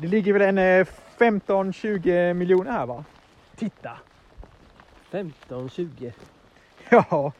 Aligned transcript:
Det 0.00 0.06
ligger 0.06 0.32
väl 0.32 0.42
en 0.42 0.58
eh, 0.58 0.86
15-20 1.18 2.34
miljoner 2.34 2.72
här 2.72 2.86
va? 2.86 3.04
Titta! 3.56 3.90
15-20. 5.10 6.12
Ja, 6.90 7.32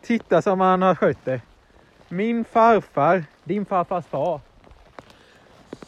titta 0.00 0.42
som 0.42 0.60
han 0.60 0.82
har 0.82 0.94
skött 0.94 1.24
det. 1.24 1.40
Min 2.08 2.44
farfar, 2.44 3.24
din 3.44 3.64
farfars 3.64 4.06
far. 4.06 4.40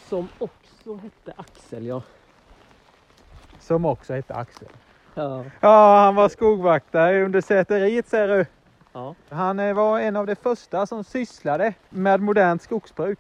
Som 0.09 0.29
också 0.39 0.95
hette 1.03 1.33
Axel 1.37 1.87
ja. 1.87 2.03
Som 3.61 3.85
också 3.85 4.15
hette 4.15 4.35
Axel. 4.35 4.69
Ja. 5.15 5.45
Ja, 5.61 5.99
han 6.05 6.15
var 6.15 6.29
skogvaktare 6.29 7.25
under 7.25 7.41
säteriet 7.41 8.09
ser 8.09 8.29
du. 8.29 8.47
ja. 8.93 9.15
Han 9.29 9.59
eh, 9.61 9.75
var 9.75 10.01
en 10.01 10.17
av 10.17 10.27
de 10.27 10.35
första 10.37 10.87
som 10.87 11.05
sysslade 11.05 11.75
med 11.89 12.21
modernt 12.21 12.63
skogsbruk. 12.63 13.19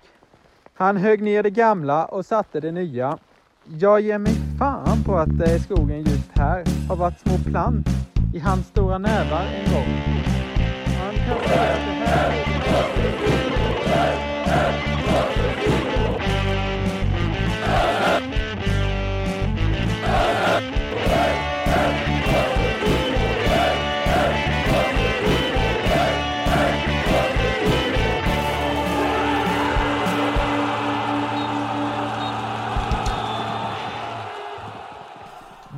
Han 0.75 0.97
högg 0.97 1.23
ner 1.23 1.43
det 1.43 1.51
gamla 1.51 2.05
och 2.05 2.27
satte 2.27 2.61
det 2.61 2.73
nya. 2.73 3.19
Jag 3.65 4.01
ger 4.01 4.19
mig 4.19 4.33
fan 4.59 5.05
på 5.05 5.17
att 5.17 5.41
eh, 5.48 5.61
skogen 5.61 6.03
just 6.03 6.31
här 6.39 6.65
har 6.89 6.97
varit 6.97 7.21
små 7.21 7.39
plant 7.51 7.87
i 8.35 8.39
hans 8.39 8.67
stora 8.67 8.98
nävar 8.98 9.43
en 9.43 9.73
gång. 9.75 9.95
Han 10.98 11.15
kan 11.15 11.51
här 11.51 13.02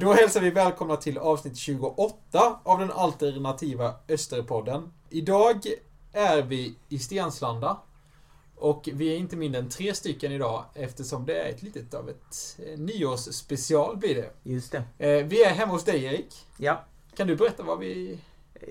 Då 0.05 0.13
hälsar 0.13 0.41
vi 0.41 0.51
välkomna 0.51 0.97
till 0.97 1.19
avsnitt 1.19 1.57
28 1.57 2.61
av 2.63 2.79
den 2.79 2.91
alternativa 2.91 3.95
Österpodden. 4.09 4.93
Idag 5.11 5.61
är 6.13 6.43
vi 6.43 6.75
i 6.89 6.99
Stenslanda. 6.99 7.77
Och 8.57 8.89
vi 8.93 9.13
är 9.15 9.17
inte 9.17 9.37
mindre 9.37 9.61
än 9.61 9.69
tre 9.69 9.95
stycken 9.95 10.33
idag 10.33 10.65
eftersom 10.75 11.27
det 11.27 11.39
är 11.39 11.51
ett 11.51 11.63
litet 11.63 11.95
av 11.95 12.09
ett 12.09 12.59
eh, 12.67 12.79
nyårsspecial 12.79 13.97
blir 13.97 14.15
det. 14.15 14.31
Just 14.43 14.73
det. 14.73 15.09
Eh, 15.09 15.27
Vi 15.27 15.45
är 15.45 15.51
hemma 15.51 15.73
hos 15.73 15.85
dig 15.85 16.05
Erik. 16.05 16.35
Ja. 16.57 16.85
Kan 17.17 17.27
du 17.27 17.37
berätta 17.37 17.63
vad 17.63 17.79
vi, 17.79 18.19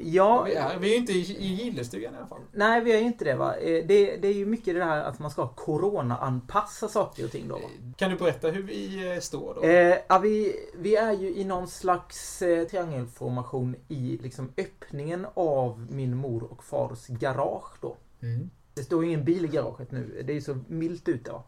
Ja, 0.02 0.44
vi 0.44 0.54
är? 0.54 0.80
Vi 0.80 0.94
är 0.94 0.98
inte 0.98 1.12
i, 1.12 1.38
i 1.40 1.48
Gillestugan 1.54 2.14
i 2.14 2.18
alla 2.18 2.28
fall. 2.28 2.42
nej 2.52 2.82
vi 2.82 2.92
är 2.94 2.98
ju 2.98 3.06
inte 3.06 3.26
det 3.26 3.36
va. 3.36 3.56
Eh, 3.56 3.86
Det, 3.86 4.18
det 4.18 4.28
är 4.28 4.34
ju 4.34 4.46
mycket 4.46 4.76
det 4.76 4.84
här 4.84 5.04
att 5.04 5.20
man 5.20 5.32
ska 5.32 5.48
corona-anpassa 5.48 6.88
saker 6.88 7.26
och 7.26 7.32
ting 7.32 7.48
då 7.48 7.56
va. 7.56 7.70
Kan 7.98 8.12
du 8.12 8.18
berätta 8.18 8.48
hur 8.48 8.64
vi 8.64 9.12
eh, 9.14 9.20
står 9.20 9.56
då? 9.56 9.62
Eh, 9.64 9.98
ja, 10.08 10.20
vi, 10.20 10.56
vi 10.78 10.96
är 10.96 11.12
ju 11.14 11.36
i 11.36 11.44
någon 11.44 11.68
slags 11.68 12.42
eh, 12.42 12.68
triangelformation 12.68 13.76
i 13.88 14.20
liksom 14.24 14.52
öppningen 14.58 15.28
av 15.34 15.88
min 15.92 16.18
mor 16.18 16.44
och 16.52 16.64
fars 16.64 17.08
garage 17.08 17.78
då. 17.82 17.96
Mm. 18.22 18.50
Det 18.74 18.84
står 18.84 19.04
ju 19.04 19.10
ingen 19.10 19.26
bil 19.26 19.46
i 19.46 19.48
garaget 19.48 19.92
nu. 19.92 20.22
Det 20.26 20.32
är 20.34 20.36
ju 20.36 20.42
så 20.42 20.58
milt 20.68 21.10
ute 21.10 21.32
va. 21.32 21.44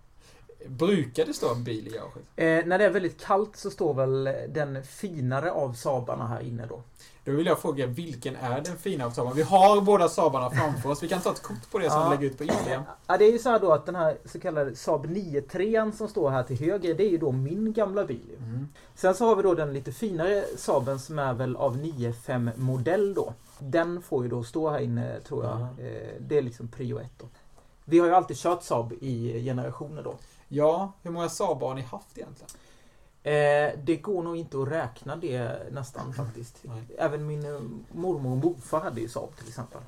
Brukar 0.68 1.26
det 1.26 1.34
stå 1.34 1.52
en 1.54 1.64
bil 1.64 1.88
i 1.88 1.92
garaget? 1.92 2.24
Eh, 2.36 2.68
när 2.70 2.78
det 2.78 2.86
är 2.86 2.90
väldigt 2.90 3.22
kallt 3.22 3.56
så 3.56 3.70
står 3.70 3.94
väl 3.94 4.24
den 4.50 4.84
finare 4.84 5.52
av 5.52 5.74
Sabarna 5.74 6.28
här 6.28 6.42
inne 6.42 6.66
då. 6.70 6.84
Då 7.26 7.32
vill 7.32 7.46
jag 7.46 7.60
fråga, 7.60 7.86
vilken 7.86 8.36
är 8.36 8.62
den 8.62 8.78
fina 8.78 9.06
av 9.06 9.12
Saabarna? 9.12 9.36
Vi 9.36 9.42
har 9.42 9.82
båda 9.82 10.10
Saabarna 10.10 10.50
framför 10.50 10.90
oss. 10.90 11.04
Vi 11.04 11.08
kan 11.08 11.22
ta 11.22 11.32
ett 11.32 11.42
kort 11.42 11.72
på 11.72 11.80
det 11.80 11.90
som 11.90 12.00
Ja. 12.00 12.10
vi 12.10 12.16
lägger 12.16 12.28
ut 12.32 12.38
på 12.38 12.44
Instagram. 12.44 12.84
Ja, 13.08 13.18
det 13.18 13.26
är 13.26 13.32
ju 13.32 13.40
så 13.40 13.50
här 13.50 13.60
då 13.60 13.72
att 13.72 13.86
den 13.86 13.96
här 13.96 14.18
så 14.26 14.40
kallade 14.40 14.76
Saab 14.76 15.06
9-3 15.06 15.92
som 15.92 16.08
står 16.08 16.30
här 16.30 16.44
till 16.44 16.60
höger, 16.60 16.94
det 16.94 17.04
är 17.04 17.10
ju 17.10 17.18
då 17.18 17.32
min 17.32 17.74
gamla 17.74 18.04
bil. 18.06 18.36
Mm. 18.38 18.68
Sen 18.96 19.16
så 19.16 19.26
har 19.26 19.36
vi 19.36 19.44
då 19.44 19.54
den 19.54 19.74
lite 19.74 19.92
finare 19.92 20.46
Saaben 20.58 21.00
som 21.00 21.20
är 21.20 21.34
väl 21.34 21.56
av 21.56 21.78
9-5 21.78 22.52
modell 22.56 23.14
då. 23.14 23.34
Den 23.60 24.02
får 24.02 24.24
ju 24.24 24.30
då 24.30 24.44
stå 24.44 24.70
här 24.70 24.80
inne 24.80 25.20
tror 25.20 25.44
jag. 25.46 25.60
Ja. 25.62 25.84
Eh, 25.84 26.12
Det 26.20 26.38
är 26.38 26.42
liksom 26.42 26.68
prio 26.68 27.00
ett 27.00 27.12
då. 27.20 27.26
Vi 27.86 28.00
har 28.00 28.08
ju 28.08 28.14
alltid 28.16 28.38
kört 28.38 28.64
Saab 28.64 28.94
i 29.02 29.44
generationer 29.46 30.04
då. 30.04 30.16
Ja, 30.48 30.92
hur 31.04 31.12
många 31.12 31.30
Saab 31.30 31.62
har 31.62 31.74
ni 31.76 31.82
haft 31.82 32.18
egentligen? 32.18 32.50
Eh, 33.26 33.80
Det 33.84 34.00
går 34.02 34.24
nog 34.24 34.38
inte 34.38 34.62
att 34.62 34.68
räkna 34.68 35.16
det 35.16 35.72
nästan 35.72 36.14
faktiskt. 36.14 36.58
Nej. 36.62 36.84
Även 36.98 37.28
min 37.28 37.46
eh, 37.46 37.62
mormor 37.92 38.32
och 38.32 38.38
morfar 38.38 38.80
hade 38.82 39.02
ju 39.02 39.10
Saab 39.10 39.36
till 39.38 39.48
exempel. 39.48 39.82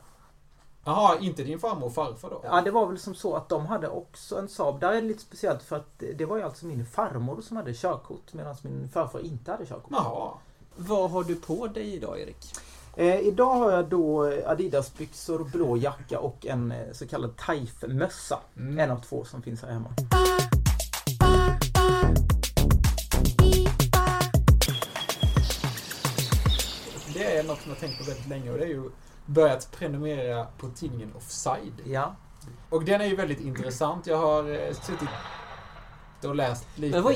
Jaha, 0.86 1.18
inte 1.20 1.44
din 1.44 1.60
farmor 1.60 1.86
och 1.86 1.94
farfar 1.94 2.30
då? 2.30 2.42
Ja, 2.44 2.62
det 2.62 2.72
var 2.72 2.86
väl 2.86 3.00
som 3.00 3.16
så 3.16 3.36
att 3.36 3.50
de 3.50 3.66
hade 3.66 3.88
också 3.90 4.40
en 4.40 4.48
Saab. 4.50 4.80
Där 4.80 4.92
är 4.92 5.02
det 5.02 5.08
lite 5.08 5.22
speciellt 5.22 5.64
för 5.64 5.76
att 5.76 6.04
det 6.16 6.26
var 6.26 6.38
ju 6.38 6.44
alltså 6.44 6.66
min 6.66 6.86
farmor 6.86 7.42
som 7.42 7.58
hade 7.58 7.74
körkort 7.74 8.34
medan 8.34 8.56
min 8.62 8.90
farfar 8.90 9.20
inte 9.20 9.52
hade 9.52 9.66
körkort. 9.66 9.92
Jaha. 9.92 10.32
Vad 10.76 11.12
har 11.12 11.24
du 11.24 11.36
på 11.36 11.68
dig 11.68 11.94
idag 11.96 12.20
Erik? 12.22 12.38
Eh, 12.96 13.20
idag 13.20 13.54
har 13.54 13.72
jag 13.72 13.86
då 13.86 14.24
Adidas-byxor, 14.46 15.44
blå 15.52 15.78
jacka 15.78 16.20
och 16.20 16.46
en 16.46 16.72
eh, 16.72 16.92
så 16.94 17.08
kallad 17.08 17.36
Taif-mössa. 17.38 18.40
Mm. 18.58 18.80
En 18.80 18.92
av 18.92 19.00
två 19.02 19.26
som 19.26 19.42
finns 19.42 19.62
här 19.62 19.72
hemma. 19.72 19.90
Är 27.38 27.44
något 27.44 27.62
som 27.62 27.72
jag 27.72 27.80
tänkt 27.80 27.98
på 27.98 28.04
väldigt 28.04 28.28
länge 28.28 28.52
och 28.52 28.58
det 28.58 28.64
är 28.64 28.70
ju 28.70 28.90
börjat 29.26 29.72
prenumerera 29.72 30.48
på 30.58 30.70
tidningen 30.70 31.14
Offside. 31.18 31.82
Ja. 31.86 32.16
Och 32.70 32.84
den 32.84 33.02
är 33.02 33.06
ju 33.06 33.16
väldigt 33.16 33.42
intressant. 33.42 34.08
Jag 34.08 34.18
har 34.18 34.52
eh, 34.52 34.74
suttit 34.74 35.10
och 36.24 36.36
läst 36.36 36.66
lite. 36.76 36.96
Men 36.96 37.04
vad 37.04 37.14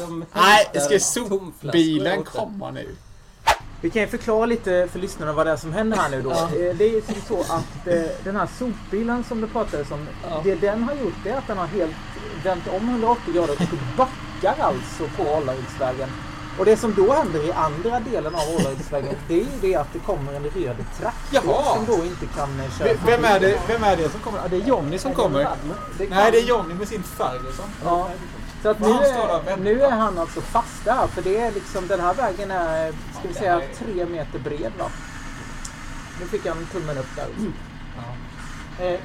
De 0.00 0.24
Nej, 0.32 0.80
ska 0.80 0.98
sopbilen 0.98 2.24
komma 2.24 2.70
nu? 2.70 2.96
Vi 3.80 3.90
kan 3.90 4.02
ju 4.02 4.08
förklara 4.08 4.46
lite 4.46 4.88
för 4.92 4.98
lyssnarna 4.98 5.32
vad 5.32 5.46
det 5.46 5.52
är 5.52 5.56
som 5.56 5.72
händer 5.72 5.96
här 5.96 6.10
nu 6.10 6.22
då. 6.22 6.30
Ja. 6.30 6.44
Eh, 6.44 6.76
Det 6.76 6.84
är 6.84 6.90
ju 6.90 7.02
så 7.28 7.40
att 7.40 7.86
eh, 7.86 8.02
den 8.24 8.36
här 8.36 8.48
sopbilen 8.58 9.24
som 9.24 9.40
det 9.40 9.46
pratades 9.46 9.90
om. 9.90 10.06
Ja. 10.30 10.40
Det 10.44 10.54
den 10.54 10.82
har 10.82 10.94
gjort 10.94 11.14
det 11.24 11.30
är 11.30 11.36
att 11.36 11.46
den 11.46 11.58
har 11.58 11.66
helt 11.66 11.96
vänt 12.44 12.68
om 12.68 12.88
180 12.88 13.34
grader 13.34 13.52
och 13.52 13.78
backar 13.96 14.64
alltså 14.64 15.08
på 15.16 15.22
Ålarudsvägen. 15.22 16.08
Och 16.58 16.64
det 16.64 16.76
som 16.76 16.94
då 16.94 17.12
händer 17.12 17.44
i 17.48 17.52
andra 17.52 18.00
delen 18.00 18.34
av 18.34 18.40
Ålarudsvägen 18.56 19.14
det 19.28 19.34
är 19.34 19.38
ju 19.44 19.46
det 19.60 19.74
att 19.76 19.92
det 19.92 19.98
kommer 19.98 20.32
en 20.32 20.42
röd 20.44 20.76
traktor 20.98 21.40
som 21.76 21.84
då 21.86 22.04
inte 22.04 22.26
kan 22.26 22.60
eh, 22.60 22.70
köra 22.78 22.88
V- 22.88 22.98
Vem 23.06 23.24
är 23.24 23.40
det, 23.40 23.58
vem 23.68 23.84
är 23.84 23.96
det 23.96 24.08
som 24.08 24.20
kommer? 24.20 24.38
Ja, 24.38 24.48
det 24.48 24.56
är 24.56 24.60
Johnny 24.60 24.98
som 24.98 25.14
kommer. 25.14 25.38
Det 25.98 26.06
kan- 26.06 26.16
Nej, 26.16 26.32
det 26.32 26.38
är 26.38 26.42
Johnny 26.44 26.74
med 26.74 26.88
sin 26.88 27.02
Ferguson. 27.02 27.66
Ja. 27.84 28.08
Så 28.62 28.68
att 28.68 28.80
nu, 28.80 28.86
är, 28.86 29.56
nu 29.56 29.82
är 29.82 29.90
han 29.90 30.18
alltså 30.18 30.40
fast 30.40 30.84
där. 30.84 31.06
För 31.06 31.22
det 31.22 31.36
är 31.40 31.50
liksom, 31.52 31.86
den 31.86 32.00
här 32.00 32.14
vägen 32.14 32.50
är, 32.50 32.92
ska 32.92 33.28
vi 33.28 33.34
säga, 33.34 33.60
tre 33.78 34.06
meter 34.06 34.38
bred 34.38 34.72
va? 34.78 34.86
Nu 36.20 36.26
fick 36.26 36.46
han 36.46 36.66
tummen 36.72 36.98
upp 36.98 37.16
där. 37.16 37.26
Ja. 37.96 38.84
Eh, 38.84 39.00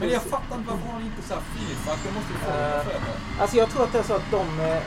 Men 0.00 0.08
jag 0.16 0.22
fattar 0.34 0.54
inte 0.58 0.70
varför 0.70 0.88
har 0.92 0.98
ni 1.02 1.06
inte 1.12 1.22
så 1.28 1.34
här 1.34 1.42
fyrfack? 1.54 1.98
Det 2.06 2.12
måste 2.16 2.32
ju 2.34 2.38
få 2.44 2.50
uh. 2.50 3.40
Alltså 3.42 3.54
jag 3.62 3.68
tror 3.70 3.82
att 3.84 3.92
det 3.92 3.98
är 4.04 4.08
så 4.12 4.14
att 4.20 4.28
de, 4.36 4.44
eh, 4.60 4.82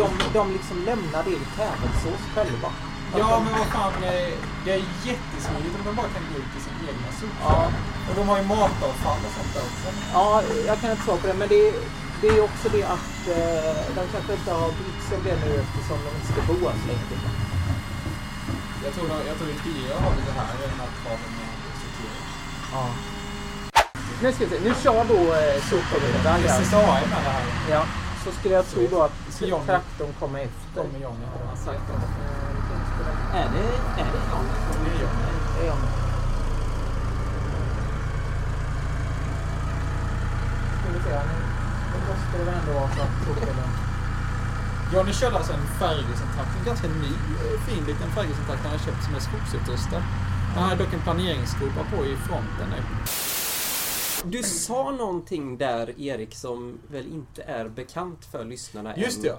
de, 0.00 0.08
de 0.38 0.42
liksom 0.56 0.76
lämnar 0.90 1.22
det 1.28 1.30
i 1.30 1.42
tävelsås 1.58 2.22
själva. 2.34 2.70
Ja, 3.22 3.30
men 3.44 3.52
vad 3.60 3.68
fan. 3.76 3.94
eh, 4.04 4.32
Det 4.64 4.72
är 4.78 4.82
jättesmidigt 5.10 5.74
om 5.78 5.84
de 5.88 5.92
bara 6.00 6.10
kan 6.16 6.24
gå 6.32 6.36
ut 6.42 6.52
i 6.58 6.60
sin 6.66 6.76
egna 6.90 7.08
sopor. 7.20 7.40
Ja. 7.50 7.58
Och 8.08 8.14
de 8.18 8.22
har 8.30 8.36
ju 8.40 8.44
matavfall 8.54 9.20
och 9.28 9.32
sånt 9.38 9.52
där 9.54 9.64
också. 9.70 9.88
ja, 10.16 10.42
jag 10.70 10.76
kan 10.80 10.90
inte 10.90 11.02
svara 11.04 11.18
på 11.22 11.26
det. 11.26 11.34
Men 11.42 11.48
det, 11.54 11.62
det 12.20 12.28
är 12.36 12.40
också 12.48 12.66
det 12.76 12.84
att 12.96 13.18
eh, 13.38 13.76
de 13.96 14.02
kanske 14.14 14.32
inte 14.38 14.52
har 14.60 14.68
brytt 14.78 15.00
sig 15.06 15.14
om 15.18 15.22
det 15.28 15.36
nu 15.44 15.50
eftersom 15.64 15.98
de 16.04 16.10
inte 16.18 16.28
ska 16.32 16.40
bo 16.50 16.56
här 16.68 16.76
så 16.82 16.86
länge. 16.90 17.04
Jag 18.84 18.92
tror, 18.94 19.06
jag 19.28 19.34
tror 19.36 19.46
det 19.50 19.56
är 19.60 19.64
dyrare 19.68 19.94
att 19.96 20.02
ha 20.04 20.10
det 20.18 20.24
så 20.28 20.32
här 20.40 20.54
än 20.66 20.80
att 20.86 20.96
ha 21.06 21.12
det 21.22 21.30
med 21.38 21.50
sortering. 21.82 22.24
Ja. 22.72 22.84
Nu 24.22 24.32
ska 24.32 24.44
vi 24.44 24.50
se. 24.50 24.60
Nu 24.64 24.74
kör 24.82 25.04
då 25.04 25.34
eh, 25.34 25.56
ja. 26.24 26.62
SSA 26.64 26.80
är 26.80 27.06
med 27.06 27.22
det 27.24 27.30
här. 27.30 27.42
Ja, 27.70 27.84
så 28.24 28.32
skulle 28.32 28.54
jag 28.54 28.66
tro 28.66 28.86
då 28.90 29.02
att 29.02 29.12
traktorn 29.66 30.12
kommer 30.20 30.38
efter. 30.38 30.82
Kommer 30.82 30.98
Johnny 30.98 31.26
sagt. 31.64 31.80
Är 33.34 33.48
det, 33.54 33.68
är 34.00 34.06
det 34.12 34.22
Johnny. 34.30 34.48
Det 35.56 35.62
är 35.62 35.68
Johnny. 35.68 35.86
Ska 40.80 40.92
vi 40.92 41.04
se 41.04 41.10
här 41.10 41.24
nu. 41.26 41.34
Nu 41.92 41.98
måste 42.08 42.38
det 42.38 42.44
väl 42.44 42.54
ändå 42.54 42.72
vara 42.72 42.88
så 42.88 43.02
att 43.02 43.26
sopbilen... 43.26 43.70
Johnny 44.94 45.12
körde 45.12 45.36
alltså 45.36 45.52
en 45.52 45.66
Ferguson-traktor, 45.78 46.58
en 46.58 46.64
ganska 46.64 46.88
ny 46.88 47.12
eh, 47.44 47.60
fin 47.66 47.84
liten 47.84 48.10
Ferguson-traktor 48.14 48.68
han 48.68 48.78
har 48.78 48.84
köpt 48.86 49.04
som 49.04 49.14
är 49.14 49.20
skogsutrustad. 49.20 50.02
Han 50.54 50.68
har 50.68 50.76
dock 50.76 50.92
en 50.94 51.00
planeringsskopa 51.00 51.82
på 51.96 52.06
i 52.06 52.16
fronten 52.16 52.68
nu. 52.70 52.82
Du 54.30 54.42
sa 54.42 54.90
någonting 54.90 55.58
där 55.58 56.00
Erik 56.00 56.34
som 56.34 56.78
väl 56.90 57.06
inte 57.06 57.42
är 57.42 57.68
bekant 57.68 58.24
för 58.24 58.44
lyssnarna 58.44 58.96
Just 58.96 59.16
än. 59.16 59.22
det, 59.22 59.28
ja. 59.28 59.38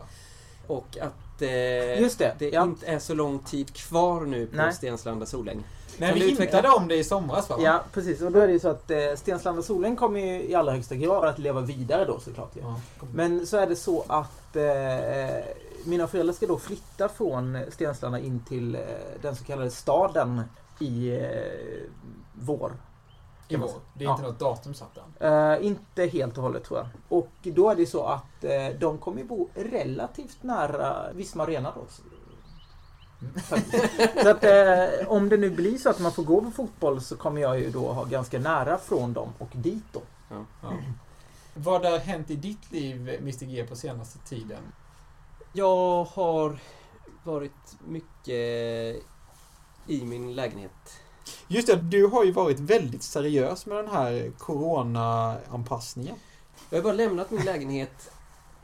Och 0.68 0.98
att 1.02 1.42
eh, 1.42 2.02
Just 2.02 2.20
det, 2.20 2.36
ja. 2.54 2.64
inte 2.64 2.86
är 2.86 3.00
så 3.00 3.14
lång 3.14 3.40
tid 3.40 3.74
kvar 3.74 4.22
nu 4.22 4.48
på 4.48 4.56
Nej. 4.58 4.74
Stenslanda 4.74 5.26
Soläng. 5.26 5.64
Nej, 5.98 6.10
Kan 6.10 6.20
vi 6.20 6.36
hintade 6.36 6.70
om 6.70 6.88
det 6.88 6.96
i 6.96 7.04
somras 7.04 7.50
va? 7.50 7.56
Ja, 7.60 7.84
precis. 7.94 8.22
Och 8.22 8.32
då 8.32 8.40
är 8.40 8.48
det 8.48 8.54
ju 8.54 8.60
så 8.60 8.70
att 8.70 8.92
eh, 8.92 8.98
Stenslanda 9.16 9.62
Solen 9.62 9.96
kommer 9.96 10.20
ju 10.20 10.44
i 10.50 10.56
allra 10.56 10.72
högsta 10.72 10.96
grad 10.96 11.26
att 11.26 11.40
leva 11.40 11.62
vidare 11.62 12.06
då 12.06 12.20
såklart. 12.20 12.52
Ja, 12.62 12.80
kom. 13.00 13.10
Men 13.14 13.48
så 13.48 13.58
är 13.58 13.68
det 13.68 13.76
så 13.76 14.06
att 14.08 14.56
eh, 14.56 14.64
mina 15.86 16.08
föräldrar 16.08 16.34
ska 16.34 16.48
då 16.48 16.58
flytta 16.58 17.10
från 17.10 17.58
Stenslanda 17.72 18.20
in 18.20 18.44
till 18.48 18.76
eh, 18.76 18.82
den 19.22 19.36
så 19.36 19.44
kallade 19.44 19.72
staden 19.72 20.42
i 20.80 21.10
eh, 21.10 21.22
vår. 22.34 22.72
I 23.48 23.56
vår. 23.56 23.72
Det 23.94 24.04
är 24.04 24.08
Ja. 24.08 24.12
inte 24.12 24.24
något 24.24 24.40
datum 24.40 24.74
satt 24.74 24.98
än. 25.20 25.28
Eh, 25.54 25.66
inte 25.66 26.06
helt 26.06 26.38
och 26.38 26.44
hållet 26.44 26.64
tror 26.64 26.80
jag. 26.80 26.88
Och 27.10 27.32
då 27.44 27.70
är 27.70 27.76
det 27.76 27.86
så 27.86 28.04
att 28.04 28.44
eh, 28.44 28.68
de 28.80 28.98
kommer 28.98 29.18
ju 29.22 29.24
bo 29.28 29.50
relativt 29.56 30.44
nära 30.44 31.12
Visma 31.14 31.44
Arena 31.44 31.74
då. 31.76 31.82
Faktiskt. 33.42 33.86
så 34.24 34.30
att 34.30 34.44
eh, 34.44 35.08
om 35.12 35.30
det 35.30 35.38
nu 35.38 35.50
blir 35.50 35.78
så 35.78 35.90
att 35.90 36.00
man 36.00 36.12
får 36.12 36.24
gå 36.24 36.42
på 36.42 36.52
fotboll 36.52 37.02
så 37.02 37.18
kommer 37.18 37.42
jag 37.42 37.60
ju 37.60 37.70
då 37.72 37.92
ha 37.94 38.04
ganska 38.04 38.40
nära 38.40 38.78
från 38.78 39.14
dem 39.14 39.30
och 39.38 39.50
dit 39.54 39.84
då. 39.92 40.02
Ja. 40.30 40.74
Vad 41.54 41.86
har 41.86 41.98
hänt 41.98 42.30
i 42.32 42.36
ditt 42.36 42.72
liv, 42.72 43.10
Mr 43.10 43.46
G, 43.46 43.66
på 43.70 43.76
senaste 43.76 44.20
tiden? 44.20 44.62
Jag 45.54 46.04
har 46.04 46.60
varit 47.24 47.78
mycket 47.88 49.04
i 49.88 50.06
min 50.06 50.36
lägenhet. 50.36 51.02
Just 51.48 51.68
det, 51.68 51.76
du 51.76 52.06
har 52.06 52.24
ju 52.24 52.32
varit 52.32 52.60
väldigt 52.60 53.04
seriös 53.04 53.66
med 53.66 53.78
den 53.78 53.88
här 53.88 54.32
Corona-anpassningen. 54.38 56.16
Jag 56.70 56.78
har 56.78 56.84
bara 56.84 56.94
lämnat 56.94 57.32
min 57.32 57.46
lägenhet 57.46 58.12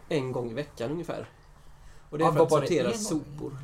en 0.09 0.31
gång 0.31 0.51
i 0.51 0.53
veckan 0.53 0.91
ungefär. 0.91 1.29
Och 2.09 2.17
det 2.17 2.23
är 2.23 2.25
Ja, 2.25 2.33
för 2.33 2.43
att 2.43 2.49
det, 2.49 2.55
sortera 2.55 2.93
sopor. 2.93 3.57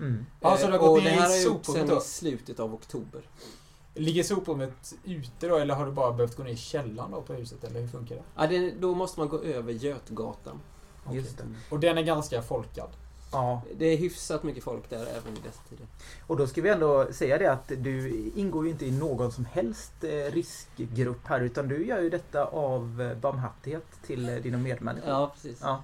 Mm. 0.00 0.26
Ja, 0.40 0.56
så 0.56 0.66
du 0.66 0.72
har 0.72 0.78
Eh, 0.78 0.80
gått 0.80 0.98
och 0.98 1.04
det 1.04 1.10
här 1.10 1.28
har 1.28 1.34
jag 1.34 1.42
gjort 1.42 1.64
sedan 1.64 1.98
i 1.98 2.00
slutet 2.00 2.60
av 2.60 2.74
oktober. 2.74 3.28
Ligger 3.94 4.22
soprummet 4.22 4.94
ute 5.04 5.48
då, 5.48 5.56
eller 5.56 5.74
har 5.74 5.86
du 5.86 5.92
bara 5.92 6.12
behövt 6.12 6.36
gå 6.36 6.42
ner 6.42 6.50
i 6.50 6.56
källaren 6.56 7.10
då 7.10 7.22
på 7.22 7.32
huset, 7.32 7.64
eller 7.64 7.80
hur 7.80 7.88
funkar 7.88 8.14
det? 8.14 8.22
Ja, 8.36 8.46
det, 8.46 8.70
då 8.70 8.94
måste 8.94 9.20
man 9.20 9.28
gå 9.28 9.42
över 9.42 9.72
Götgatan. 9.72 10.60
Just 11.12 11.38
det. 11.38 11.44
Och 11.70 11.80
den 11.80 11.98
är 11.98 12.02
ganska 12.02 12.42
folkad. 12.42 12.88
Ja, 13.36 13.62
Det 13.78 13.84
är 13.86 13.96
hyfsat 13.96 14.42
mycket 14.42 14.64
folk 14.64 14.90
där 14.90 15.06
även 15.06 15.32
i 15.36 15.40
dessa 15.44 15.60
tider. 15.68 15.86
och 16.26 16.36
då 16.36 16.46
ska 16.46 16.62
vi 16.62 16.68
ändå 16.68 17.12
säga 17.12 17.38
det 17.38 17.52
att 17.52 17.68
du 17.68 18.10
ingår 18.36 18.64
ju 18.64 18.70
inte 18.70 18.86
i 18.86 18.90
någon 18.90 19.32
som 19.32 19.44
helst 19.44 19.92
eh, 20.04 20.08
riskgrupp 20.32 21.26
här 21.26 21.40
utan 21.40 21.68
du 21.68 21.86
gör 21.86 22.00
ju 22.00 22.10
detta 22.10 22.44
av 22.44 23.02
eh, 23.02 23.18
barmhärtighet 23.18 23.86
till 24.06 24.28
eh, 24.28 24.34
dina 24.36 24.58
medmänniskor. 24.58 25.10
Ja, 25.10 25.30
precis. 25.34 25.58
Ja. 25.62 25.82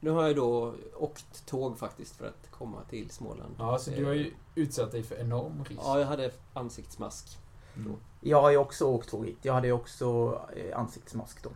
Nu 0.00 0.10
har 0.10 0.26
jag 0.26 0.36
då 0.36 0.74
åkt 0.96 1.46
tåg 1.46 1.78
faktiskt 1.78 2.16
för 2.16 2.26
att 2.26 2.50
komma 2.50 2.78
till 2.90 3.10
Småland. 3.10 3.54
Ja, 3.58 3.78
så 3.78 3.90
du 3.90 4.04
har 4.04 4.12
ju 4.12 4.30
utsatt 4.54 4.92
dig 4.92 5.02
för 5.02 5.16
enorm 5.16 5.64
risk. 5.68 5.80
Ja, 5.84 5.98
jag 5.98 6.06
hade 6.06 6.30
ansiktsmask. 6.52 7.38
Mm. 7.76 7.92
Jag 8.20 8.42
har 8.42 8.50
ju 8.50 8.56
också 8.56 8.84
åkt 8.84 9.08
tåg 9.10 9.26
hit. 9.26 9.38
Jag 9.42 9.54
hade 9.54 9.66
ju 9.66 9.72
också 9.72 10.38
ansiktsmask 10.74 11.42
då. 11.42 11.50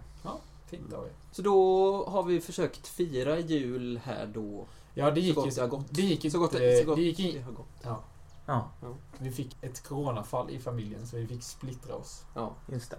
Fint 0.67 0.93
av 0.93 1.05
er. 1.07 1.13
Så 1.33 1.43
då 1.43 2.05
har 2.05 2.23
vi 2.23 2.41
försökt 2.41 2.89
fira 2.89 3.39
jul 3.39 4.01
här 4.05 4.27
då. 4.27 4.67
Ja, 4.99 5.11
det 5.11 5.21
gick 5.21 5.35
gott 5.35 5.47
ju 5.47 5.51
det 5.51 5.61
har 5.61 5.69
gått. 5.69 5.87
Det 5.91 6.03
gick 6.03 6.33
Så 6.33 6.39
gott 6.39 6.53
det, 6.53 6.81
så 6.81 6.87
gott 6.87 6.97
det 6.97 7.03
gick 7.03 7.17
det 7.17 7.23
in, 7.23 7.43
har 7.43 7.53
gått. 7.53 7.67
ja, 7.83 8.03
Ja, 8.47 8.71
vi 9.19 9.31
fick 9.31 9.57
ett 9.61 9.83
coronafall 9.83 10.51
i 10.51 10.59
familjen 10.59 11.07
så 11.07 11.17
vi 11.17 11.27
fick 11.27 11.43
splittra 11.43 11.95
oss. 11.95 12.25
Ja. 12.35 12.55
just 12.67 12.91
det. 12.91 12.99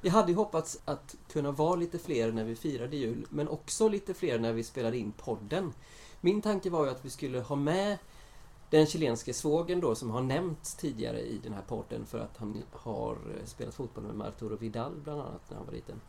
Vi 0.00 0.08
hade 0.08 0.32
ju 0.32 0.36
hoppats 0.36 0.80
att 0.84 1.14
kunna 1.32 1.50
vara 1.50 1.76
lite 1.76 1.98
fler 1.98 2.32
när 2.32 2.44
vi 2.44 2.56
firade 2.56 2.96
jul, 2.96 3.26
men 3.30 3.48
också 3.48 3.88
lite 3.88 4.14
fler 4.14 4.38
när 4.38 4.52
vi 4.52 4.64
spelade 4.64 4.98
in 4.98 5.12
podden. 5.12 5.72
Min 6.20 6.42
tanke 6.42 6.70
var 6.70 6.84
ju 6.84 6.90
att 6.90 7.04
vi 7.04 7.10
skulle 7.10 7.40
ha 7.40 7.56
med 7.56 7.98
den 8.70 8.86
chilenske 8.86 9.34
svågen 9.34 9.80
då 9.80 9.94
som 9.94 10.10
har 10.10 10.22
nämnts 10.22 10.74
tidigare 10.74 11.20
i 11.20 11.38
den 11.42 11.52
här 11.52 11.62
podden 11.68 12.06
för 12.06 12.18
att 12.18 12.36
han 12.36 12.62
har 12.72 13.12
eh, 13.12 13.44
spelat 13.44 13.74
fotboll 13.74 14.04
med 14.04 14.26
Arturo 14.26 14.56
Vidal 14.56 14.92
bland 15.04 15.20
annat 15.20 15.50
när 15.50 15.56
han 15.56 15.66
var 15.66 15.72
liten. 15.72 16.00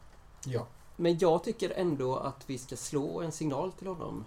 Ja. 0.46 0.68
Men 0.96 1.18
jag 1.18 1.44
tycker 1.44 1.70
ändå 1.70 2.16
att 2.16 2.44
vi 2.50 2.58
ska 2.58 2.76
slå 2.76 3.22
en 3.22 3.32
signal 3.32 3.72
till 3.72 3.88
honom. 3.88 4.26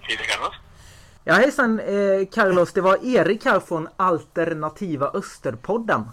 Hej, 0.00 0.16
Carlos. 0.16 0.54
Ja 1.30 1.36
hejsan 1.36 1.80
eh, 1.80 2.26
Carlos, 2.32 2.72
det 2.72 2.80
var 2.80 3.04
Erik 3.04 3.44
här 3.44 3.60
från 3.60 3.88
Alternativa 3.96 5.10
Österpodden. 5.14 6.10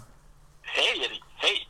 Hej, 0.62 1.04
Erik. 1.04 1.22
Hej. 1.34 1.68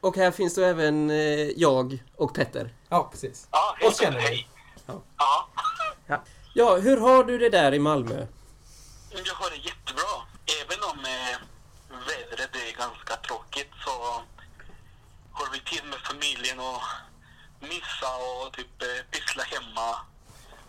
Och 0.00 0.16
här 0.16 0.30
finns 0.30 0.54
då 0.54 0.62
även 0.62 1.10
eh, 1.10 1.16
jag 1.56 2.04
och 2.16 2.34
Petter. 2.34 2.74
Ja, 2.88 3.08
precis. 3.12 3.48
Ja, 3.50 3.74
hej. 3.78 3.88
Och 3.88 3.94
känner 3.94 4.16
dig. 4.16 4.26
Hej. 4.26 4.48
Ja. 4.86 5.02
Ja, 6.06 6.22
Ja, 6.54 6.76
hur 6.76 6.96
har 6.96 7.24
du 7.24 7.38
det 7.38 7.48
där 7.48 7.74
i 7.74 7.78
Malmö? 7.78 8.26
jag 9.10 9.34
har 9.34 9.50
det 9.50 9.56
jättebra. 9.56 10.12
Även 10.62 10.82
om 10.90 10.98
eh, 11.04 11.38
vädret 12.06 12.56
är 12.56 12.78
ganska 12.78 13.16
tråkigt 13.16 13.70
så 13.84 13.90
har 15.32 15.52
vi 15.52 15.60
tid 15.60 15.84
med 15.84 15.98
familjen 15.98 16.58
och 16.60 16.82
myssa 17.60 18.10
och 18.16 18.52
typ 18.52 18.82
eh, 18.82 19.10
pyssla 19.10 19.42
hemma. 19.42 19.96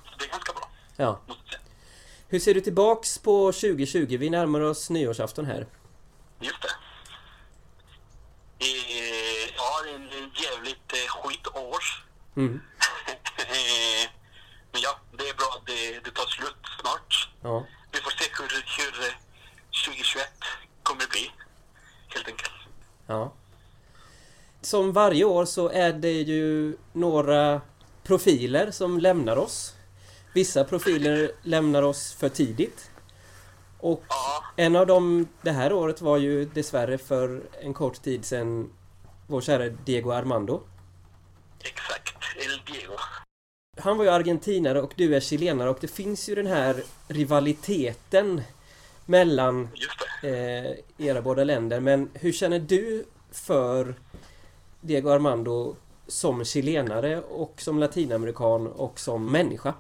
Så 0.05 0.17
det 0.17 0.25
är 0.25 0.29
ganska 0.29 0.53
bra, 0.53 0.69
Ja. 0.97 1.19
Hur 2.31 2.39
ser 2.39 2.53
du 2.53 2.61
tillbaks 2.61 3.17
på 3.17 3.51
2020? 3.51 4.17
Vi 4.19 4.29
närmar 4.29 4.61
oss 4.61 4.89
nyårsafton 4.89 5.45
här. 5.45 5.67
Just 6.39 6.61
det. 6.61 6.69
Eh, 8.59 9.49
ja, 9.57 9.81
det 9.83 9.89
är 9.91 9.95
en 9.95 10.31
jävligt 10.45 10.93
eh, 10.93 11.07
skitår. 11.09 11.83
Mm. 12.35 12.61
Eh, 13.37 14.09
Men 14.71 14.81
ja, 14.81 14.99
det 15.17 15.29
är 15.29 15.33
bra 15.33 15.55
att 15.59 15.65
det, 15.67 15.99
det 16.03 16.11
tar 16.11 16.25
slut 16.25 16.55
snart. 16.81 17.29
Ja. 17.41 17.65
Vi 17.91 17.99
får 17.99 18.11
se 18.11 18.25
hur, 18.37 18.49
hur 18.77 19.07
eh, 19.07 19.13
2021 19.87 20.27
kommer 20.83 21.07
bli, 21.09 21.31
helt 22.07 22.27
enkelt. 22.27 22.51
ja. 23.07 23.33
Som 24.61 24.93
varje 24.93 25.23
år 25.25 25.45
så 25.45 25.69
är 25.69 25.93
det 25.93 26.11
ju 26.21 26.77
några 26.93 27.61
profiler 28.03 28.71
som 28.71 28.99
lämnar 28.99 29.37
oss. 29.37 29.73
Vissa 30.33 30.63
profiler 30.63 31.31
lämnar 31.43 31.81
oss 31.83 32.13
för 32.13 32.29
tidigt. 32.29 32.91
Och 33.79 34.03
Ja, 34.09 34.43
en 34.55 34.75
av 34.75 34.87
dem 34.87 35.27
det 35.41 35.51
här 35.51 35.73
året 35.73 36.01
var 36.01 36.17
ju 36.17 36.45
dessvärre 36.45 36.97
för 36.97 37.41
en 37.61 37.73
kort 37.73 38.01
tid 38.01 38.25
sedan 38.25 38.69
vår 39.27 39.41
kära 39.41 39.69
Diego 39.69 40.11
Armando. 40.11 40.61
exakt. 41.63 42.09
El 42.35 42.73
Diego. 42.73 42.93
Han 43.77 43.97
var 43.97 44.05
ju 44.05 44.11
argentinare 44.11 44.81
och 44.81 44.93
du 44.95 45.15
är 45.15 45.19
chilenare 45.19 45.69
och 45.69 45.77
det 45.81 45.87
finns 45.87 46.29
ju 46.29 46.35
den 46.35 46.47
här 46.47 46.83
rivaliteten 47.07 48.41
mellan 49.05 49.69
eh, 50.23 51.05
era 51.07 51.21
båda 51.21 51.43
länder. 51.43 51.79
Men 51.79 52.09
hur 52.13 52.31
känner 52.31 52.59
du 52.59 53.05
för 53.31 53.95
Diego 54.81 55.09
Armando 55.09 55.75
som 56.07 56.45
chilenare 56.45 57.21
och 57.21 57.61
som 57.61 57.79
latinamerikan 57.79 58.67
och 58.67 58.99
som 58.99 59.31
människa? 59.31 59.73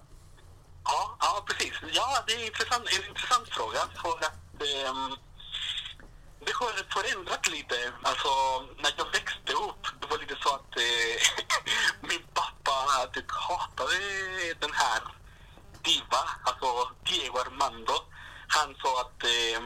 Ja, 1.93 2.23
det 2.27 2.33
är 2.33 2.45
intressant, 2.45 2.87
en 2.87 3.09
intressant 3.09 3.49
fråga. 3.49 3.79
För 4.01 4.09
att 4.09 4.61
eh, 4.61 5.17
det 6.45 6.53
har 6.53 6.73
förändrat 6.93 7.47
lite. 7.47 7.93
Alltså, 8.03 8.29
när 8.77 8.93
jag 8.97 9.11
växte 9.11 9.53
upp, 9.53 9.83
det 9.99 10.07
var 10.07 10.17
lite 10.17 10.35
så 10.43 10.49
att 10.55 10.77
eh, 10.77 11.15
min 12.09 12.23
pappa 12.33 13.07
typ 13.13 13.31
hatade 13.31 13.93
den 14.59 14.73
här 14.73 15.01
diva, 15.83 16.23
alltså 16.43 16.91
Diego 17.03 17.37
Armando. 17.37 17.97
Han 18.47 18.75
sa 18.81 19.01
att 19.01 19.23
eh, 19.23 19.61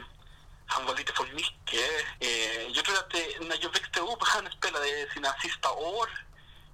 han 0.66 0.86
var 0.86 0.94
lite 0.94 1.12
för 1.12 1.26
mycket. 1.34 1.90
Eh, 2.20 2.62
jag 2.76 2.84
tror 2.84 2.98
att 2.98 3.14
eh, 3.14 3.46
när 3.48 3.58
jag 3.60 3.72
växte 3.72 4.00
upp, 4.00 4.22
han 4.34 4.50
spelade 4.58 5.10
sina 5.14 5.32
sista 5.42 5.72
år. 5.72 6.08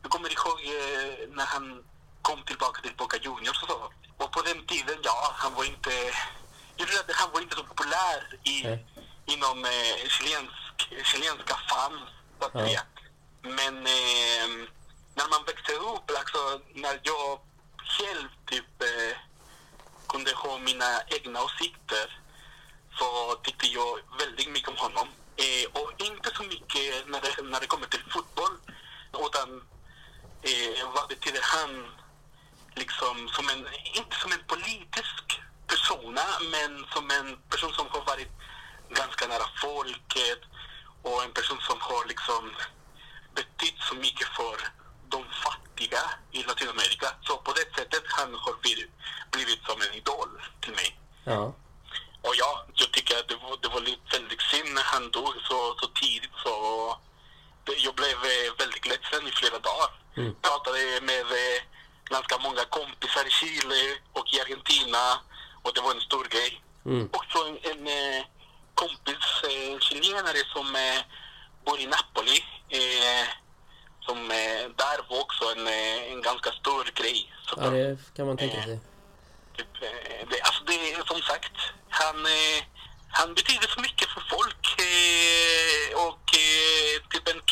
Jag 0.03 0.11
kommer 0.11 0.29
ihåg 0.29 0.59
eh, 0.77 1.29
när 1.37 1.47
han 1.47 1.85
kom 2.23 2.43
tillbaka 2.43 2.83
till 2.83 2.97
Boca 2.97 3.17
Juniors 3.17 3.63
och 3.63 3.69
så. 3.69 3.93
Och 4.23 4.33
på 4.33 4.43
den 4.43 4.67
tiden, 4.67 4.99
ja, 5.03 5.33
han 5.35 5.55
var 5.55 5.65
inte... 5.65 5.91
Jag 6.77 6.89
tror 6.89 7.01
att 7.01 7.17
han 7.17 7.33
var 7.33 7.41
inte 7.41 7.57
så 7.57 7.65
populär 7.65 8.39
i, 8.45 8.63
Nej. 8.63 8.87
inom 9.27 9.65
eh, 9.65 10.09
chilensk, 10.09 10.89
chilenska 11.05 11.55
fans, 11.71 12.01
så 12.39 12.47
att 12.47 12.55
Ja. 12.55 12.67
säga. 12.67 12.83
Men 13.43 13.77
eh, 13.87 14.49
när 15.15 15.29
man 15.31 15.45
växte 15.47 15.73
upp, 15.73 16.11
alltså 16.19 16.61
när 16.75 17.01
jag 17.03 17.41
själv 17.99 18.29
typ 18.47 18.83
eh, 18.83 19.17
kunde 20.09 20.33
ha 20.35 20.59
mina 20.59 21.03
egna 21.07 21.43
åsikter 21.43 22.21
så 22.99 23.35
tyckte 23.43 23.67
jag 23.67 23.99
väldigt 24.19 24.51
mycket 24.51 24.69
om 24.69 24.77
honom. 24.77 25.09
Eh, 25.37 25.83
och 25.83 25.93
inte 25.97 26.31
så 26.37 26.43
mycket 26.43 27.09
när 27.09 27.21
det, 27.21 27.43
när 27.43 27.61
det 27.61 27.67
kommer 27.67 27.87
till 27.87 28.05
fotboll, 28.11 28.57
utan 29.27 29.63
eh, 30.43 30.91
vad 30.95 31.09
betyder 31.09 31.41
han 31.43 31.91
liksom 32.75 33.29
som 33.29 33.49
en, 33.49 33.67
inte 33.95 34.17
som 34.17 34.33
en 34.33 34.45
politisk 34.47 35.41
persona, 35.67 36.27
men 36.51 36.87
som 36.95 37.11
en 37.11 37.37
person 37.51 37.73
som 37.73 37.87
har 37.91 38.05
varit 38.05 38.33
ganska 38.91 39.27
nära 39.27 39.49
folket 39.63 40.41
och 41.03 41.23
en 41.25 41.33
person 41.33 41.61
som 41.61 41.81
har 41.81 42.09
liksom 42.09 42.53
betytt 43.35 43.79
så 43.79 43.95
mycket 43.95 44.29
för 44.29 44.57
de 45.09 45.25
fattiga 45.45 46.03
i 46.31 46.43
Latinamerika. 46.43 47.09
Så 47.23 47.37
på 47.37 47.53
det 47.53 47.77
sättet 47.77 48.03
han 48.07 48.35
har 48.35 48.55
blivit, 48.63 48.91
blivit 49.31 49.65
som 49.65 49.81
en 49.83 49.95
idol 49.95 50.31
till 50.61 50.73
mig. 50.73 50.99
Ja. 51.25 51.55
Och 52.23 52.35
ja, 52.37 52.67
jag 52.75 52.93
tycker 52.93 53.19
att 53.19 53.29
det 53.29 53.37
var, 53.37 53.59
det 53.63 53.69
var 53.69 53.81
lite 53.81 54.19
väldigt 54.19 54.43
synd 54.43 54.75
när 54.75 54.83
han 54.83 55.11
dog 55.11 55.35
så, 55.49 55.75
så 55.81 55.87
tidigt. 55.87 56.37
Så 56.45 56.55
det, 57.65 57.73
jag 57.77 57.95
blev 57.95 58.17
väldigt 58.59 58.87
ledsen 58.87 59.27
i 59.29 59.31
flera 59.31 59.59
dagar. 59.59 59.91
Mm. 60.17 60.29
Jag 60.29 60.43
pratade 60.43 61.01
med 61.03 61.27
ganska 62.05 62.39
många 62.39 62.65
kompisar 62.65 63.27
i 63.27 63.31
Chile 63.31 63.97
och 64.13 64.27
i 64.35 64.41
Argentina 64.41 65.21
och 65.63 65.73
det 65.75 65.81
var 65.81 65.95
en 65.95 66.01
stor 66.01 66.25
grej. 66.25 66.63
Mm. 66.87 67.09
Också 67.13 67.39
en, 67.39 67.59
en 67.71 67.87
eh, 67.87 68.25
kompis, 68.75 69.25
eh, 69.45 69.73
en 69.73 69.81
chilenare 69.81 70.43
som 70.55 70.77
eh, 70.77 71.01
bor 71.65 71.81
i 71.81 71.87
Napoli. 71.87 72.45
Eh, 72.69 73.29
som 74.07 74.31
eh, 74.31 74.63
där 74.83 74.99
var 75.09 75.21
också 75.21 75.45
en, 75.57 75.67
eh, 75.67 76.13
en 76.13 76.23
ganska 76.23 76.53
stor 76.53 76.85
grej. 76.95 77.33
Så 77.47 77.55
ja, 77.59 77.71
det 77.71 78.15
kan 78.17 78.27
man 78.27 78.37
tänka 78.37 78.63
sig. 78.63 78.81
Typ, 79.57 79.83
eh, 79.83 80.29
det, 80.31 80.41
alltså 80.41 80.65
det 80.65 80.93
är 80.93 81.05
som 81.05 81.23
sagt, 81.23 81.57
han, 81.89 82.27
eh, 82.27 82.63
han 83.11 83.35
betyder 83.35 83.69
så 83.69 83.81
mycket 83.81 84.09
för 84.09 84.21
folk. 84.31 84.65
Eh, 84.79 86.07
och 86.07 86.27
eh, 86.35 86.95
typ 87.11 87.29
en 87.29 87.43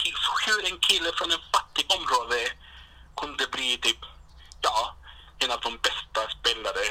hur 0.47 0.73
en 0.73 0.79
kille 0.79 1.11
från 1.19 1.33
en 1.33 1.45
fattig 1.53 1.87
område 1.99 2.41
kunde 3.17 3.47
bli 3.47 3.79
typ, 3.83 4.03
ja, 4.61 4.97
en 5.39 5.51
av 5.51 5.61
de 5.61 5.79
bästa 5.79 6.21
spelare. 6.39 6.87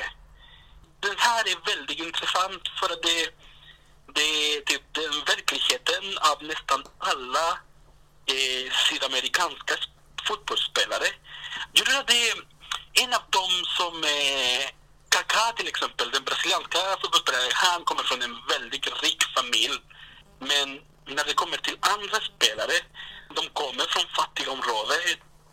Den 1.00 1.18
här 1.18 1.48
är 1.52 1.76
väldigt 1.76 2.00
intressant 2.00 2.64
för 2.80 2.90
att 2.94 3.04
det, 3.04 3.30
det 4.16 4.22
är 4.22 4.62
typ 4.62 4.94
den 4.94 5.14
verkligheten 5.26 6.18
av 6.32 6.44
nästan 6.44 6.84
alla 6.98 7.48
eh, 8.26 8.72
sydamerikanska 8.90 9.76
fotbollsspelare. 10.28 11.08
Jag 11.74 11.86
tror 11.86 12.00
att 12.00 12.08
det 12.08 12.30
är 12.30 12.36
en 12.94 13.14
av 13.14 13.24
dem 13.30 13.52
som 13.78 14.04
eh, 14.04 14.66
Kaká 15.10 15.52
till 15.58 15.68
exempel, 15.68 16.12
den 16.12 16.24
brasilianska 16.24 16.80
fotbollsspelaren, 17.02 17.52
han 17.54 17.84
kommer 17.84 18.04
från 18.04 18.22
en 18.22 18.38
väldigt 18.54 19.04
rik 19.04 19.24
familj. 19.36 19.80
Men 20.40 20.68
när 21.16 21.24
det 21.26 21.34
kommer 21.34 21.58
till 21.58 21.78
andra 21.82 22.18
spelare, 22.30 22.78
de 23.36 23.50
kommer 23.62 23.86
från 23.94 24.06
fattiga 24.18 24.52
områden. 24.52 25.00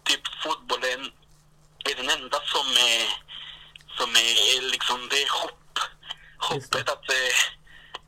Typ 0.04 0.24
fotbollen 0.42 1.12
är 1.90 1.94
den 1.96 2.10
enda 2.10 2.40
som 2.44 2.66
är, 2.92 3.02
som 3.98 4.10
är 4.10 4.70
liksom 4.70 5.08
det 5.10 5.22
är 5.22 5.30
hopp. 5.42 5.78
Hoppet 6.38 6.88
att 6.88 7.08
eh, 7.10 7.36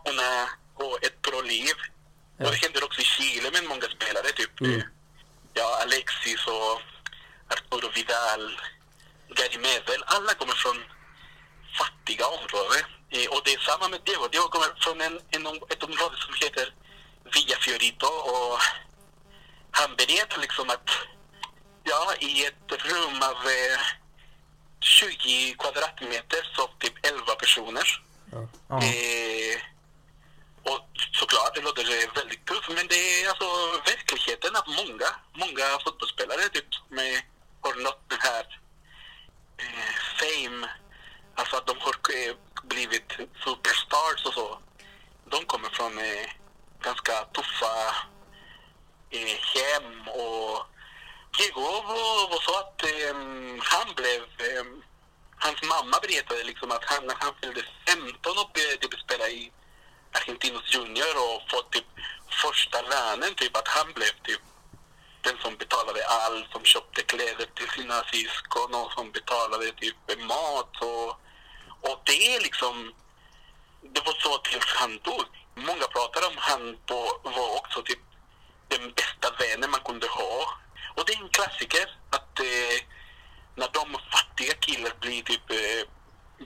kunna 0.04 0.48
gå 0.74 0.98
ett 1.02 1.22
bra 1.22 1.40
liv. 1.40 1.74
Ja. 2.36 2.44
Och 2.46 2.50
det 2.52 2.56
händer 2.56 2.84
också 2.84 3.00
i 3.00 3.04
Chile 3.04 3.50
med 3.50 3.64
många 3.64 3.88
spelare, 3.96 4.32
typ 4.32 4.60
Mm. 4.60 4.74
eh, 4.80 4.86
ja, 5.54 5.78
Alexis 5.82 6.46
och 6.46 6.80
Arturo 7.52 7.88
Vidal, 7.94 8.60
Gary 9.28 9.58
Medel. 9.58 10.02
Alla 10.06 10.34
kommer 10.34 10.54
från 10.54 10.84
fattiga 11.78 12.26
områden. 12.26 12.84
Eh, 13.10 13.28
och 13.30 13.42
det 13.44 13.52
är 13.54 13.58
samma 13.58 13.88
med 13.88 14.00
Diego. 14.04 14.28
Diego 14.28 14.48
kommer 14.48 14.70
från 14.84 15.00
en, 15.00 15.20
en, 15.30 15.46
ett 15.46 15.82
område 15.82 16.16
som 16.16 16.34
heter 16.34 16.74
Villa 17.34 17.56
Fiorito 17.60 18.06
och 18.06 18.58
han 19.70 19.96
berättar 19.96 20.40
liksom 20.40 20.70
att 20.70 20.90
ja, 21.88 22.14
i 22.20 22.46
ett 22.46 22.72
rum 22.72 23.22
av 23.22 23.38
eh, 23.46 23.80
20 24.80 25.54
kvadratmeter 25.58 26.42
sov 26.56 26.70
typ 26.78 27.06
11 27.06 27.34
personer. 27.34 28.02
Ja. 28.32 28.76
Eh, 28.82 29.60
och 30.62 30.88
såklart, 31.12 31.54
det 31.54 31.60
låter 31.60 32.14
väldigt 32.14 32.46
tufft, 32.46 32.68
men 32.68 32.86
det 32.86 33.22
är 33.22 33.28
alltså 33.28 33.48
verkligheten 33.90 34.56
att 34.56 34.66
många, 34.66 35.10
många 35.32 35.66
fotbollsspelare 35.84 36.48
typ, 36.48 36.70
eh, 36.90 37.20
har 37.60 37.74
nått 37.82 38.02
den 38.08 38.18
här 38.20 38.60
eh, 39.56 39.94
fame, 40.18 40.68
alltså 41.34 41.56
att 41.56 41.66
de 41.66 41.76
har 41.80 41.94
eh, 42.18 42.34
blivit 42.62 43.10
superstars 43.44 44.26
och 44.26 44.34
så. 44.34 44.58
De 45.24 45.44
kommer 45.44 45.68
från 45.68 45.98
eh, 45.98 46.28
ganska 46.82 47.24
tuffa 47.24 47.74
eh, 49.10 49.36
hem 49.54 50.08
och 50.08 50.66
Diego 51.38 51.60
var, 51.60 52.34
och 52.34 52.42
så 52.42 52.58
att 52.58 52.82
eh, 52.82 53.16
han 53.72 53.94
blev 53.96 54.22
eh, 54.48 54.64
hans 55.36 55.62
mamma 55.62 55.96
berättade 56.02 56.44
liksom 56.44 56.70
att 56.70 56.84
han, 56.84 57.06
när 57.06 57.16
han 57.18 57.34
fyllde 57.40 57.62
15 57.88 58.38
och 58.38 58.50
började 58.54 58.76
typ 58.76 59.00
spela 59.00 59.28
i 59.28 59.52
Argentinos 60.12 60.74
Junior 60.74 61.14
och 61.24 61.50
fått 61.50 61.72
typ 61.72 61.88
första 62.42 62.82
lönen, 62.82 63.34
typ 63.34 63.56
att 63.56 63.68
han 63.68 63.92
blev 63.92 64.14
typ 64.26 64.42
den 65.20 65.36
som 65.42 65.56
betalade 65.56 66.06
allt, 66.06 66.52
som 66.52 66.64
köpte 66.64 67.02
kläder 67.02 67.46
till 67.54 67.70
sina 67.70 68.04
syskon 68.12 68.74
och 68.74 68.92
som 68.92 69.10
betalade 69.12 69.72
typ 69.72 69.96
mat 70.18 70.82
och, 70.82 71.08
och 71.88 71.98
det 72.04 72.34
är 72.34 72.40
liksom 72.40 72.94
det 73.82 74.00
var 74.06 74.12
så 74.12 74.38
tills 74.38 74.74
han 74.76 74.98
dog. 75.02 75.24
Många 75.54 75.86
pratar 75.86 76.28
om 76.28 76.36
han 76.36 76.76
på, 76.86 77.20
var 77.22 77.56
också 77.56 77.82
typ 77.82 77.98
den 78.68 78.92
bästa 78.92 79.28
vännen 79.38 79.70
man 79.70 79.80
kunde 79.80 80.08
ha. 80.08 80.58
Och 80.98 81.04
det 81.06 81.12
är 81.12 81.22
en 81.22 81.28
klassiker 81.28 81.86
att 82.10 82.40
eh, 82.40 82.78
när 83.54 83.68
de 83.72 83.98
fattiga 84.12 84.54
killar 84.54 84.92
blir 85.00 85.22
typ 85.22 85.50
eh, 85.50 85.82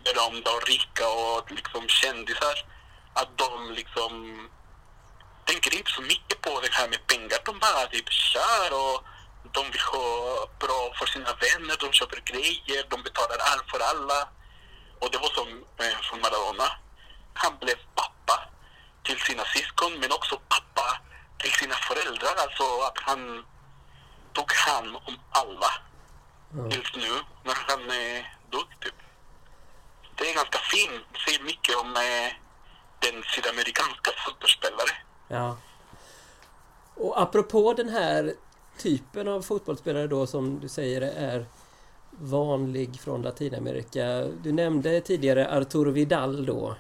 berömda 0.05 0.51
och 0.51 0.67
rika 0.67 1.09
och 1.09 1.51
liksom 1.51 1.89
kändisar, 1.89 2.57
att 3.15 3.39
de 3.39 3.73
liksom 3.73 4.13
tänker 5.45 5.77
inte 5.77 5.91
så 5.91 6.03
mycket 6.03 6.41
på 6.41 6.61
det 6.61 6.73
här 6.73 6.89
med 6.89 7.07
pengar. 7.07 7.39
De 7.45 7.59
bara 7.59 7.87
typ 7.87 8.09
kör 8.13 8.69
och 8.83 8.99
de 9.53 9.71
vill 9.71 9.81
ha 9.81 10.07
bra 10.59 10.95
för 10.99 11.07
sina 11.07 11.33
vänner, 11.45 11.77
de 11.81 11.93
köper 11.93 12.21
grejer, 12.21 12.87
de 12.89 13.03
betalar 13.03 13.39
allt 13.51 13.71
för 13.71 13.81
alla. 13.81 14.29
Och 15.01 15.11
det 15.11 15.19
var 15.19 15.33
som 15.39 15.49
eh, 15.83 15.99
från 16.03 16.21
Maradona. 16.21 16.69
Han 17.35 17.59
blev 17.59 17.79
pappa 17.95 18.37
till 19.05 19.21
sina 19.21 19.45
syskon 19.45 19.93
men 20.01 20.13
också 20.13 20.41
pappa 20.49 21.01
till 21.39 21.53
sina 21.53 21.75
föräldrar. 21.75 22.35
Alltså 22.45 22.65
att 22.89 22.99
han 22.99 23.45
tog 24.33 24.51
hand 24.53 24.97
om 24.97 25.15
alla 25.31 25.71
tills 26.71 26.97
nu 26.97 27.13
när 27.45 27.55
han 27.69 27.81
eh, 27.91 28.25
dog 28.51 28.67
typ. 28.81 28.95
Det 30.17 30.31
är 30.31 30.35
ganska 30.35 30.59
fint. 30.59 31.03
Säger 31.27 31.43
mycket 31.45 31.77
om 31.77 31.89
eh, 31.97 32.33
den 33.01 33.23
sydamerikanska 33.35 34.11
fotbollsspelare. 34.27 34.93
Ja. 35.29 35.57
Och 36.95 37.23
apropå 37.23 37.73
den 37.73 37.89
här 37.89 38.35
typen 38.79 39.29
av 39.29 39.43
fotbollsspelare 39.43 40.07
då 40.07 40.27
som 40.27 40.61
du 40.61 40.69
säger 40.69 41.01
är 41.03 41.47
vanlig 42.11 43.01
från 43.01 43.23
Latinamerika. 43.23 44.25
Du 44.43 44.53
nämnde 44.53 45.01
tidigare 45.01 45.59
Arturo 45.59 45.91
Vidal 45.91 46.47
då. 46.47 46.77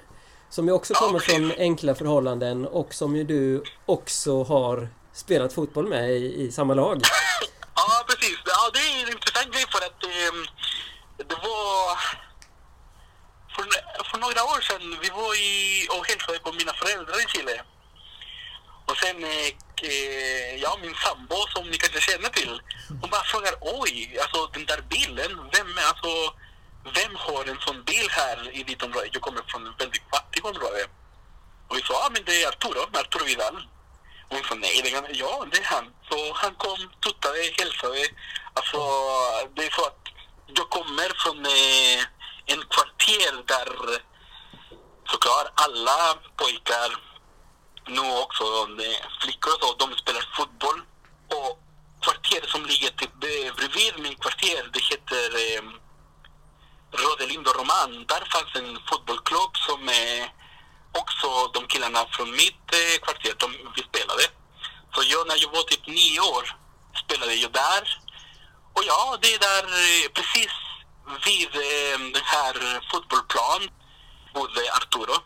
Som 0.50 0.66
ju 0.66 0.72
också 0.72 0.92
Ja, 0.94 1.00
kommer 1.00 1.18
precis. 1.18 1.34
från 1.36 1.52
enkla 1.58 1.94
förhållanden 1.94 2.66
och 2.66 2.94
som 2.94 3.16
ju 3.16 3.24
du 3.24 3.62
också 3.86 4.42
har 4.42 4.88
spelat 5.14 5.52
fotboll 5.52 5.88
med 5.88 6.10
i, 6.10 6.42
i 6.42 6.52
samma 6.52 6.74
lag. 6.74 7.00
Ja, 7.74 8.04
precis. 8.06 8.38
Ja, 8.44 8.70
det 8.74 8.78
är 8.78 9.02
en 9.02 9.12
intressant 9.12 9.54
grej 9.54 9.64
för 9.70 9.78
att 9.78 10.02
eh, 10.04 10.34
det 11.28 11.34
var... 11.34 11.98
För, 13.54 13.64
för 14.10 14.18
några 14.18 14.44
år 14.44 14.60
sedan, 14.60 14.98
vi 15.02 15.08
var 15.08 15.34
i, 15.34 15.88
och 15.90 16.06
hälsade 16.08 16.38
på 16.38 16.52
mina 16.52 16.72
föräldrar 16.72 17.24
i 17.24 17.28
Chile. 17.28 17.62
Och 18.86 18.96
sen, 18.96 19.24
eh, 19.24 19.48
eh 19.88 20.54
ja, 20.62 20.78
min 20.82 20.94
sambo 20.94 21.36
som 21.48 21.70
ni 21.70 21.76
kanske 21.78 22.00
känner 22.00 22.28
till, 22.28 22.60
hon 23.00 23.10
bara 23.10 23.24
frågar 23.24 23.54
oj, 23.60 24.18
alltså 24.22 24.46
den 24.46 24.66
där 24.66 24.80
bilen, 24.94 25.32
vem, 25.52 25.78
är- 25.78 25.88
alltså, 25.92 26.12
vem 26.98 27.16
har 27.16 27.44
en 27.44 27.60
sån 27.60 27.84
bil 27.84 28.08
här 28.10 28.56
i 28.58 28.62
ditt 28.62 28.82
område? 28.82 29.08
Jag 29.12 29.22
kommer 29.22 29.42
från 29.48 29.66
ett 29.66 29.80
väldigt 29.80 30.02
fattigt 30.10 30.44
område. 30.46 30.86
Och 31.68 31.76
vi 31.76 31.82
sa, 31.82 31.94
ja 31.94 32.08
men 32.12 32.24
det 32.24 32.42
är 32.42 32.48
Arturo, 32.48 32.80
Arturo 32.92 33.24
Vidal. 33.24 33.68
Och 34.28 34.36
hon 34.36 34.44
sa 34.44 34.54
nej, 34.54 34.80
det 34.84 34.90
kan, 34.90 35.04
ja 35.10 35.46
det 35.50 35.58
är 35.58 35.64
han. 35.64 35.86
Så 36.08 36.32
han 36.34 36.54
kom, 36.54 36.78
tuttade, 37.00 37.38
hälsade. 37.58 38.06
Alltså, 38.54 38.78
det 39.54 39.66
är 39.66 39.70
så 39.70 39.86
att 39.86 40.02
jag 40.46 40.70
kommer 40.70 41.08
från 41.22 41.46
eh, 41.46 42.00
en 42.46 42.62
kvarter 42.74 43.32
där 43.46 44.02
såklart 45.10 45.52
alla 45.54 46.14
pojkar, 46.36 46.90
nu 47.86 48.00
också 48.24 48.44
eh, 48.84 49.06
flickor 49.20 49.52
och 49.54 49.60
så, 49.60 49.74
de 49.86 49.96
spelar 49.96 50.28
fotboll. 50.36 50.80
Och 51.28 51.58
kvarteret 52.00 52.48
som 52.48 52.66
ligger 52.66 52.90
typ 52.90 53.24
eh, 53.24 53.54
bredvid 53.56 53.94
min 53.98 54.14
kvarter, 54.14 54.70
det 54.72 54.82
heter 54.90 55.28
eh, 55.44 55.62
Rodelindo 57.02 57.50
Roman. 57.50 58.04
Där 58.08 58.24
fanns 58.32 58.54
en 58.54 58.78
fotbollsklubb 58.88 59.56
som 59.56 59.88
eh, 59.88 60.24
också 60.92 61.50
de 61.54 61.66
killarna 61.66 62.06
från 62.10 62.30
mitt 62.30 62.66
eh, 62.72 62.96
kvarter, 63.02 63.34
de, 63.38 63.46
vi 63.76 63.82
spelade. 63.82 64.24
Så 64.94 65.02
jag, 65.12 65.26
när 65.28 65.42
jag 65.42 65.50
var 65.52 65.62
typ 65.62 65.86
nio 65.86 66.20
år 66.20 66.56
spelade 67.04 67.34
jag 67.34 67.52
där. 67.52 67.82
Och 68.74 68.84
ja, 68.86 69.18
det 69.22 69.34
är 69.34 69.38
där 69.38 69.64
eh, 69.64 70.08
precis 70.16 70.52
vid 71.26 71.52
eh, 71.54 71.98
den 72.16 72.26
här 72.34 72.54
fotbollsplanen 72.90 73.68
bodde 74.34 74.72
Arturo. 74.78 75.16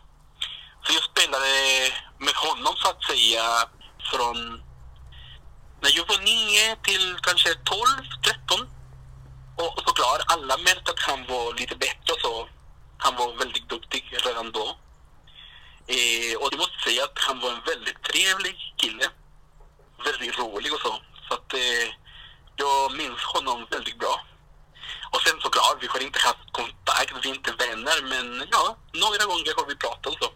Så 0.83 0.93
jag 0.93 1.03
spelade 1.03 1.53
med 2.19 2.35
honom 2.35 2.73
så 2.77 2.89
att 2.89 3.03
säga 3.03 3.43
från 4.11 4.63
när 5.81 5.91
jag 5.97 6.07
var 6.07 6.17
nio 6.17 6.75
till 6.83 7.17
kanske 7.21 7.49
12, 7.53 7.81
13. 8.23 8.69
Och 9.55 9.83
såklart, 9.85 10.21
alla 10.27 10.57
märkte 10.57 10.91
att 10.91 10.99
han 10.99 11.25
var 11.25 11.53
lite 11.53 11.75
bättre 11.75 12.13
så. 12.21 12.47
Han 12.97 13.15
var 13.15 13.33
väldigt 13.33 13.69
duktig 13.69 14.03
redan 14.25 14.51
då. 14.51 14.77
Eh, 15.87 16.37
och 16.39 16.49
jag 16.51 16.59
måste 16.59 16.79
säga 16.83 17.03
att 17.03 17.19
han 17.27 17.39
var 17.39 17.51
en 17.51 17.61
väldigt 17.65 18.03
trevlig 18.03 18.55
kille. 18.77 19.05
Väldigt 20.05 20.39
rolig 20.39 20.73
och 20.73 20.79
så. 20.79 20.93
Så 21.27 21.33
att 21.33 21.53
eh, 21.53 21.87
jag 22.55 22.97
minns 22.97 23.23
honom 23.23 23.67
väldigt 23.71 23.99
bra. 23.99 24.15
Och 25.11 25.21
sen 25.21 25.39
såklart, 25.41 25.77
vi 25.81 25.87
har 25.87 25.99
inte 25.99 26.19
haft 26.19 26.51
kontakt, 26.51 27.13
vi 27.23 27.29
är 27.29 27.35
inte 27.35 27.51
vänner, 27.51 27.97
men 28.11 28.47
ja, 28.51 28.77
några 28.93 29.25
gånger 29.25 29.53
har 29.57 29.65
vi 29.67 29.75
pratat 29.75 30.13
och 30.13 30.19
så. 30.21 30.29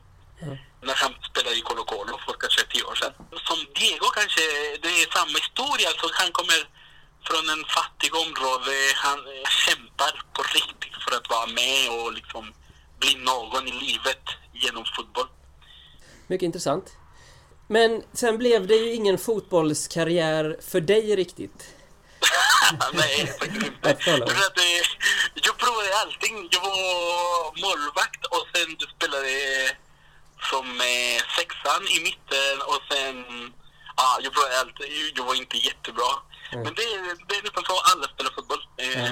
När 0.81 0.95
han 0.95 1.13
spelade 1.29 1.55
i 1.55 1.61
Colo 1.61 1.83
Colo 1.83 2.17
för 2.25 2.33
kanske 2.33 2.63
tio 2.63 2.83
år 2.83 2.95
sedan. 2.95 3.13
Som 3.47 3.59
Diego 3.75 4.07
kanske, 4.19 4.41
det 4.81 4.91
är 5.01 5.11
samma 5.17 5.37
historia. 5.45 5.87
Alltså, 5.89 6.07
han 6.13 6.31
kommer 6.31 6.59
från 7.27 7.49
en 7.49 7.65
fattig 7.77 8.15
område. 8.15 8.73
Han 8.95 9.19
eh, 9.19 9.49
kämpar 9.65 10.13
på 10.33 10.41
riktigt 10.43 10.95
för 11.03 11.11
att 11.17 11.29
vara 11.29 11.47
med 11.47 11.89
och 11.97 12.13
liksom 12.13 12.53
bli 12.99 13.15
någon 13.15 13.67
i 13.67 13.71
livet 13.71 14.25
genom 14.53 14.85
fotboll. 14.95 15.27
Mycket 16.31 16.45
intressant. 16.45 16.87
Men 17.67 18.03
sen 18.13 18.37
blev 18.37 18.67
det 18.67 18.75
ju 18.75 18.93
ingen 18.93 19.17
fotbollskarriär 19.17 20.57
för 20.61 20.81
dig 20.81 21.15
riktigt. 21.15 21.59
Nej, 22.93 23.27
faktiskt 23.39 23.65
inte. 23.67 23.95
För 24.05 24.45
att, 24.47 24.57
eh, 24.57 24.83
jag 25.45 25.57
provade 25.57 25.89
allting. 26.01 26.35
Jag 26.51 26.61
var 26.61 27.61
målvakt 27.63 28.25
och 28.25 28.43
sen 28.53 28.69
du 28.79 28.85
spelade 28.95 29.33
som 30.49 30.65
eh, 30.81 31.19
sexan 31.37 31.83
i 31.95 31.97
mitten 32.07 32.55
och 32.71 32.81
sen... 32.91 33.15
Ja, 33.97 34.19
jag 34.23 34.33
provade 34.33 34.59
allt. 34.59 34.75
Jag 35.15 35.25
var 35.25 35.35
inte 35.35 35.57
jättebra. 35.57 36.11
Mm. 36.51 36.63
Men 36.63 36.73
det, 36.73 36.83
det 37.27 37.35
är 37.35 37.43
nästan 37.43 37.63
så 37.63 37.73
alla 37.91 38.05
spelar 38.13 38.31
fotboll. 38.35 38.63
Eh, 38.77 39.03
Ja. 39.03 39.09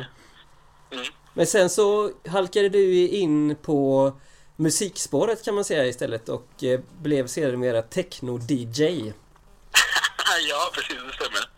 mm. 0.96 1.06
Men 1.34 1.48
sen 1.48 1.70
så 1.70 2.12
halkade 2.30 2.70
du 2.70 3.08
in 3.08 3.56
på 3.56 3.80
musikspåret 4.60 5.46
kan 5.46 5.56
man 5.56 5.66
säga 5.66 5.86
istället 5.86 6.30
och 6.30 6.64
eh, 6.64 6.80
blev 7.02 7.28
sedermera 7.28 7.82
techno-DJ. 7.82 8.82
ja, 10.50 10.72
precis. 10.74 10.98
Det 11.08 11.14
stämmer. 11.14 11.50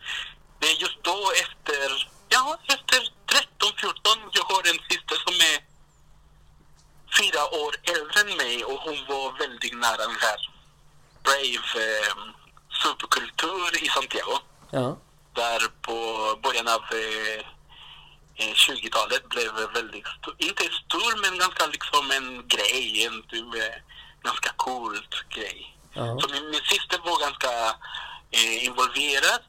Det 0.60 0.68
är 0.68 0.78
just 0.82 1.04
då 1.04 1.32
efter... 1.44 2.10
Ja, 2.30 2.60
efter 2.68 3.00
13-14. 3.00 4.30
Jag 4.32 4.44
har 4.44 4.62
en 4.72 4.80
syster 4.90 5.18
som 5.26 5.36
är 5.52 5.58
fyra 7.20 7.44
år 7.62 7.72
äldre 7.94 8.18
än 8.22 8.38
mig 8.38 8.64
och 8.64 8.80
hon 8.80 9.00
var 9.08 9.40
väldigt 9.40 9.78
nära 9.78 9.98
den 9.98 10.22
här 10.26 10.40
brave 11.24 11.68
eh, 11.86 12.14
superkultur 12.84 13.84
i 13.84 13.88
Santiago. 13.88 14.38
Ja. 14.72 14.98
Där 15.34 15.62
på 15.82 15.96
början 16.44 16.68
av 16.68 16.82
eh, 16.82 17.46
20-talet 18.42 19.30
blev 19.30 19.52
väldigt 19.74 20.06
inte 20.38 20.64
stor 20.64 21.22
men 21.22 21.40
ganska 21.40 21.66
liksom 21.66 22.12
en 22.12 22.48
grej, 22.48 23.06
en 23.06 23.24
typ, 23.24 23.46
ganska 24.24 24.50
coolt 24.56 25.16
grej. 25.30 25.78
Ja. 25.94 26.20
Så 26.20 26.30
min, 26.34 26.50
min 26.50 26.62
syster 26.62 27.00
var 27.06 27.20
ganska 27.20 27.52
eh, 28.32 28.66
involverad 28.66 29.42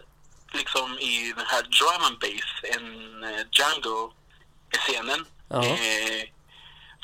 liksom 0.52 0.98
i 0.98 1.32
den 1.36 1.46
här 1.46 1.62
drum 1.62 2.02
and 2.06 2.18
bass, 2.18 2.50
en 2.62 3.24
eh, 3.24 3.46
Django-scenen. 3.50 5.26
Ja. 5.48 5.64
Eh, 5.64 6.22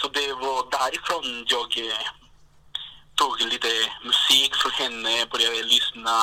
så 0.00 0.08
det 0.08 0.32
var 0.32 0.70
därifrån 0.70 1.44
jag 1.48 1.78
eh, 1.78 2.08
tog 3.14 3.40
lite 3.40 3.68
musik 4.04 4.54
från 4.54 4.72
henne, 4.72 5.26
började 5.32 5.62
lyssna, 5.62 6.18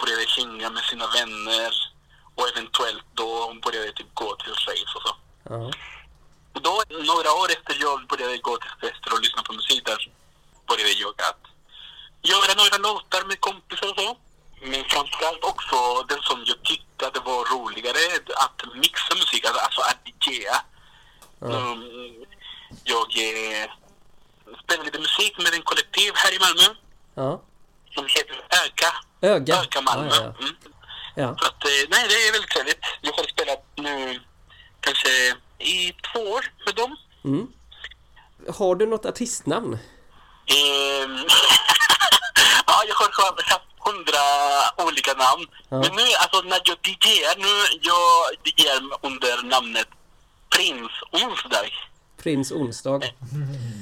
började 0.00 0.26
hänga 0.36 0.70
med 0.70 0.84
sina 0.84 1.06
vänner 1.06 1.93
och 2.34 2.48
eventuellt 2.48 3.04
då 3.14 3.54
började 3.64 3.86
jag 3.86 3.96
typ 3.96 4.14
gå 4.14 4.36
till 4.36 4.52
race 4.52 4.92
och 4.96 5.02
så. 5.06 5.12
Och 6.54 6.62
då, 6.62 6.82
några 7.12 7.30
år 7.40 7.48
efter 7.56 7.76
jag 7.80 8.06
började 8.06 8.36
gå 8.38 8.56
till 8.56 8.70
fester 8.80 9.12
och 9.14 9.20
lyssna 9.20 9.42
på 9.42 9.52
musik 9.52 9.84
där, 9.84 10.10
började 10.68 10.92
jag 10.92 11.14
att 11.30 11.42
göra 12.22 12.54
några 12.60 12.76
låtar 12.88 13.24
med 13.28 13.40
kompisar 13.40 13.88
och 13.90 13.98
så. 14.00 14.16
Men 14.60 14.84
framförallt 14.84 15.44
också 15.44 16.02
den 16.08 16.22
som 16.22 16.44
jag 16.46 16.62
tyckte 16.62 17.06
att 17.06 17.14
det 17.14 17.20
var 17.20 17.44
roligare 17.54 17.98
att 18.44 18.74
mixa 18.74 19.14
musik, 19.14 19.44
alltså, 19.46 19.60
alltså 19.60 19.80
att 19.80 20.00
DJa. 20.26 20.56
Mm, 21.42 22.24
jag 22.84 23.08
eh, 23.26 23.70
spelar 24.64 24.84
lite 24.84 24.98
musik 24.98 25.38
med 25.38 25.54
en 25.54 25.62
kollektiv 25.62 26.12
här 26.14 26.32
i 26.34 26.38
Malmö 26.38 26.74
Ja. 27.14 27.40
som 27.94 28.04
heter 28.06 28.36
Öka. 28.66 28.90
Öga. 29.20 29.60
Öka 29.62 29.80
Malmö. 29.80 30.08
Ja, 30.10 30.16
ja. 30.16 30.44
Mm. 30.44 30.53
Ja. 31.14 31.36
Så 31.38 31.46
att, 31.46 31.64
eh, 31.64 31.88
nej, 31.90 32.06
det 32.08 32.14
är 32.14 32.32
väldigt 32.32 32.50
trevligt. 32.50 32.80
Jag 33.00 33.12
har 33.12 33.24
spelat 33.24 33.64
nu 33.76 34.20
kanske 34.80 35.08
i 35.58 35.92
två 36.12 36.20
år 36.20 36.44
med 36.66 36.74
dem. 36.74 36.96
Mm. 37.24 37.46
Har 38.58 38.74
du 38.74 38.86
något 38.86 39.06
artistnamn? 39.06 39.72
Ehm, 40.46 41.16
ja, 42.66 42.82
jag 42.88 42.94
har 42.94 43.24
haft 43.30 43.50
haft 43.52 43.64
hundra 43.78 44.24
olika 44.86 45.12
namn. 45.12 45.46
Ja. 45.68 45.78
Men 45.80 45.90
nu, 45.96 46.02
alltså 46.22 46.40
när 46.42 46.60
jag 46.64 46.78
DJar 46.86 47.36
nu, 47.46 47.78
jag 47.82 48.34
DJar 48.44 48.98
under 49.02 49.42
namnet 49.42 49.88
Prins 50.56 50.92
Onsdag. 51.12 51.70
Prins 52.22 52.52
Onsdag. 52.52 53.00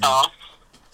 Ja. 0.02 0.30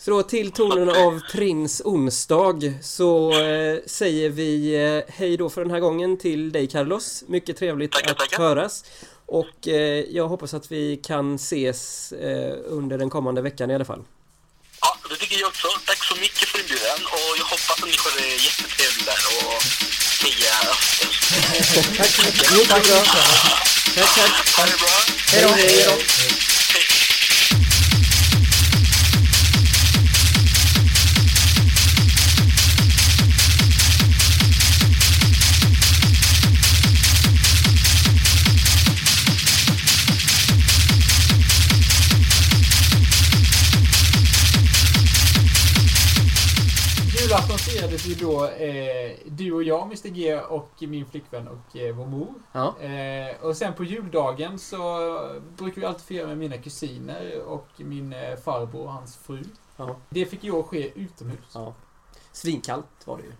Så 0.00 0.10
då 0.10 0.22
till 0.22 0.50
tonen 0.52 0.88
av 0.88 1.20
Prins 1.32 1.82
Onsdag 1.84 2.54
så 2.82 3.32
eh, 3.40 3.78
säger 3.86 4.30
vi 4.30 4.74
eh, 4.74 5.14
hej 5.14 5.36
då 5.36 5.50
för 5.50 5.60
den 5.60 5.70
här 5.70 5.80
gången 5.80 6.16
till 6.18 6.52
dig 6.52 6.66
Carlos. 6.68 7.24
Mycket 7.26 7.56
trevligt 7.56 7.92
Tackar, 7.92 8.10
att 8.10 8.18
tackar. 8.18 8.38
höras. 8.38 8.84
Och 9.26 9.68
eh, 9.68 10.04
jag 10.10 10.28
hoppas 10.28 10.54
att 10.54 10.72
vi 10.72 10.96
kan 10.96 11.34
ses 11.34 12.12
eh, 12.12 12.54
under 12.66 12.98
den 12.98 13.10
kommande 13.10 13.42
veckan 13.42 13.70
i 13.70 13.74
alla 13.74 13.84
fall. 13.84 14.02
ja, 14.80 14.96
det 15.10 15.16
tycker 15.16 15.36
jag 15.40 15.48
också. 15.48 15.68
Tack 15.86 16.04
så 16.04 16.14
mycket 16.16 16.48
för 16.48 16.58
inbjudan 16.60 17.00
och 17.12 17.36
jag 17.38 17.44
hoppas 17.44 17.70
att 17.70 17.84
ni 17.84 17.92
har 18.04 18.12
det 18.20 18.28
jättetrevligt 18.48 19.06
där 19.06 19.22
och 19.36 19.62
heja. 20.22 20.54
Tack 21.96 22.10
så 22.10 22.22
mycket. 22.26 22.50
Jo, 22.54 22.60
tack 22.68 22.84
bra. 22.88 23.02
Tack, 23.94 24.14
tack. 24.14 24.56
Ha 24.56 24.64
det 24.64 24.78
bra. 24.82 24.96
Hej 25.26 25.84
då. 25.86 26.47
Firades 47.68 48.06
ju 48.06 48.14
då 48.14 48.46
eh, 48.46 49.16
du 49.26 49.52
och 49.52 49.62
jag, 49.62 49.82
Mr 49.82 50.08
G, 50.08 50.40
och 50.40 50.70
min 50.78 51.06
flickvän 51.06 51.48
och 51.48 51.76
eh, 51.76 51.94
vår 51.94 52.06
mor. 52.06 52.34
Ja. 52.52 52.80
Eh, 52.80 53.36
och 53.40 53.56
sen 53.56 53.74
på 53.74 53.84
juldagen 53.84 54.58
så 54.58 54.78
brukar 55.56 55.80
vi 55.80 55.86
alltid 55.86 56.06
fira 56.06 56.26
med 56.26 56.38
mina 56.38 56.56
kusiner 56.56 57.42
och 57.46 57.68
min 57.76 58.12
eh, 58.12 58.36
farbror 58.36 58.82
och 58.82 58.92
hans 58.92 59.16
fru. 59.16 59.44
Ja. 59.76 59.96
Det 60.10 60.26
fick 60.26 60.44
ju 60.44 60.62
ske 60.62 60.92
utomhus. 60.94 61.50
Ja. 61.54 61.74
Svinkallt 62.32 62.86
var 63.04 63.16
det 63.16 63.22
ju. 63.22 63.32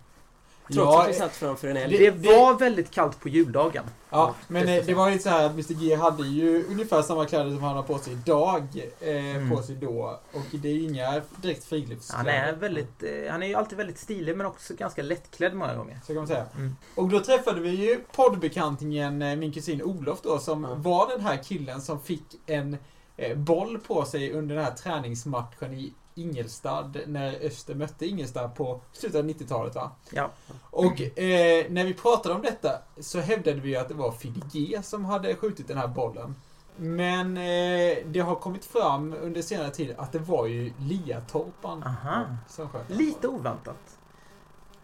Trots 0.73 0.77
Ja, 0.95 1.03
att 1.03 1.09
vi 1.09 1.13
satt 1.13 1.35
framför 1.35 1.67
en 1.67 1.77
eld. 1.77 1.91
det- 1.93 2.09
Det 2.11 2.29
var 2.37 2.53
väldigt 2.59 2.91
kallt 2.91 3.19
på 3.19 3.29
juldagen. 3.29 3.83
Ja, 4.09 4.35
men 4.47 4.67
eh, 4.69 4.85
det 4.85 4.93
var 4.93 5.09
ju 5.09 5.19
så 5.19 5.29
här 5.29 5.45
att 5.45 5.51
Mr 5.51 5.73
G 5.73 5.95
hade 5.95 6.27
ju 6.27 6.65
ungefär 6.69 7.01
samma 7.01 7.25
kläder 7.25 7.49
som 7.49 7.63
han 7.63 7.75
har 7.75 7.83
på 7.83 7.97
sig 7.97 8.13
idag, 8.13 8.63
eh, 8.99 9.35
Mm. 9.35 9.49
på 9.49 9.63
sig 9.63 9.75
då. 9.75 10.19
Och 10.33 10.41
det 10.51 10.69
är 10.69 10.73
ju 10.73 10.83
inga 10.83 11.21
direkt 11.41 11.63
friluftskläder. 11.65 12.39
Han 12.39 12.49
är 12.49 12.53
väldigt, 12.55 13.03
eh, 13.03 13.31
han 13.31 13.43
är 13.43 13.47
ju 13.47 13.55
alltid 13.55 13.77
väldigt 13.77 13.99
stilig 13.99 14.37
men 14.37 14.45
också 14.45 14.73
ganska 14.73 15.01
lättklädd 15.03 15.53
många 15.55 15.75
gånger. 15.75 15.99
Så 16.01 16.07
kan 16.07 16.15
man 16.15 16.27
säga. 16.27 16.45
Mm. 16.57 16.75
Och 16.95 17.09
då 17.09 17.19
träffade 17.19 17.61
vi 17.61 17.69
ju 17.69 17.99
poddbekantingen, 18.15 19.21
eh, 19.21 19.35
min 19.35 19.51
kusin 19.53 19.81
Olof 19.83 20.21
då, 20.21 20.39
som 20.39 20.63
Ja. 20.63 20.75
var 20.75 21.07
den 21.09 21.21
här 21.21 21.37
killen 21.43 21.81
som 21.81 21.99
fick 22.01 22.23
en 22.45 22.77
eh, 23.17 23.37
boll 23.37 23.79
på 23.87 24.05
sig 24.05 24.31
under 24.33 24.55
den 24.55 24.63
här 24.65 24.71
träningsmatchen 24.71 25.73
i 25.73 25.93
Ingelstad, 26.21 26.91
när 27.07 27.45
Öster 27.45 27.75
mötte 27.75 28.07
Ingelstad 28.07 28.47
på 28.47 28.81
slutet 28.91 29.19
av 29.19 29.25
90-talet 29.25 29.75
va? 29.75 29.91
Ja. 30.11 30.29
Och 30.61 31.01
eh, 31.01 31.65
när 31.69 31.85
vi 31.85 31.93
pratade 31.93 32.35
om 32.35 32.41
detta 32.41 32.81
så 32.99 33.19
hävdade 33.19 33.59
vi 33.59 33.75
att 33.75 33.87
det 33.87 33.93
var 33.93 34.11
Fidde 34.11 34.41
G 34.51 34.79
som 34.83 35.05
hade 35.05 35.35
skjutit 35.35 35.67
den 35.67 35.77
här 35.77 35.87
bollen. 35.87 36.35
Men 36.75 37.37
eh, 37.37 37.97
det 38.05 38.19
har 38.19 38.35
kommit 38.35 38.65
fram 38.65 39.13
under 39.13 39.41
senare 39.41 39.69
tid 39.69 39.95
att 39.97 40.11
det 40.11 40.19
var 40.19 40.45
ju 40.45 40.73
Liatorpan 40.79 41.83
Aha. 41.83 42.25
som 42.47 42.69
sköt. 42.69 42.89
Lite 42.89 43.27
oväntat. 43.27 43.97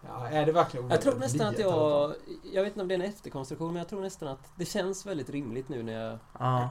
Ja, 0.08 0.28
är 0.28 0.46
det 0.46 0.52
verkligen 0.52 0.90
Jag 0.90 1.02
tror 1.02 1.16
nästan 1.16 1.48
att 1.48 1.60
jag... 1.60 2.14
Jag 2.54 2.64
vet 2.64 2.72
inte 2.72 2.82
om 2.82 2.88
det 2.88 2.94
är 2.94 3.00
en 3.00 3.06
efterkonstruktion 3.06 3.68
men 3.68 3.76
jag 3.76 3.90
tror 3.90 4.02
nästan 4.02 4.28
att 4.28 4.52
det 4.56 4.66
känns 4.66 5.06
väldigt 5.06 5.30
rimligt 5.30 5.70
nu 5.70 5.84
när 5.84 5.94
jag... 5.94 6.20
Ja. 6.40 6.70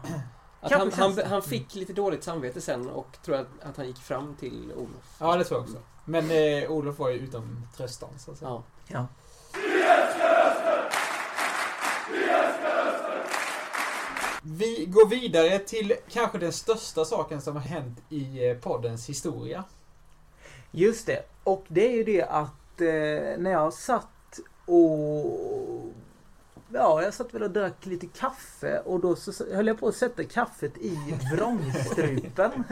Att 0.64 0.72
han, 0.72 0.92
han, 0.92 1.18
han, 1.26 1.42
fick 1.42 1.74
lite 1.74 1.92
dåligt 1.92 2.24
samvete 2.24 2.60
sen 2.60 2.88
och 2.88 3.16
tror 3.24 3.36
att, 3.36 3.46
att 3.62 3.76
han 3.76 3.86
gick 3.86 3.98
fram 3.98 4.36
till 4.40 4.72
Olof. 4.76 5.16
Ja, 5.18 5.36
det 5.36 5.44
tror 5.44 5.60
jag 5.60 5.64
också. 5.64 5.78
Men 6.04 6.30
eh, 6.30 6.70
Olof 6.70 6.98
var 6.98 7.08
ju 7.08 7.18
utom 7.18 7.66
tröstan, 7.76 8.08
så 8.18 8.30
att 8.30 8.38
säga. 8.38 8.50
Ja. 8.50 8.62
ja. 8.86 9.06
Vi 14.42 14.86
går 14.86 15.08
vidare 15.08 15.58
till 15.58 15.94
kanske 16.10 16.38
den 16.38 16.52
största 16.52 17.04
saken 17.04 17.40
som 17.40 17.56
har 17.56 17.62
hänt 17.62 17.98
i 18.08 18.48
eh, 18.48 18.56
poddens 18.56 19.08
historia. 19.08 19.64
Just 20.70 21.06
det. 21.06 21.22
Och 21.44 21.64
det 21.68 21.86
är 21.86 21.92
ju 21.92 22.04
det 22.04 22.22
att 22.22 22.80
eh, 22.80 23.38
när 23.38 23.50
jag 23.50 23.72
satt 23.72 24.40
och 24.66 25.73
Ja, 26.76 27.02
jag 27.02 27.14
satt 27.14 27.34
väl 27.34 27.42
och 27.42 27.50
drack 27.50 27.86
lite 27.86 28.06
kaffe 28.06 28.78
och 28.78 29.00
då 29.00 29.16
så 29.16 29.44
höll 29.54 29.66
jag 29.66 29.80
på 29.80 29.88
att 29.88 29.94
sätta 29.94 30.24
kaffet 30.24 30.78
i 30.78 30.98
vrångstrupen. 31.32 32.50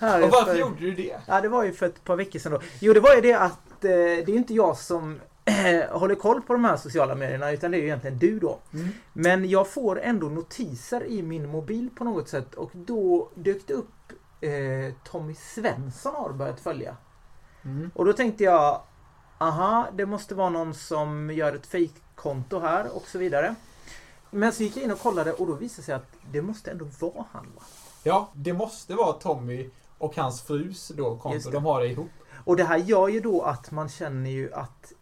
Och 0.00 0.30
varför 0.30 0.52
för- 0.52 0.60
gjorde 0.60 0.80
du 0.80 0.94
det? 0.94 1.20
Ja, 1.26 1.40
det 1.40 1.48
var 1.48 1.64
ju 1.64 1.72
för 1.72 1.86
ett 1.86 2.04
par 2.04 2.16
veckor 2.16 2.38
sedan 2.38 2.52
då. 2.52 2.60
Jo, 2.80 2.92
det 2.92 3.00
var 3.00 3.14
ju 3.14 3.20
det 3.20 3.34
att 3.34 3.84
eh, 3.84 3.90
det 3.90 4.28
är 4.28 4.36
inte 4.36 4.54
jag 4.54 4.76
som 4.76 5.20
håller 5.90 6.14
koll 6.14 6.42
på 6.42 6.52
de 6.52 6.64
här 6.64 6.76
sociala 6.76 7.14
medierna 7.14 7.50
utan 7.50 7.70
det 7.70 7.76
är 7.76 7.78
ju 7.78 7.84
egentligen 7.84 8.18
du 8.18 8.38
då. 8.38 8.58
Mm. 8.72 8.88
Men 9.12 9.48
jag 9.48 9.68
får 9.68 10.00
ändå 10.00 10.26
notiser 10.26 11.04
i 11.04 11.22
min 11.22 11.48
mobil 11.48 11.90
på 11.94 12.04
något 12.04 12.28
sätt 12.28 12.54
och 12.54 12.70
då 12.72 13.30
dök 13.34 13.66
det 13.66 13.74
upp 13.74 14.12
eh, 14.40 14.94
Tommy 15.04 15.34
Svensson 15.34 16.14
har 16.14 16.32
börjat 16.32 16.60
följa. 16.60 16.96
Mm. 17.64 17.90
Och 17.94 18.04
då 18.04 18.12
tänkte 18.12 18.44
jag 18.44 18.80
Aha, 19.38 19.88
det 19.92 20.06
måste 20.06 20.34
vara 20.34 20.48
någon 20.48 20.74
som 20.74 21.30
gör 21.30 21.54
ett 21.54 21.66
fejkkonto 22.24 22.58
här 22.60 22.96
och 22.96 23.06
så 23.06 23.18
vidare. 23.18 23.54
Men 24.30 24.52
så 24.52 24.62
gick 24.62 24.76
jag 24.76 24.84
in 24.84 24.90
och 24.90 25.00
kollade 25.00 25.32
och 25.32 25.46
då 25.46 25.54
visade 25.54 25.82
det 25.82 25.84
sig 25.86 25.94
att 25.94 26.08
det 26.32 26.42
måste 26.42 26.70
ändå 26.70 26.84
vara 27.00 27.24
han 27.32 27.52
va? 27.56 27.62
Ja, 28.02 28.30
det 28.34 28.52
måste 28.52 28.94
vara 28.94 29.12
Tommy 29.12 29.70
och 29.98 30.16
hans 30.16 30.42
frus 30.42 30.92
då 30.96 31.16
konto. 31.16 31.50
De 31.50 31.64
har 31.64 31.80
det 31.80 31.88
ihop. 31.88 32.10
Och 32.44 32.56
det 32.56 32.64
här 32.64 32.76
gör 32.78 33.08
ju 33.08 33.20
då 33.20 33.42
att 33.42 33.70
man 33.70 33.88
känner 33.88 34.30
ju 34.30 34.52
att 34.52 34.92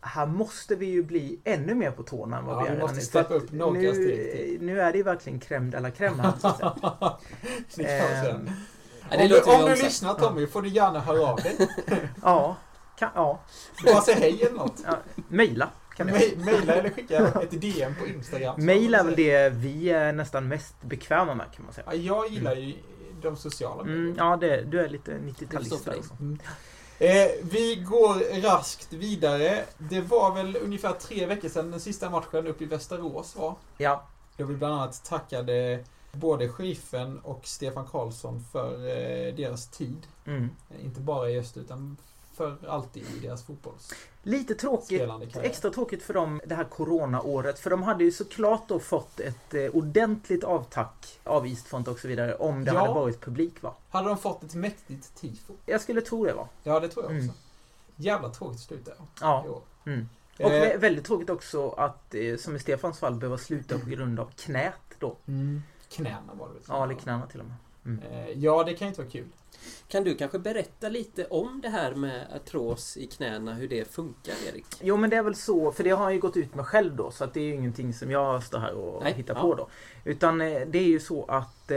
här 0.00 0.26
måste 0.26 0.74
vi 0.76 0.86
ju 0.86 1.02
bli 1.02 1.40
ännu 1.44 1.74
mer 1.74 1.90
på 1.90 2.02
tårna 2.02 2.38
än 2.38 2.44
vad 2.46 2.56
Ja, 2.56 2.60
vi 2.60 2.68
vi 2.70 2.76
är 2.76 2.80
måste 2.80 2.96
nu. 2.96 3.02
steppa 3.02 3.34
upp 3.34 3.52
några 3.52 3.72
nu, 3.72 4.58
nu 4.60 4.80
är 4.80 4.92
det 4.92 4.98
ju 4.98 5.04
verkligen 5.04 5.40
crème 5.40 5.70
de 5.70 5.80
la 5.80 5.90
crème 5.90 6.20
här. 6.22 6.32
Ehm, 7.78 8.50
om 9.10 9.28
du, 9.28 9.40
om 9.40 9.64
du 9.64 9.82
lyssnar 9.82 10.14
Tommy 10.14 10.46
får 10.46 10.62
du 10.62 10.68
gärna 10.68 11.00
höra 11.00 11.26
av 11.26 11.36
dig. 11.36 11.68
ja, 12.22 12.56
kan, 12.98 13.10
ja, 13.14 13.40
Bara 13.84 14.00
säg 14.00 14.14
hej 14.14 14.42
eller 14.42 14.56
något. 14.56 14.82
ja, 14.86 14.96
mejla 15.28 15.68
kan 15.96 16.06
Maila 16.44 16.74
eller 16.74 16.90
skicka 16.90 17.26
ett 17.42 17.60
DM 17.60 17.94
på 18.00 18.06
Instagram. 18.06 18.66
Mail 18.66 18.94
är 18.94 19.04
väl 19.04 19.14
det 19.16 19.48
vi 19.48 19.90
är 19.90 20.12
nästan 20.12 20.48
mest 20.48 20.82
bekväma 20.82 21.34
med 21.34 21.46
kan 21.56 21.64
man 21.64 21.74
säga. 21.74 21.86
Ja, 21.90 21.94
jag 21.94 22.28
gillar 22.32 22.54
ju 22.54 22.74
de 23.22 23.36
sociala 23.36 23.82
Mm, 23.82 24.04
medierna. 24.04 24.30
ja, 24.30 24.36
det, 24.36 24.62
du 24.62 24.80
är 24.80 24.88
lite 24.88 25.12
Det 25.12 25.32
står 25.34 25.46
90-talist 25.46 25.84
för 25.84 25.90
där 25.90 25.90
dig. 25.90 25.98
alltså. 26.00 26.14
Eh, 26.98 27.30
vi 27.52 27.74
går 27.88 28.42
raskt 28.42 28.92
vidare. 28.92 29.64
Det 29.78 30.00
var 30.00 30.34
väl 30.34 30.56
ungefär 30.62 30.92
tre 30.92 31.26
veckor 31.26 31.48
sedan 31.48 31.70
den 31.70 31.80
sista 31.80 32.10
matchen 32.10 32.46
uppe 32.46 32.64
i 32.64 32.66
Västerås 32.66 33.36
var. 33.36 33.54
Ja, 33.78 34.06
Då 34.36 34.44
vi 34.44 34.54
bland 34.54 34.74
annat 34.74 35.04
tackade 35.04 35.84
både 36.12 36.48
sheriffen 36.48 37.18
och 37.18 37.40
Stefan 37.46 37.86
Karlsson 37.86 38.44
för 38.52 38.72
eh, 38.74 39.34
deras 39.34 39.68
tid. 39.70 40.06
mm. 40.26 40.50
Eh, 40.70 40.84
Inte 40.84 41.00
bara 41.00 41.30
i 41.30 41.38
öst 41.38 41.56
utan 41.56 41.96
för 42.40 42.68
alltid 42.68 43.02
i 43.16 43.18
deras 43.26 43.42
fotbollsspelande 43.42 44.38
Lite 44.38 44.54
tråkigt. 44.54 45.36
Extra 45.36 45.70
tråkigt 45.70 46.02
för 46.02 46.14
dem 46.14 46.40
det 46.46 46.54
här 46.54 46.64
coronaåret. 46.64 47.58
För 47.58 47.70
de 47.70 47.82
hade 47.82 48.04
ju 48.04 48.12
såklart 48.12 48.68
då 48.68 48.78
fått 48.78 49.20
ett 49.20 49.54
eh, 49.54 49.64
ordentligt 49.72 50.44
avtack 50.44 51.18
av 51.24 51.46
Eastfront 51.46 51.88
och 51.88 51.98
så 51.98 52.08
vidare 52.08 52.34
om 52.34 52.64
det 52.64 52.72
Ja. 52.72 52.78
hade 52.80 52.92
varit 52.94 53.20
publik 53.20 53.62
va? 53.62 53.74
Hade 53.90 54.08
de 54.08 54.18
fått 54.18 54.42
ett 54.42 54.54
mäktigt 54.54 55.14
tifo? 55.20 55.52
Jag 55.66 55.80
skulle 55.80 56.00
tro 56.00 56.24
det 56.24 56.32
va? 56.32 56.48
Ja, 56.62 56.80
det 56.80 56.88
tror 56.88 57.04
jag 57.04 57.12
också. 57.12 57.24
Mm. 57.24 57.34
Jävla 57.96 58.28
tråkigt 58.28 58.60
slut 58.60 58.84
där. 58.84 58.94
Ja. 59.20 59.62
Mm. 59.86 60.08
Och 60.38 60.44
Eh, 60.50 60.62
vä- 60.62 60.78
väldigt 60.78 61.04
tråkigt 61.04 61.30
också 61.30 61.70
att, 61.70 62.14
eh, 62.14 62.36
som 62.36 62.56
i 62.56 62.58
Stefans 62.58 62.98
fall, 62.98 63.14
behöva 63.14 63.38
sluta 63.38 63.78
på 63.78 63.86
grund 63.86 64.20
av 64.20 64.30
knät 64.36 64.74
då. 64.98 65.16
mm. 65.26 65.62
Knäna 65.90 66.18
var 66.38 66.46
det 66.48 66.52
väl? 66.54 66.62
Ja, 66.68 66.84
eller 66.84 66.94
knäna 66.94 67.26
till 67.26 67.40
och 67.40 67.46
med. 67.46 67.54
Eh, 67.86 68.30
Ja, 68.34 68.64
det 68.64 68.74
kan 68.74 68.86
ju 68.86 68.88
inte 68.88 69.00
vara 69.00 69.10
kul. 69.10 69.26
Kan 69.88 70.04
du 70.04 70.14
kanske 70.14 70.38
berätta 70.38 70.88
lite 70.88 71.24
om 71.24 71.60
det 71.60 71.68
här 71.68 71.94
med 71.94 72.26
artros 72.34 72.96
i 72.96 73.06
knäna, 73.06 73.54
hur 73.54 73.68
det 73.68 73.92
funkar 73.92 74.34
Erik? 74.48 74.66
Jo 74.80 74.96
men 74.96 75.10
det 75.10 75.16
är 75.16 75.22
väl 75.22 75.34
så, 75.34 75.72
för 75.72 75.84
det 75.84 75.90
har 75.90 76.04
han 76.04 76.14
ju 76.14 76.20
gått 76.20 76.36
ut 76.36 76.54
med 76.54 76.66
själv 76.66 76.96
då 76.96 77.10
så 77.10 77.24
att 77.24 77.34
det 77.34 77.40
är 77.40 77.44
ju 77.44 77.54
ingenting 77.54 77.94
som 77.94 78.10
jag 78.10 78.42
står 78.42 78.58
här 78.58 78.72
och 78.72 79.02
Nej, 79.02 79.12
hittar 79.12 79.34
ja. 79.34 79.40
på 79.40 79.54
då. 79.54 79.68
Utan 80.04 80.40
eh, 80.40 80.60
det 80.66 80.78
är 80.78 80.86
ju 80.86 81.00
så 81.00 81.24
att 81.24 81.70
eh, 81.70 81.76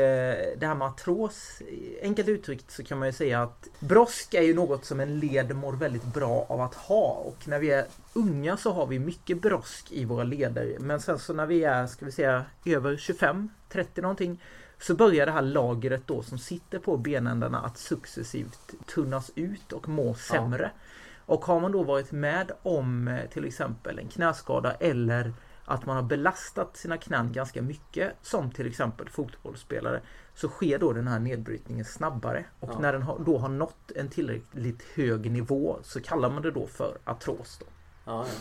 det 0.58 0.62
här 0.62 0.76
med 0.76 0.88
artros, 0.88 1.62
enkelt 2.02 2.28
uttryckt 2.28 2.72
så 2.72 2.84
kan 2.84 3.00
man 3.00 3.08
ju 3.08 3.12
säga 3.12 3.44
att 3.44 3.70
brosk 3.80 4.34
är 4.34 4.42
ju 4.42 4.54
något 4.54 4.86
som 4.86 5.00
en 5.00 5.20
led 5.20 5.56
mår 5.56 5.74
väldigt 5.74 6.06
bra 6.06 6.46
av 6.50 6.62
att 6.62 6.76
ha 6.76 7.13
och 7.13 7.48
när 7.48 7.60
vi 7.60 7.72
är 7.72 7.86
unga 8.13 8.58
så 8.58 8.72
har 8.72 8.88
vi 8.88 9.00
mycket 9.00 9.42
brosk 9.42 9.92
i 9.92 10.06
våra 10.06 10.24
leder 10.24 10.78
men 10.80 11.02
sen 11.02 11.20
så 11.20 11.34
när 11.34 11.46
vi 11.46 11.63
är, 11.63 11.88
ska 11.88 12.06
vi 12.06 12.12
säga, 12.12 12.46
över 12.66 12.98
25, 12.98 13.50
30 13.70 14.02
någonting 14.02 14.39
så 14.84 14.96
börjar 14.96 15.26
det 15.26 15.32
här 15.32 15.41
lagret 15.41 16.02
då 16.06 16.22
som 16.22 16.38
sitter 16.38 16.80
på 16.80 16.98
benändarna 16.98 17.62
att 17.62 17.78
successivt 17.78 18.74
tunnas 18.86 19.32
ut 19.36 19.74
och 19.74 19.89
må 19.89 20.13
sämre. 20.13 20.72
Och 21.26 21.46
har 21.46 21.60
man 21.60 21.72
då 21.72 21.84
varit 21.84 22.12
med 22.12 22.52
om 22.63 23.08
eh, 23.08 23.30
till 23.30 23.46
exempel 23.46 24.00
en 24.00 24.08
knäskada 24.08 24.74
eller 24.74 25.34
att 25.65 25.86
man 25.86 25.96
har 25.96 26.04
belastat 26.04 26.78
sina 26.78 26.98
knän 26.98 27.32
ganska 27.34 27.62
mycket 27.62 28.13
som 28.22 28.52
till 28.52 28.67
exempel 28.67 29.10
fotbollsspelare 29.10 30.02
så 30.36 30.48
sker 30.48 30.80
då 30.80 30.93
den 30.93 31.08
här 31.08 31.19
nedbrytningen 31.19 31.86
snabbare. 31.86 32.46
Och 32.60 32.69
Ja. 32.74 32.80
när 32.80 32.93
den 32.93 33.06
då 33.26 33.38
har 33.38 33.50
nått 33.50 33.91
en 33.96 34.10
tillräckligt 34.10 34.84
hög 34.96 35.32
nivå 35.32 35.80
så 35.84 36.02
kallar 36.02 36.30
man 36.30 36.41
det 36.41 36.52
då 36.52 36.67
för 36.67 36.98
artros. 37.06 37.58
Då. 37.60 37.65
Ja, 38.06 38.26
ja. 38.28 38.34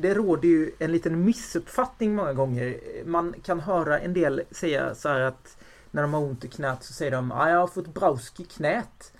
Det 0.00 0.14
råder 0.14 0.48
ju 0.48 0.70
en 0.78 0.92
liten 0.92 1.24
missuppfattning 1.24 2.14
många 2.14 2.32
gånger. 2.32 2.80
Man 3.04 3.34
kan 3.42 3.60
höra 3.60 3.98
en 3.98 4.14
del 4.14 4.42
säga 4.50 4.94
så 4.94 5.08
här 5.08 5.20
att 5.20 5.56
när 5.90 6.02
de 6.02 6.14
har 6.14 6.20
ont 6.20 6.44
i 6.44 6.48
knät 6.48 6.84
så 6.84 6.92
säger 6.92 7.10
de 7.10 7.32
att 7.32 7.50
jag 7.50 7.58
har 7.58 7.66
fått 7.66 7.94
brausk 7.94 8.40
i 8.40 8.44
knät. 8.44 9.12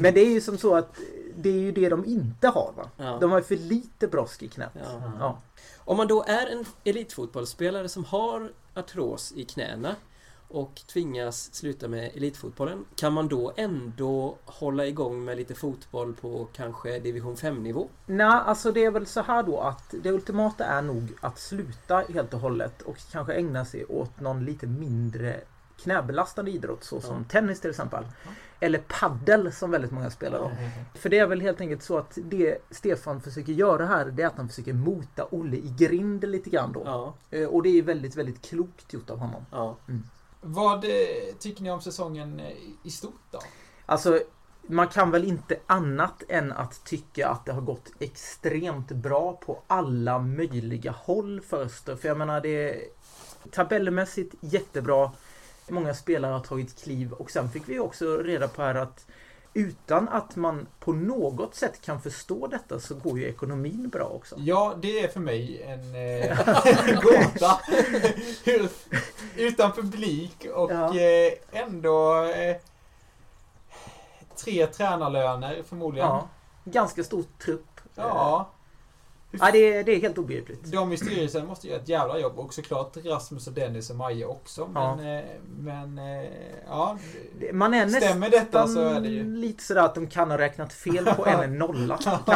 Men 0.00 0.14
det 0.14 0.20
är 0.20 0.30
ju 0.30 0.40
som 0.40 0.58
så 0.58 0.74
att 0.74 0.96
det 1.36 1.48
är 1.48 1.60
ju 1.60 1.72
det 1.72 1.88
de 1.88 2.04
inte 2.04 2.48
har. 2.48 2.72
Va? 2.76 2.90
Ja. 2.96 3.18
De 3.20 3.30
har 3.30 3.38
ju 3.38 3.44
för 3.44 3.56
lite 3.56 4.08
brosk 4.08 4.42
i 4.42 4.48
knät. 4.48 4.70
Ja. 4.74 5.12
Ja. 5.20 5.38
Om 5.78 5.96
man 5.96 6.06
då 6.06 6.24
är 6.26 6.46
en 6.46 6.64
elitfotbollsspelare 6.84 7.88
som 7.88 8.04
har 8.04 8.52
artros 8.74 9.32
i 9.36 9.44
knäna 9.44 9.96
och 10.54 10.74
tvingas 10.86 11.54
sluta 11.54 11.88
med 11.88 12.10
elitfotbollen, 12.16 12.84
kan 12.96 13.12
man 13.12 13.28
då 13.28 13.52
ändå 13.56 14.36
hålla 14.44 14.86
igång 14.86 15.24
med 15.24 15.36
lite 15.36 15.54
fotboll 15.54 16.14
på 16.14 16.48
kanske 16.52 16.98
division 16.98 17.34
5-nivå? 17.36 17.88
Nej, 18.06 18.26
alltså 18.26 18.72
det 18.72 18.84
är 18.84 18.90
väl 18.90 19.06
så 19.06 19.22
här 19.22 19.42
då 19.42 19.60
att 19.60 19.94
det 20.02 20.10
ultimata 20.12 20.64
är 20.64 20.82
nog 20.82 21.08
att 21.20 21.38
sluta 21.38 22.04
helt 22.14 22.34
och 22.34 22.40
hållet 22.40 22.82
och 22.82 22.96
kanske 23.12 23.34
ägna 23.34 23.64
sig 23.64 23.84
åt 23.84 24.20
någon 24.20 24.44
lite 24.44 24.66
mindre 24.66 25.40
knäbelastande 25.82 26.50
idrott 26.50 26.84
såsom 26.84 27.16
Ja. 27.18 27.24
tennis 27.28 27.60
till 27.60 27.70
exempel. 27.70 28.04
Eller 28.60 28.78
paddel 29.00 29.52
som 29.52 29.70
väldigt 29.70 29.90
många 29.90 30.10
spelar 30.10 30.38
då. 30.38 30.50
För 30.94 31.08
det 31.08 31.18
är 31.18 31.26
väl 31.26 31.40
helt 31.40 31.60
enkelt 31.60 31.82
så 31.82 31.98
att 31.98 32.18
det 32.24 32.58
Stefan 32.70 33.20
försöker 33.20 33.52
göra 33.52 33.86
här 33.86 34.04
det 34.06 34.22
är 34.22 34.26
att 34.26 34.36
han 34.36 34.48
försöker 34.48 34.72
mota 34.72 35.26
Olle 35.30 35.56
i 35.56 35.74
grind 35.78 36.24
lite 36.28 36.50
grann 36.50 36.72
då. 36.72 36.80
Eh, 37.30 37.48
Och 37.48 37.62
det 37.62 37.78
är 37.78 37.82
väldigt, 37.82 38.16
väldigt 38.16 38.42
klokt 38.42 38.92
gjort 38.92 39.10
av 39.10 39.18
honom. 39.18 39.44
Vad 40.46 40.84
eh, 40.84 41.34
tycker 41.38 41.62
ni 41.62 41.70
om 41.70 41.80
säsongen 41.80 42.40
eh, 42.40 42.52
i 42.82 42.90
stort 42.90 43.22
då? 43.30 43.38
Alltså, 43.86 44.20
man 44.66 44.88
kan 44.88 45.10
väl 45.10 45.24
inte 45.24 45.58
annat 45.66 46.22
än 46.28 46.52
att 46.52 46.84
tycka 46.84 47.28
att 47.28 47.46
det 47.46 47.52
har 47.52 47.60
gått 47.60 47.92
extremt 47.98 48.88
bra 48.88 49.32
på 49.32 49.62
alla 49.66 50.18
möjliga 50.18 50.90
håll 50.90 51.40
för 51.40 51.62
Öster. 51.62 51.96
För 51.96 52.08
jag 52.08 52.18
menar, 52.18 52.40
det 52.40 52.70
är 52.70 52.80
tabellmässigt 53.50 54.34
jättebra. 54.40 55.12
Många 55.68 55.94
spelare 55.94 56.32
har 56.32 56.40
tagit 56.40 56.82
kliv 56.82 57.12
och 57.12 57.30
sen 57.30 57.50
fick 57.50 57.68
vi 57.68 57.78
också 57.78 58.16
reda 58.16 58.48
på 58.48 58.62
här 58.62 58.74
att 58.74 59.06
utan 59.54 60.08
att 60.08 60.36
man 60.36 60.66
på 60.80 60.92
något 60.92 61.54
sätt 61.54 61.80
kan 61.80 62.00
förstå 62.00 62.46
detta 62.46 62.80
så 62.80 62.94
går 62.94 63.18
ju 63.18 63.28
ekonomin 63.28 63.88
bra 63.88 64.04
också. 64.04 64.34
Ja, 64.38 64.78
det 64.82 65.00
är 65.00 65.08
för 65.08 65.20
mig 65.20 65.62
en 65.62 65.94
eh, 65.94 67.00
gåta. 67.02 67.60
Hur, 68.44 68.68
utan 69.36 69.72
publik 69.72 70.46
och 70.54 70.70
Ja. 70.72 70.96
eh, 70.98 71.32
ändå 71.62 72.24
eh, 72.24 72.56
tre 74.36 74.66
tränarlöner 74.66 75.62
förmodligen. 75.68 76.08
Ja, 76.08 76.28
ganska 76.64 77.04
stor 77.04 77.24
trupp. 77.44 77.80
Ja. 77.94 78.48
Ja, 79.40 79.50
det, 79.52 79.58
är, 79.58 79.84
det 79.84 79.92
är 79.92 80.00
helt 80.00 80.18
obegripligt. 80.18 80.72
De 80.72 80.92
i 80.92 80.96
styrelsen 80.96 81.46
måste 81.46 81.68
göra 81.68 81.80
ett 81.80 81.88
jävla 81.88 82.18
jobb 82.18 82.38
och 82.38 82.54
såklart 82.54 82.96
Rasmus 83.04 83.46
och 83.46 83.52
Dennis 83.52 83.90
och 83.90 83.96
Maja 83.96 84.28
också. 84.28 84.70
Ja. 84.74 84.96
Men, 84.96 85.18
eh, 85.18 85.24
men 85.58 85.98
eh, 85.98 86.30
ja. 86.68 86.98
Man 87.52 87.74
är 87.74 87.88
Stämmer 87.88 88.30
detta 88.30 88.66
så 88.68 88.80
är 88.80 89.00
det 89.00 89.08
ju. 89.08 89.24
lite 89.36 89.64
sådär 89.64 89.82
att 89.82 89.94
de 89.94 90.06
kan 90.06 90.30
ha 90.30 90.38
räknat 90.38 90.72
fel 90.72 91.04
på 91.16 91.26
en 91.26 91.58
nolla 91.58 91.98
kanske. 92.04 92.34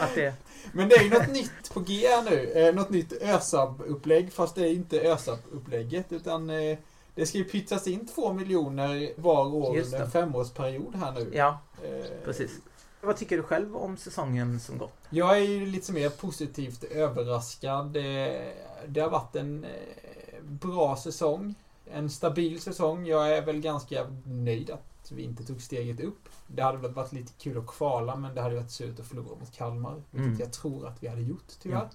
Att 0.00 0.14
det, 0.14 0.34
Men 0.72 0.88
det 0.88 0.94
är 0.94 1.02
ju 1.02 1.10
något 1.10 1.28
nytt 1.32 1.74
på 1.74 1.80
G 1.80 2.08
nu. 2.30 2.52
Eh, 2.52 2.74
något 2.74 2.90
nytt 2.90 3.12
ÖSAB-upplägg 3.22 4.32
fast 4.32 4.54
det 4.54 4.62
är 4.62 4.72
inte 4.72 5.00
ÖSAB-upplägget 5.00 6.12
utan 6.12 6.50
eh, 6.50 6.78
det 7.14 7.26
ska 7.26 7.38
ju 7.38 7.44
pytsas 7.44 7.86
in 7.86 8.06
två 8.06 8.32
miljoner 8.32 9.12
var 9.16 9.54
år 9.54 9.78
under 9.78 10.00
en 10.00 10.10
femårsperiod 10.10 10.94
här 10.94 11.12
nu. 11.12 11.30
ja, 11.34 11.58
Eh, 11.84 12.06
precis. 12.24 12.50
Vad 13.00 13.16
tycker 13.16 13.36
du 13.36 13.42
själv 13.42 13.76
om 13.76 13.96
säsongen 13.96 14.60
som 14.60 14.78
gått? 14.78 14.94
Jag 15.10 15.36
är 15.36 15.42
ju 15.42 15.66
lite 15.66 15.92
mer 15.92 16.10
positivt 16.10 16.84
överraskad. 16.84 17.86
Det, 17.92 18.52
det 18.86 19.00
har 19.00 19.10
varit 19.10 19.36
en 19.36 19.64
eh, 19.64 20.42
bra 20.42 20.96
säsong. 20.96 21.54
En 21.90 22.10
stabil 22.10 22.60
säsong. 22.60 23.06
Jag 23.06 23.36
är 23.36 23.42
väl 23.42 23.60
ganska 23.60 24.06
nöjd 24.24 24.70
att 24.70 24.93
vi 25.12 25.22
inte 25.22 25.44
tog 25.44 25.62
steget 25.62 26.00
upp. 26.00 26.28
Det 26.46 26.62
hade 26.62 26.78
väl 26.78 26.92
varit 26.92 27.12
lite 27.12 27.32
kul 27.38 27.58
att 27.58 27.66
kvala, 27.66 28.16
men 28.16 28.34
det 28.34 28.40
hade 28.40 28.54
varit 28.54 28.70
surt 28.70 29.00
att 29.00 29.06
förlora 29.06 29.36
mot 29.40 29.52
Kalmar. 29.52 30.02
Vilket 30.10 30.26
Mm. 30.26 30.40
jag 30.40 30.52
tror 30.52 30.86
att 30.86 31.02
vi 31.02 31.08
hade 31.08 31.22
gjort, 31.22 31.52
tyvärr. 31.62 31.88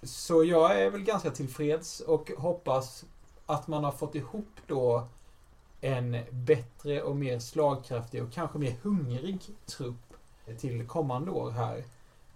Ja. 0.00 0.06
Så 0.06 0.44
jag 0.44 0.80
är 0.80 0.90
väl 0.90 1.02
ganska 1.04 1.30
tillfreds 1.30 2.00
och 2.00 2.30
hoppas 2.38 3.04
att 3.46 3.68
man 3.68 3.84
har 3.84 3.92
fått 3.92 4.14
ihop 4.14 4.48
då 4.66 5.06
en 5.80 6.16
bättre 6.30 7.02
och 7.02 7.16
mer 7.16 7.38
slagkraftig 7.38 8.22
och 8.22 8.32
kanske 8.32 8.58
mer 8.58 8.76
hungrig 8.82 9.40
trupp 9.66 10.14
till 10.60 10.86
kommande 10.86 11.30
år 11.30 11.50
här. 11.50 11.84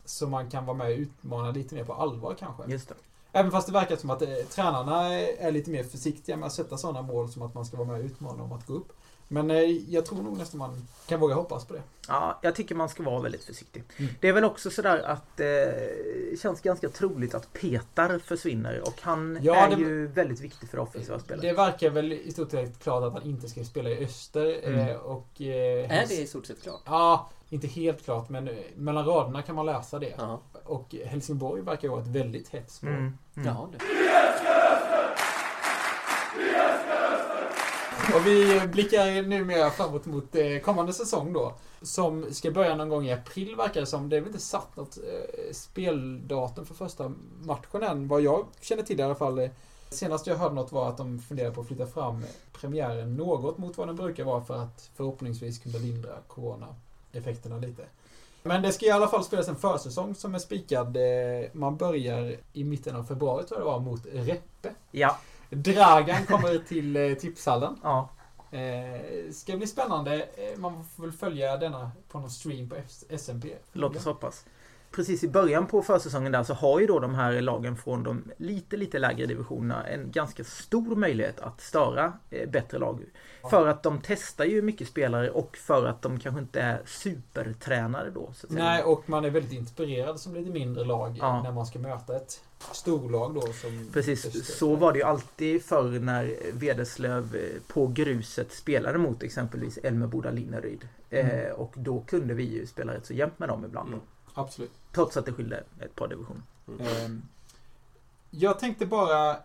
Så 0.05 0.27
man 0.29 0.51
kan 0.51 0.67
vara 0.67 0.77
med 0.77 0.87
och 0.93 0.99
utmana 0.99 1.51
lite 1.51 1.75
mer 1.75 1.85
på 1.85 1.93
allvar 1.95 2.37
kanske. 2.39 2.63
Just 2.67 2.89
det. 2.89 2.95
Även 3.33 3.51
fast 3.51 3.67
det 3.67 3.73
verkar 3.73 3.97
som 3.97 4.11
att 4.11 4.23
eh, 4.23 4.29
tränarna 4.51 5.15
är 5.15 5.51
lite 5.51 5.71
mer 5.71 5.85
försiktiga 5.85 6.37
med 6.37 6.47
att 6.47 6.53
sätta 6.53 6.79
sådana 6.79 7.03
mål 7.03 7.29
som 7.29 7.43
att 7.43 7.55
man 7.55 7.67
ska 7.67 7.77
vara 7.77 7.89
med 7.89 7.99
och 8.01 8.05
utmana 8.05 8.43
om 8.43 8.53
att 8.53 8.67
gå 8.67 8.75
upp. 8.75 8.93
Men 9.29 9.51
eh, 9.51 9.57
jag 9.95 10.07
tror 10.07 10.23
nog 10.23 10.39
nästan 10.39 10.59
man 10.59 10.87
kan 11.07 11.21
våga 11.21 11.35
hoppas 11.35 11.65
på 11.65 11.75
det. 11.75 11.83
Ja, 12.09 12.39
jag 12.43 12.55
tycker 12.55 12.75
man 12.75 12.89
ska 12.89 13.03
vara 13.03 13.21
väldigt 13.21 13.45
försiktig. 13.45 13.85
Mm. 13.97 14.13
Det 14.21 14.29
är 14.29 14.33
väl 14.33 14.45
också 14.45 14.71
sådär 14.71 14.99
att 14.99 15.37
det 15.37 16.41
känns 16.43 16.61
ganska 16.61 16.89
troligt 16.89 17.35
att 17.35 17.53
Petar 17.53 18.19
försvinner 18.19 18.81
och 18.81 18.95
han 19.01 19.39
Ja, 19.43 19.57
är 19.57 19.77
det- 19.77 19.83
ju 19.83 20.07
väldigt 20.07 20.41
viktig 20.41 20.69
för 20.69 20.79
offensiva 20.79 21.19
spelare. 21.19 21.47
Det 21.49 21.53
verkar 21.53 21.91
väl 21.91 22.13
i 22.13 22.33
stort 22.33 22.51
sett 22.51 22.79
klart 22.83 23.05
att 23.05 23.13
han 23.13 23.23
inte 23.23 23.49
ska 23.49 23.65
spela 23.65 23.91
i 23.91 24.05
öster. 24.05 24.61
Mm. 24.65 24.89
Eh, 24.89 24.97
och, 24.97 25.41
eh, 25.41 25.99
Är 26.01 26.07
det 26.09 26.15
i 26.15 26.27
stort 26.27 26.47
sett 26.47 26.63
klart? 26.63 26.81
Ja, 26.85 27.31
inte 27.51 27.67
helt 27.67 28.05
klart 28.05 28.29
men 28.29 28.49
eh, 28.49 28.55
mellan 28.77 29.05
raderna 29.07 29.43
kan 29.43 29.55
man 29.55 29.67
läsa 29.67 29.99
det. 29.99 30.15
Ja. 30.19 30.41
Och 30.65 30.95
Helsingborg 31.05 31.63
verkar 31.63 31.89
vara 31.89 32.01
ett 32.01 32.07
väldigt 32.09 32.49
hett 32.49 32.71
spår. 32.71 32.89
Mm. 32.89 33.19
Mm. 33.37 33.49
Jaha, 33.49 33.69
det. 33.73 33.79
Och 38.19 38.27
vi 38.27 38.61
blickar 38.67 39.23
numera 39.23 39.71
framåt 39.71 40.07
mot 40.07 40.35
eh, 40.35 40.59
kommande 40.59 40.93
säsong 40.93 41.33
då. 41.33 41.55
Som 41.83 42.35
ska 42.35 42.51
börja 42.51 42.75
någon 42.75 42.89
gång 42.89 43.07
i 43.07 43.13
april 43.13 43.57
verkar 43.57 43.81
det 43.81 43.87
som. 43.87 44.09
Det 44.09 44.17
är 44.17 44.21
väl 44.21 44.29
inte 44.29 44.43
satt 44.43 44.77
något 44.77 44.97
eh, 44.97 45.53
speldatum 45.53 46.67
för 46.67 46.75
första 46.75 47.13
matchen 47.43 47.83
än. 47.83 48.09
Vad 48.09 48.21
jag 48.21 48.47
känner 48.61 48.83
till 48.83 49.01
i 49.01 49.03
alla 49.03 49.15
fall. 49.15 49.39
Eh, 49.39 49.51
senast 49.91 50.27
jag 50.27 50.37
hörde 50.37 50.55
något 50.55 50.73
var 50.73 50.89
att 50.89 50.97
de 50.97 51.19
funderar 51.19 51.51
på 51.51 51.61
att 51.61 51.67
flytta 51.67 51.87
fram 51.87 52.25
premiären 52.53 53.17
något 53.17 53.59
mot 53.59 53.79
vad 53.79 53.89
den 53.89 53.97
brukar 53.97 54.25
vara 54.25 54.45
för 54.45 54.57
att 54.57 54.91
förhoppningsvis 54.97 55.59
kunna 55.59 55.79
lindra 55.79 56.11
corona-effekterna 56.29 57.59
lite. 57.59 57.83
Men 58.43 58.63
det 58.63 58.73
ska 58.73 58.87
i 58.87 58.91
alla 58.91 59.09
fall 59.09 59.25
spelas 59.25 59.49
en 59.49 59.57
försäsong 59.57 60.15
som 60.15 60.35
är 60.35 60.39
spikad. 60.39 60.97
Man 61.53 61.77
börjar 61.77 62.37
i 62.53 62.65
mitten 62.65 62.97
av 62.97 63.05
februari 63.05 63.45
tror 63.45 63.61
jag 63.61 63.67
det 63.67 63.71
var 63.73 63.81
mot 63.81 64.07
Reppe. 64.13 64.75
Ja, 64.91 65.19
Dragan 65.51 66.27
kommer 66.27 66.59
till 66.59 66.97
eh, 66.97 67.15
tipshallen. 67.15 67.77
ja. 67.83 68.09
Eh, 68.51 69.31
ska 69.33 69.57
bli 69.57 69.67
spännande. 69.67 70.15
Eh, 70.17 70.59
man 70.59 70.85
får 70.85 71.03
väl 71.03 71.13
följa 71.13 71.57
denna 71.57 71.91
på 72.09 72.21
någon 72.21 72.31
stream 72.31 72.69
på 72.69 72.77
SMP. 73.09 73.49
Låt 73.73 73.97
oss 73.97 74.05
hoppas. 74.05 74.45
Precis 74.91 75.25
i 75.25 75.29
början 75.29 75.67
på 75.67 75.83
försäsongen 75.83 76.33
där 76.33 76.43
så 76.43 76.55
har 76.55 76.81
ju 76.81 76.87
då 76.87 76.99
de 76.99 77.15
här 77.15 77.41
lagen 77.41 77.77
från 77.77 78.03
de 78.03 78.25
lite, 78.37 78.77
lite 78.77 78.99
lägre 78.99 79.27
divisionerna 79.27 79.87
en 79.87 80.11
ganska 80.11 80.45
stor 80.45 80.97
möjlighet 80.97 81.41
att 81.41 81.61
störa 81.61 82.13
eh, 82.31 82.49
bättre 82.51 82.79
lag. 82.79 83.05
För 83.51 83.67
att 83.67 83.83
de 83.83 84.01
testar 84.03 84.45
ju 84.45 84.63
mycket 84.63 84.89
spelare 84.89 85.31
och 85.31 85.57
för 85.57 85.87
att 85.87 86.03
de 86.03 86.21
kanske 86.21 86.41
inte 86.41 86.61
är 86.61 86.83
supertränare 86.87 88.11
då. 88.11 88.33
Nej, 88.49 88.83
och 88.83 89.09
man 89.09 89.25
är 89.25 89.31
väldigt 89.31 89.53
inspirerad 89.53 90.21
som 90.21 90.35
lite 90.35 90.51
mindre 90.51 90.85
lag 90.85 91.17
Ja. 91.21 91.43
när 91.43 91.53
man 91.53 91.67
ska 91.67 91.79
möta 91.79 92.17
ett 92.17 92.43
storlag 92.73 93.35
då 93.35 93.41
som... 93.41 93.89
Precis, 93.93 94.27
Öster. 94.27 94.41
så 94.41 94.77
var 94.77 94.93
det 94.93 94.99
ju 94.99 95.05
alltid 95.05 95.65
förr 95.65 96.01
när 96.01 96.37
Vederslöv 96.53 97.37
eh, 97.37 97.63
på 97.73 97.87
gruset 97.87 98.53
spelade 98.53 98.99
mot 98.99 99.23
exempelvis 99.23 99.79
Elmeboda 99.79 100.31
Linneryd. 100.31 100.89
Eh, 101.11 101.29
Mm. 101.29 101.57
och 101.57 101.73
då 101.77 102.01
kunde 102.01 102.35
vi 102.35 102.43
ju 102.45 102.67
spela 102.67 102.93
rätt 102.95 103.07
så 103.07 103.15
jämnt 103.15 103.39
med 103.39 103.49
dem 103.49 103.65
ibland. 103.65 103.89
Mm. 103.89 104.01
Absolut. 104.35 104.71
Trots 104.93 105.17
att 105.17 105.27
det 105.27 105.33
skilde 105.33 105.65
ett 105.81 105.95
par 105.95 106.09
divisioner. 106.09 106.43
Ehm, 106.81 107.23
Jag 108.31 108.59
tänkte 108.59 108.87
bara, 108.87 109.37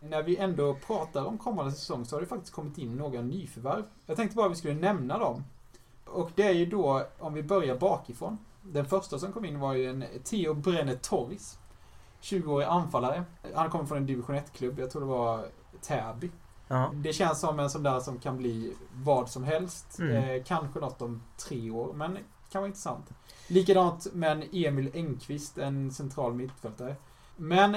när 0.00 0.22
vi 0.22 0.36
ändå 0.36 0.74
pratar 0.86 1.24
om 1.24 1.38
kommande 1.38 1.72
säsong 1.72 2.04
så 2.04 2.16
har 2.16 2.20
det 2.20 2.26
faktiskt 2.26 2.52
kommit 2.54 2.78
in 2.78 2.96
några 2.96 3.22
nyförvärv. 3.22 3.82
Jag 4.06 4.16
tänkte 4.16 4.36
bara 4.36 4.46
att 4.46 4.52
vi 4.52 4.56
skulle 4.56 4.74
nämna 4.74 5.18
dem. 5.18 5.44
Och 6.04 6.30
det 6.34 6.42
är 6.42 6.52
ju 6.52 6.66
då, 6.66 7.06
om 7.18 7.34
vi 7.34 7.42
börjar 7.42 7.78
bakifrån. 7.78 8.38
Den 8.62 8.86
första 8.86 9.18
som 9.18 9.32
kom 9.32 9.44
in 9.44 9.60
var 9.60 9.74
ju 9.74 9.86
en 9.90 10.04
Theo 10.24 10.54
Brenner 10.54 10.94
Torres. 11.02 11.58
20-årig 12.22 12.66
anfallare. 12.66 13.24
Han 13.54 13.70
kommer 13.70 13.84
från 13.84 13.98
en 13.98 14.06
division 14.06 14.36
1-klubb, 14.36 14.78
jag 14.78 14.90
tror 14.90 15.02
det 15.02 15.08
var 15.08 15.44
Täby. 15.80 16.30
Ja. 16.68 16.90
Det 16.94 17.12
känns 17.12 17.40
som 17.40 17.58
en 17.58 17.70
sån 17.70 17.82
där 17.82 18.00
som 18.00 18.18
kan 18.18 18.36
bli 18.36 18.74
vad 18.92 19.30
som 19.30 19.44
helst. 19.44 19.98
Mm. 19.98 20.16
Eh, 20.16 20.42
kanske 20.44 20.80
något 20.80 21.02
om 21.02 21.22
tre 21.36 21.70
år, 21.70 21.92
men 21.92 22.18
kan 22.52 22.60
vara 22.62 22.66
intressant. 22.66 23.06
Likadant 23.48 24.14
med 24.14 24.32
en 24.32 24.44
Emil 24.52 24.90
Engqvist, 24.94 25.58
en 25.58 25.92
central 25.92 26.34
mittfältare. 26.34 26.96
Men 27.36 27.76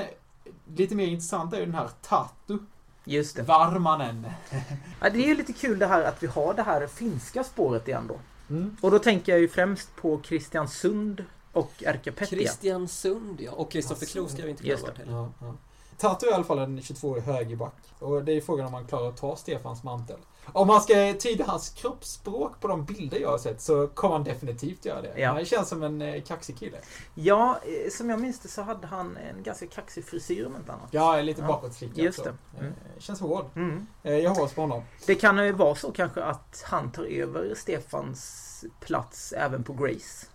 lite 0.75 0.95
mer 0.95 1.07
intressant 1.07 1.53
är 1.53 1.59
ju 1.59 1.65
den 1.65 1.75
här 1.75 1.89
Tatu 2.01 2.57
Just 3.03 3.35
det. 3.35 3.41
Varmanen. 3.43 4.27
Ja, 5.01 5.09
det 5.09 5.23
är 5.23 5.27
ju 5.27 5.35
lite 5.35 5.53
kul 5.53 5.79
det 5.79 5.85
här 5.85 6.03
att 6.03 6.23
vi 6.23 6.27
har 6.27 6.53
det 6.53 6.63
här 6.63 6.87
finska 6.87 7.43
spåret 7.43 7.87
igen 7.87 8.07
då. 8.07 8.19
Mm. 8.49 8.77
Och 8.81 8.91
då 8.91 8.99
tänker 8.99 9.31
jag 9.31 9.41
ju 9.41 9.47
främst 9.47 9.95
på 9.95 10.17
Kristiansund 10.17 11.25
och 11.53 11.71
Erkapetia. 11.85 12.39
Kristiansund, 12.39 13.41
ja. 13.41 13.51
Och 13.51 13.71
Kristoffer 13.71 14.05
Kroos 14.05 14.31
ska 14.31 14.43
vi 14.43 14.49
inte 14.49 14.63
glömma 14.63 14.87
det. 14.87 14.97
heller. 14.97 15.11
Ja, 15.11 15.29
ja. 15.41 15.53
Tatu 15.97 16.25
är 16.27 16.31
i 16.31 16.33
alla 16.33 16.43
fall 16.43 16.59
en 16.59 16.79
22-årig 16.79 17.23
högerback. 17.23 17.75
Och 17.99 18.23
det 18.23 18.31
är 18.33 18.41
frågan 18.41 18.65
om 18.65 18.71
man 18.71 18.85
klarar 18.87 19.09
att 19.09 19.17
ta 19.17 19.35
Stefans 19.35 19.83
mantel. 19.83 20.17
Om 20.53 20.67
man 20.67 20.81
ska 20.81 21.13
tyda 21.19 21.45
hans 21.45 21.69
kroppsspråk 21.69 22.59
på 22.59 22.67
de 22.67 22.85
bilder 22.85 23.19
jag 23.19 23.29
har 23.29 23.37
sett 23.37 23.61
så 23.61 23.87
kommer 23.87 24.15
han 24.15 24.23
definitivt 24.23 24.85
göra 24.85 25.01
det. 25.01 25.13
Ja. 25.19 25.31
Han 25.33 25.45
känns 25.45 25.69
som 25.69 25.83
en 25.83 26.01
eh, 26.01 26.21
kaxig 26.23 26.57
kille. 26.59 26.77
Ja, 27.15 27.59
eh, 27.65 27.91
som 27.91 28.09
jag 28.09 28.19
minns 28.21 28.39
det 28.39 28.47
så 28.47 28.61
hade 28.61 28.87
han 28.87 29.17
en 29.17 29.43
ganska 29.43 29.67
kaxig 29.67 30.05
frisyr 30.05 30.45
om 30.45 30.55
inte 30.55 30.71
annat. 30.71 30.87
Ja, 30.91 31.21
lite 31.21 31.41
Ja, 31.41 31.47
bakåtslickad. 31.47 31.97
just 31.97 32.23
det. 32.23 32.33
Mm. 32.59 32.65
Eh, 32.71 32.99
Känns 32.99 33.19
hård. 33.19 33.45
Mm. 33.55 33.87
Jag 34.01 34.29
hoppas 34.29 34.53
på 34.53 34.61
honom. 34.61 34.83
Det 35.05 35.15
kan 35.15 35.45
ju 35.45 35.51
vara 35.51 35.75
så 35.75 35.91
kanske 35.91 36.23
att 36.23 36.63
han 36.67 36.91
tar 36.91 37.03
över 37.03 37.55
Stefans 37.55 38.65
plats 38.79 39.31
även 39.37 39.63
på 39.63 39.73
Grace. 39.73 40.27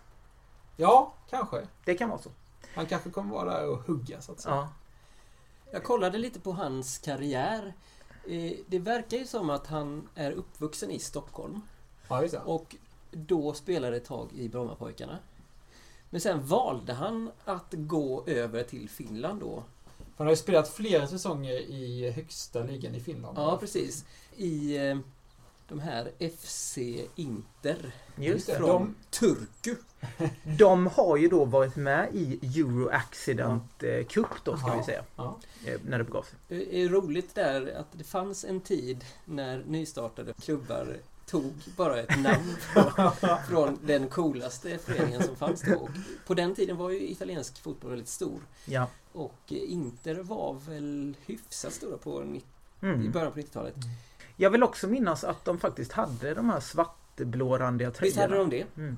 Ja, 0.76 1.12
kanske. 1.30 1.66
Det 1.84 1.94
kan 1.94 2.08
vara 2.08 2.18
så. 2.18 2.30
Han 2.74 2.86
kanske 2.86 3.10
kommer 3.10 3.34
vara 3.34 3.50
där 3.60 3.68
och 3.68 3.78
hugga 3.78 4.20
så 4.20 4.32
att 4.32 4.40
säga. 4.40 4.54
Ja. 4.54 4.68
Jag 5.70 5.84
kollade 5.84 6.18
lite 6.18 6.40
på 6.40 6.52
hans 6.52 6.98
karriär. 6.98 7.74
Eh, 8.28 8.52
Det 8.66 8.78
verkar 8.78 9.16
ju 9.16 9.26
som 9.26 9.50
att 9.50 9.66
han 9.66 10.08
är 10.14 10.32
uppvuxen 10.32 10.90
i 10.90 10.98
Stockholm 10.98 11.60
Ja, 12.08 12.22
just 12.22 12.34
det. 12.34 12.40
och 12.40 12.76
då 13.10 13.52
spelade 13.52 13.96
ett 13.96 14.04
tag 14.04 14.28
i 14.32 14.48
Brommapojkarna. 14.48 15.18
Men 16.10 16.20
sen 16.20 16.46
valde 16.46 16.92
han 16.92 17.30
att 17.44 17.66
gå 17.70 18.24
över 18.26 18.62
till 18.62 18.88
Finland 18.88 19.40
då. 19.40 19.62
Han 20.16 20.26
har 20.26 20.32
ju 20.32 20.36
spelat 20.36 20.68
flera 20.68 21.06
säsonger 21.06 21.52
i 21.54 22.10
högsta 22.10 22.62
ligan 22.62 22.94
i 22.94 23.00
Finland. 23.00 23.38
Ja, 23.38 23.56
precis. 23.60 24.04
I 24.36 24.76
eh, 24.76 24.98
de 25.68 25.80
här 25.80 26.10
FC 26.36 26.78
Inter 27.14 27.92
Just 28.16 28.46
det. 28.46 28.54
från 28.56 28.68
De- 28.68 28.94
Turku. 29.18 29.74
De 30.58 30.86
har 30.86 31.16
ju 31.16 31.28
då 31.28 31.44
varit 31.44 31.76
med 31.76 32.08
i 32.14 32.40
Euro 32.60 32.88
Accident 32.88 33.82
eh, 33.82 34.06
Cup 34.06 34.26
då 34.44 34.56
ska 34.56 34.66
Jaha. 34.68 34.78
vi 34.78 34.84
säga. 34.84 35.02
Ja. 35.16 35.38
eh, 35.66 35.80
När 35.84 35.98
det 35.98 36.04
begav 36.04 36.22
sig. 36.22 36.38
Det 36.48 36.76
är 36.82 36.88
roligt 36.88 37.34
där 37.34 37.74
att 37.80 37.86
det 37.92 38.04
fanns 38.04 38.44
en 38.44 38.60
tid 38.60 39.04
när 39.24 39.64
nystartade 39.66 40.32
klubbar 40.32 40.96
tog 41.26 41.52
bara 41.76 42.00
ett 42.00 42.20
namn 42.20 42.56
från, 42.60 43.12
från 43.48 43.78
den 43.82 44.08
coolaste 44.08 44.78
föreningen 44.78 45.22
som 45.22 45.36
fanns 45.36 45.62
då. 45.62 45.74
Och 45.74 45.90
på 46.26 46.34
den 46.34 46.54
tiden 46.54 46.76
var 46.76 46.90
ju 46.90 47.08
italiensk 47.10 47.58
fotboll 47.62 47.90
väldigt 47.90 48.08
stor. 48.08 48.40
Ja. 48.64 48.86
Och 49.12 49.38
Inter 49.52 50.14
var 50.14 50.56
väl 50.68 51.14
hyfsat 51.26 51.72
stora 51.72 51.96
på, 51.96 52.20
ni- 52.20 52.36
i 52.38 52.42
Mm. 52.86 53.12
början 53.12 53.32
på 53.32 53.38
90-talet. 53.38 53.74
Jag 54.36 54.50
vill 54.50 54.62
också 54.62 54.86
minnas 54.86 55.24
att 55.24 55.44
de 55.44 55.58
faktiskt 55.58 55.92
hade 55.92 56.34
de 56.34 56.50
här 56.50 56.60
svartblårandiga 56.60 57.90
tröjorna. 57.90 58.06
Visst 58.06 58.18
hade 58.18 58.36
de 58.36 58.50
det? 58.50 58.66
Mm. 58.76 58.96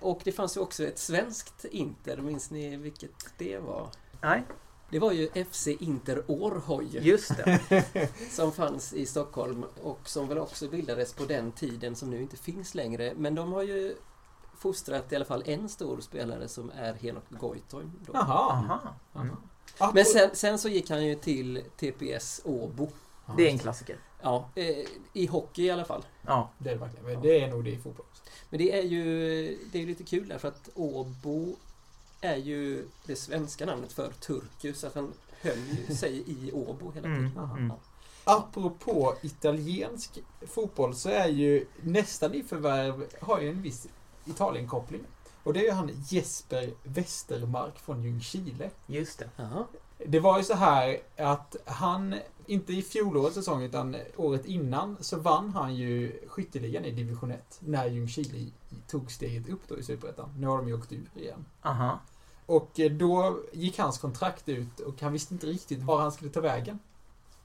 Och 0.00 0.20
det 0.24 0.32
fanns 0.32 0.56
ju 0.56 0.60
också 0.60 0.84
ett 0.84 0.98
svenskt 0.98 1.64
Inter, 1.64 2.16
minns 2.16 2.50
ni 2.50 2.76
vilket 2.76 3.10
det 3.38 3.58
var? 3.58 3.88
Nej, 4.20 4.42
Det 4.90 4.98
var 4.98 5.12
ju 5.12 5.44
FC 5.44 5.66
Inter 5.66 6.22
Århoj 6.26 6.98
just 7.00 7.36
det. 7.36 7.84
som 8.30 8.52
fanns 8.52 8.92
i 8.92 9.06
Stockholm 9.06 9.64
och 9.82 10.08
som 10.08 10.28
väl 10.28 10.38
också 10.38 10.68
bildades 10.68 11.12
på 11.12 11.24
den 11.24 11.52
tiden 11.52 11.96
som 11.96 12.10
nu 12.10 12.22
inte 12.22 12.36
finns 12.36 12.74
längre. 12.74 13.12
Men 13.16 13.34
de 13.34 13.52
har 13.52 13.62
ju 13.62 13.94
fostrat 14.58 15.12
i 15.12 15.16
alla 15.16 15.24
fall 15.24 15.42
en 15.46 15.68
stor 15.68 16.00
spelare 16.00 16.48
som 16.48 16.70
är 16.76 16.94
Henok 16.94 17.24
Goitom. 17.28 17.92
Jaha. 18.12 18.22
Aha. 18.22 18.94
Mm. 19.14 19.36
Men 19.94 20.04
sen, 20.04 20.30
sen 20.32 20.58
så 20.58 20.68
gick 20.68 20.90
han 20.90 21.06
ju 21.06 21.14
till 21.14 21.62
TPS 21.76 22.40
Åbo. 22.44 22.88
Det 23.36 23.46
är 23.46 23.50
en 23.50 23.58
klassiker. 23.58 23.96
Ja, 24.22 24.48
eh, 24.54 24.86
i 25.12 25.26
hockey 25.26 25.62
i 25.62 25.70
alla 25.70 25.84
fall. 25.84 26.04
Ja. 26.26 26.50
Det 26.58 26.70
är 26.70 26.74
det 26.74 26.80
verkligen. 26.80 27.06
Men 27.06 27.22
det 27.22 27.40
är 27.40 27.50
nog 27.50 27.64
det 27.64 27.70
i 27.70 27.78
fotboll 27.78 28.06
också. 28.10 28.22
Men 28.50 28.58
det 28.58 28.78
är 28.78 28.82
ju 28.82 29.02
det 29.72 29.82
är 29.82 29.86
lite 29.86 30.04
kul 30.04 30.28
där 30.28 30.38
för 30.38 30.48
att 30.48 30.68
Åbo 30.74 31.56
är 32.20 32.36
ju 32.36 32.88
det 33.06 33.16
svenska 33.16 33.66
namnet 33.66 33.92
för 33.92 34.12
Turku 34.12 34.74
så 34.74 34.86
att 34.86 34.94
han 34.94 35.12
höll 35.40 35.96
sig 35.96 36.24
i 36.26 36.52
Åbo 36.52 36.92
hela 36.92 37.08
tiden. 37.08 37.32
Mm. 37.38 37.50
Mm. 37.50 37.72
Apropå 38.24 39.14
italiensk 39.22 40.18
fotboll 40.46 40.94
så 40.94 41.08
är 41.08 41.28
ju 41.28 41.66
nästa 41.82 42.28
nyförvärv 42.28 43.06
har 43.20 43.40
ju 43.40 43.48
en 43.48 43.62
viss 43.62 43.88
Italien-koppling. 44.24 45.00
Och 45.42 45.52
det 45.52 45.60
är 45.60 45.64
ju 45.64 45.70
han 45.70 45.90
Jesper 46.08 46.70
Westermark 46.82 47.78
från 47.78 48.02
Ljungskile. 48.02 48.70
Just 48.86 49.18
det. 49.18 49.30
Jaha. 49.36 49.66
Det 50.06 50.20
var 50.20 50.38
ju 50.38 50.44
så 50.44 50.54
här 50.54 50.98
att 51.16 51.56
han, 51.64 52.14
inte 52.46 52.72
i 52.72 52.82
fjolårets 52.82 53.34
säsong 53.34 53.62
utan 53.62 53.96
året 54.16 54.46
innan, 54.46 54.96
så 55.00 55.18
vann 55.18 55.50
han 55.50 55.74
ju 55.74 56.20
skytteligan 56.26 56.84
i 56.84 56.90
division 56.90 57.30
1 57.30 57.58
när 57.60 57.86
Ljungskile 57.86 58.50
tog 58.88 59.12
steget 59.12 59.48
upp 59.48 59.68
då 59.68 59.78
i 59.78 59.82
Superettan. 59.82 60.34
Nu 60.38 60.46
har 60.46 60.58
de 60.58 60.68
ju 60.68 60.74
åkt 60.74 60.92
ur 60.92 61.08
igen. 61.14 61.44
Aha. 61.62 61.98
Och 62.46 62.80
eh, 62.80 62.90
då 62.90 63.38
gick 63.52 63.78
hans 63.78 63.98
kontrakt 63.98 64.48
ut 64.48 64.80
och 64.80 65.00
han 65.00 65.12
visste 65.12 65.34
inte 65.34 65.46
riktigt 65.46 65.82
var 65.82 66.00
han 66.00 66.12
skulle 66.12 66.30
ta 66.30 66.40
vägen. 66.40 66.78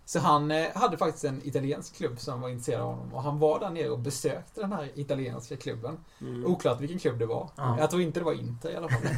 Så 0.07 0.19
han 0.19 0.51
eh, 0.51 0.65
hade 0.75 0.97
faktiskt 0.97 1.23
en 1.23 1.41
italiensk 1.43 1.95
klubb 1.95 2.19
som 2.19 2.41
var 2.41 2.49
intresserad 2.49 2.81
av 2.81 2.87
honom 2.87 3.13
och 3.13 3.23
han 3.23 3.39
var 3.39 3.59
där 3.59 3.69
nere 3.69 3.89
och 3.89 3.99
besökte 3.99 4.61
den 4.61 4.73
här 4.73 4.91
italienska 4.95 5.57
klubben. 5.57 5.97
Mm. 6.21 6.45
Oklart 6.45 6.81
vilken 6.81 6.99
klubb 6.99 7.19
det 7.19 7.25
var. 7.25 7.49
Ja. 7.55 7.77
Jag 7.79 7.89
tror 7.89 8.01
inte 8.01 8.19
det 8.19 8.23
var 8.23 8.33
Inter 8.33 8.69
i 8.71 8.75
alla 8.75 8.89
fall. 8.89 9.01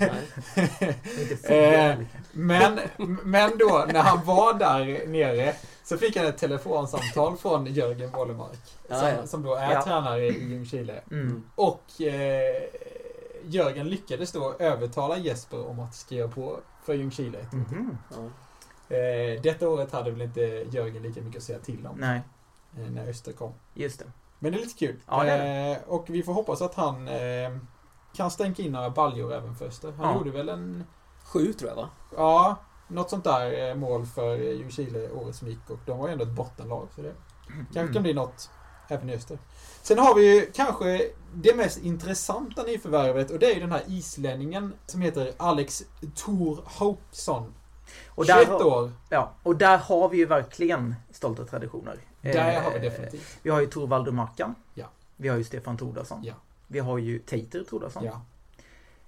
Eh, 1.43 1.97
men, 2.31 2.79
men 3.23 3.57
då, 3.57 3.85
när 3.93 4.01
han 4.01 4.25
var 4.25 4.53
där 4.53 5.07
nere 5.07 5.53
så 5.83 5.97
fick 5.97 6.17
han 6.17 6.25
ett 6.25 6.37
telefonsamtal 6.37 7.37
från 7.37 7.65
Jörgen 7.65 8.11
Bollemark. 8.11 8.59
Ja, 8.87 8.99
som, 8.99 9.09
ja. 9.09 9.27
som 9.27 9.43
då 9.43 9.55
är 9.55 9.81
tränare 9.81 10.27
i 10.27 10.49
Ljungskile. 10.49 11.01
Mm. 11.11 11.43
Och 11.55 12.01
eh, 12.01 12.63
Jörgen 13.45 13.89
lyckades 13.89 14.31
då 14.31 14.55
övertala 14.59 15.17
Jesper 15.17 15.67
om 15.67 15.79
att 15.79 15.95
skriva 15.95 16.27
på 16.27 16.59
för 16.85 16.93
Ljungskile. 16.93 17.45
Mhm. 17.51 17.97
Ja. 18.09 18.29
Eh, 18.89 19.41
detta 19.41 19.69
året 19.69 19.91
hade 19.91 20.11
väl 20.11 20.21
inte 20.21 20.41
Jörgen 20.41 21.03
lika 21.03 21.21
mycket 21.21 21.37
att 21.37 21.43
säga 21.43 21.59
till 21.59 21.87
om 21.87 21.95
Nej, 21.97 22.21
eh, 22.77 22.89
när 22.91 23.07
Öster 23.09 23.31
kom. 23.31 23.53
just 23.73 23.99
det. 23.99 24.05
Men 24.39 24.51
det 24.51 24.57
är 24.57 24.61
lite 24.61 24.77
kul. 24.79 24.95
Ja, 25.07 25.23
det 25.23 25.31
är 25.31 25.71
eh, 25.71 25.77
och 25.87 26.05
vi 26.09 26.23
får 26.23 26.33
hoppas 26.33 26.61
att 26.61 26.75
han 26.75 27.07
eh, 27.07 27.57
kan 28.15 28.31
stänka 28.31 28.61
in 28.63 28.71
några 28.71 28.89
baljor 28.89 29.33
även 29.33 29.55
för 29.55 29.65
Öster. 29.65 29.91
Han 29.91 30.07
Ja. 30.09 30.17
gjorde 30.17 30.31
väl 30.31 30.49
en, 30.49 30.83
Sju 31.23 31.53
tror 31.53 31.69
jag 31.69 31.75
va? 31.75 31.89
ja, 32.17 32.55
något 32.87 33.09
sånt 33.09 33.23
där 33.23 33.69
eh, 33.69 33.75
mål 33.75 34.05
för 34.05 34.35
Ljungskile 34.37 35.09
året 35.11 35.35
som 35.35 35.47
gick 35.47 35.69
och 35.69 35.79
de 35.85 35.97
var 35.99 36.07
ju 36.07 36.11
ändå 36.13 36.23
ett 36.25 36.31
bottenlag. 36.35 36.87
Så 36.95 37.01
det 37.01 37.13
kanske 37.63 37.79
Mm. 37.79 37.93
kan 37.93 38.03
bli 38.03 38.13
något 38.13 38.49
även 38.87 39.09
i 39.09 39.15
Öster. 39.15 39.39
Sen 39.81 39.99
har 39.99 40.15
vi 40.15 40.35
ju 40.35 40.51
kanske 40.51 41.01
det 41.33 41.55
mest 41.55 41.77
intressanta 41.77 42.63
nyförvärvet 42.63 43.31
och 43.31 43.39
det 43.39 43.45
är 43.51 43.53
ju 43.53 43.59
den 43.61 43.71
här 43.71 43.83
islänningen 43.87 44.73
som 44.85 45.01
heter 45.01 45.31
Alex 45.37 45.83
Thor 46.15 46.59
Hauksson. 46.65 47.53
Och 48.07 48.25
där 48.25 48.35
21 48.45 48.49
har- 48.49 48.65
år. 48.65 48.91
Ja, 49.09 49.31
och 49.43 49.55
där 49.55 49.77
har 49.77 50.09
vi 50.09 50.17
ju 50.17 50.25
verkligen 50.25 50.95
stolta 51.11 51.45
traditioner. 51.45 51.97
Där 52.21 52.53
Eh, 52.55 52.61
har 52.63 52.71
vi 52.71 52.79
definitivt. 52.79 53.37
Vi 53.41 53.49
har 53.49 53.59
ju 53.61 53.67
Torvaldur 53.67 54.11
Markan. 54.11 54.55
Ja. 54.73 54.85
Vi 55.15 55.27
har 55.27 55.37
ju 55.37 55.43
Stefan 55.43 55.77
Tordarsson. 55.77 56.23
Ja. 56.23 56.33
Vi 56.67 56.79
har 56.79 56.97
ju 56.97 57.19
Teiter 57.19 57.63
Tordarsson. 57.63 58.03
Ja. 58.05 58.21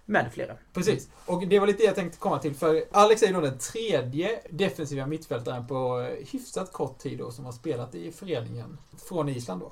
Med 0.06 0.34
flera. 0.34 0.54
Precis. 0.74 1.10
Och 1.26 1.48
det 1.48 1.60
var 1.60 1.68
lite 1.68 1.80
det 1.80 1.86
jag 1.86 1.96
tänkte 1.96 2.18
komma 2.20 2.40
till. 2.40 2.56
För 2.56 2.84
Alex 2.92 3.24
är 3.24 3.28
ju 3.28 3.34
då 3.34 3.42
den 3.42 3.58
tredje 3.58 4.40
defensiva 4.50 5.06
mittfältaren 5.06 5.68
på 5.68 6.00
eh, 6.02 6.28
hyfsat 6.32 6.74
kort 6.74 6.98
tid 6.98 7.18
då, 7.18 7.32
som 7.32 7.46
har 7.46 7.52
spelat 7.52 7.96
i 7.96 8.12
föreningen 8.12 8.78
från 9.10 9.30
Island 9.30 9.62
då. 9.62 9.72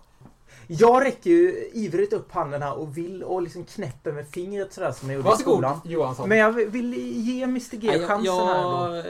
Jag 0.68 1.06
räcker 1.06 1.30
ju 1.30 1.70
ivrigt 1.74 2.14
upp 2.14 2.32
handen 2.32 2.62
här 2.62 2.78
och 2.78 2.98
vill 2.98 3.24
och 3.24 3.42
liksom 3.42 3.66
knäpper 3.66 4.12
med 4.12 4.28
fingret 4.28 4.74
sådär 4.74 4.92
som 4.92 5.10
jag 5.10 5.16
gjorde 5.16 5.28
i 5.28 5.32
Varsågod 5.32 5.54
skolan. 5.54 5.82
Johansson. 5.86 6.30
Men 6.30 6.38
jag 6.38 6.52
vill 6.52 6.94
ge 7.28 7.44
Mr 7.44 7.76
G 7.76 8.08
chansen 8.08 8.48
här 8.48 8.64
då. 8.64 9.04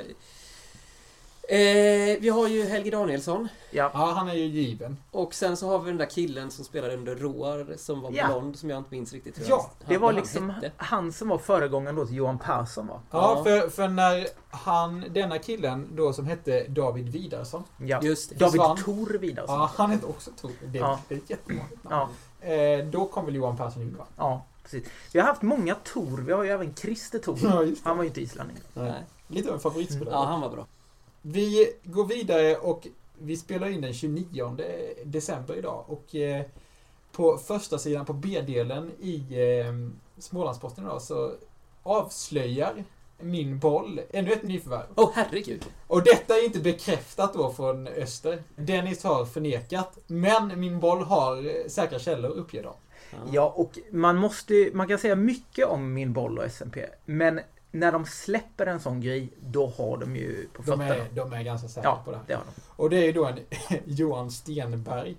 Eh, 1.50 2.18
vi 2.20 2.30
har 2.30 2.48
ju 2.48 2.64
Helge 2.66 2.92
Danielsson. 2.92 3.48
Ja. 3.72 3.92
Ja, 3.94 4.12
han 4.16 4.28
är 4.30 4.34
ju 4.34 4.46
given. 4.46 4.98
Och 5.12 5.34
sen 5.34 5.58
så 5.58 5.68
har 5.70 5.80
vi 5.80 5.90
den 5.90 5.98
där 5.98 6.06
killen 6.06 6.52
som 6.52 6.66
spelade 6.66 6.94
under 6.94 7.16
Roar 7.16 7.76
som 7.78 8.02
var 8.02 8.12
Ja. 8.12 8.28
blond 8.28 8.56
som 8.60 8.70
jag 8.70 8.78
inte 8.80 8.92
minns 8.92 9.14
riktigt 9.14 9.40
hur 9.40 9.46
Ja, 9.50 9.72
han- 9.80 9.90
Det 9.94 9.98
var 9.98 10.14
liksom 10.14 10.50
han 10.50 10.64
hette. 10.64 10.72
han 10.78 11.12
som 11.14 11.28
var 11.30 11.38
föregångaren 11.38 11.96
då 11.96 12.06
till 12.06 12.16
Johan 12.16 12.40
Persson 12.40 12.88
va? 12.88 13.00
Ja, 13.12 13.34
Ja. 13.38 13.44
För, 13.44 13.70
för 13.70 13.88
när 13.88 14.28
han, 14.50 15.06
denna 15.14 15.38
killen 15.40 15.88
då 15.96 16.14
som 16.14 16.26
hette 16.26 16.64
David 16.68 17.10
Vidarsson. 17.10 17.64
Ja. 17.78 18.00
Just 18.04 18.30
det. 18.30 18.36
David 18.36 18.52
försvann. 18.62 18.78
Tor 18.78 19.18
Vidarsson. 19.18 19.60
Ja, 19.60 19.72
han 19.76 19.92
hette 19.92 20.06
också 20.06 20.32
Tor. 20.42 20.52
Det, 20.66 20.78
Ja. 20.80 21.00
är 21.10 21.16
ett 21.16 21.30
jättevanligt 21.30 21.84
namn. 21.84 22.12
Ja, 22.42 22.48
Eh, 22.54 22.86
då 22.86 23.06
kom 23.06 23.26
väl 23.26 23.36
Johan 23.36 23.58
Persson 23.58 23.82
in 23.82 23.96
va? 23.98 24.06
ja, 24.18 24.46
precis. 24.64 24.84
Vi 25.14 25.20
har 25.20 25.28
haft 25.28 25.42
många 25.42 25.76
Tor. 25.76 26.18
Vi 26.18 26.34
har 26.34 26.44
ju 26.44 26.50
även 26.50 26.76
Christer 26.76 27.20
Tor. 27.20 27.38
Ja. 27.44 27.66
Han 27.84 27.98
var 27.98 28.04
ju 28.04 28.08
inte 28.10 28.22
islänning. 28.22 28.58
Nej. 28.74 28.94
Lite 29.28 29.50
av 29.50 29.54
en 29.56 29.60
favoritspelare. 29.62 30.16
Ja, 30.16 30.26
han 30.26 30.42
var 30.42 30.50
bra. 30.50 30.66
Vi 31.30 31.74
går 31.84 32.06
vidare 32.06 32.56
och 32.56 32.88
vi 33.18 33.38
spelar 33.38 33.68
in 33.68 33.82
den 33.82 33.94
29 33.94 34.58
december 35.04 35.56
idag. 35.56 35.86
Och 35.88 36.16
eh, 36.16 36.46
på 37.12 37.38
första 37.38 37.78
sidan 37.78 38.06
på 38.06 38.14
B-delen 38.14 38.92
i 39.00 39.16
eh, 39.30 39.74
Smålandsposten 40.18 40.84
idag 40.84 41.02
så 41.02 41.34
avslöjar 41.84 42.84
min 43.20 43.60
boll 43.60 44.02
ännu 44.12 44.32
ett 44.32 44.44
nyförvärv. 44.44 44.86
Åh, 44.96 45.12
herregud. 45.14 45.66
Och 45.88 46.04
detta 46.04 46.38
är 46.38 46.46
inte 46.46 46.60
bekräftat 46.60 47.34
då 47.34 47.52
från 47.52 47.88
Öster. 47.88 48.44
Dennis 48.56 49.04
har 49.04 49.26
förnekat. 49.26 49.98
Men 50.08 50.60
min 50.60 50.80
boll 50.80 51.02
har 51.02 51.38
eh, 51.38 51.68
säkra 51.68 52.00
källor 52.00 52.30
uppger 52.30 52.64
de. 52.64 52.74
Ja, 53.32 53.54
och 53.56 53.80
man 53.92 54.18
måste 54.18 54.70
man 54.74 54.88
kan 54.88 55.00
säga 55.00 55.16
mycket 55.16 55.68
om 55.68 55.94
min 55.94 56.14
boll 56.14 56.38
och 56.40 56.46
SMP. 56.46 56.86
Men 57.06 57.40
när 57.80 57.92
de 57.92 58.06
släpper 58.06 58.66
en 58.66 58.80
sån 58.80 59.02
grej, 59.02 59.30
då 59.40 59.68
har 59.78 59.98
de 59.98 60.16
ju 60.16 60.48
på 60.54 60.62
De 60.62 60.66
fötterna. 60.66 60.96
är, 60.96 61.10
de 61.12 61.34
är 61.34 61.44
ganska 61.44 61.68
säkra 61.68 61.90
Ja, 61.90 62.02
på 62.06 62.12
det 62.12 62.20
det 62.28 62.34
har 62.34 62.44
de. 62.44 62.62
Och 62.84 62.90
det 62.90 62.98
är 62.98 63.06
ju 63.06 63.12
då 63.12 63.26
en 63.26 63.40
Johan 63.86 64.32
Stenberg. 64.32 65.16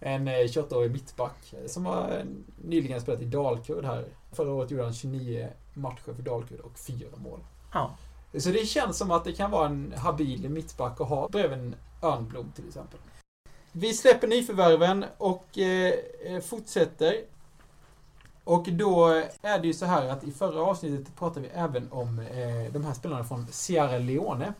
En 0.00 0.28
eh, 0.28 0.32
28-årig 0.32 0.90
mittback 0.92 1.52
eh, 1.52 1.66
som 1.68 1.86
har 1.86 2.10
eh, 2.18 2.24
nyligen 2.64 3.00
spelat 3.00 3.20
i 3.22 3.24
Dalkurd 3.24 3.84
här. 3.84 4.04
Förra 4.32 4.52
året 4.52 4.70
gjorde 4.70 4.84
han 4.84 4.92
29 4.94 5.48
matcher 5.74 6.12
för 6.16 6.22
Dalkurd 6.22 6.60
och 6.60 6.78
fyra 6.78 7.16
mål. 7.16 7.40
Ja. 7.72 7.96
Så 8.38 8.48
det 8.50 8.66
känns 8.66 8.98
som 8.98 9.10
att 9.10 9.24
det 9.24 9.32
kan 9.32 9.50
vara 9.50 9.66
en 9.66 9.94
habil 9.96 10.48
mittback 10.48 11.00
att 11.00 11.08
ha 11.08 11.28
bredvid 11.28 11.58
en 11.58 11.74
Örnblom 12.02 12.52
till 12.56 12.68
exempel. 12.68 12.98
Vi 13.72 13.94
släpper 13.94 14.28
nyförvärven 14.28 15.04
och 15.18 15.58
eh, 15.58 15.92
eh, 16.24 16.40
fortsätter. 16.40 17.14
Och 18.44 18.72
då 18.72 19.22
är 19.42 19.58
det 19.58 19.66
ju 19.66 19.74
så 19.74 19.86
här 19.86 20.08
att 20.08 20.24
i 20.24 20.32
förra 20.32 20.62
avsnittet 20.62 21.16
pratade 21.16 21.40
vi 21.40 21.48
även 21.54 21.92
om 21.92 22.18
eh, 22.18 22.72
de 22.72 22.84
här 22.84 22.94
spelarna 22.94 23.24
från 23.24 23.46
Sierra 23.46 23.98
Leone. 23.98 24.52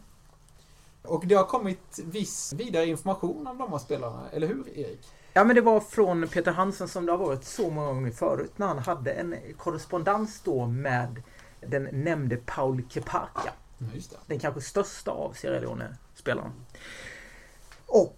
Och 1.02 1.26
det 1.26 1.34
har 1.34 1.44
kommit 1.44 1.98
viss 2.04 2.52
vidare 2.52 2.86
information 2.86 3.46
om 3.46 3.58
de 3.58 3.72
här 3.72 3.78
spelarna, 3.78 4.30
eller 4.32 4.46
hur 4.46 4.78
Erik? 4.78 5.00
Ja, 5.32 5.44
men 5.44 5.56
det 5.56 5.62
var 5.62 5.80
från 5.80 6.28
Peter 6.28 6.52
Hansen 6.52 6.88
som 6.88 7.06
det 7.06 7.12
har 7.12 7.18
varit 7.18 7.44
så 7.44 7.70
många 7.70 7.86
gånger 7.86 8.10
förut 8.10 8.52
när 8.56 8.66
han 8.66 8.78
hade 8.78 9.12
en 9.12 9.36
korrespondens 9.56 10.40
då 10.40 10.66
med 10.66 11.22
den 11.60 11.88
nämnde 11.92 12.36
Paul 12.36 12.82
Kepaka. 12.88 13.52
Ja. 13.78 14.18
Den 14.26 14.38
kanske 14.38 14.60
största 14.60 15.10
av 15.10 15.32
Sierra 15.32 15.60
Leone-spelarna. 15.60 16.52
Och 17.86 18.16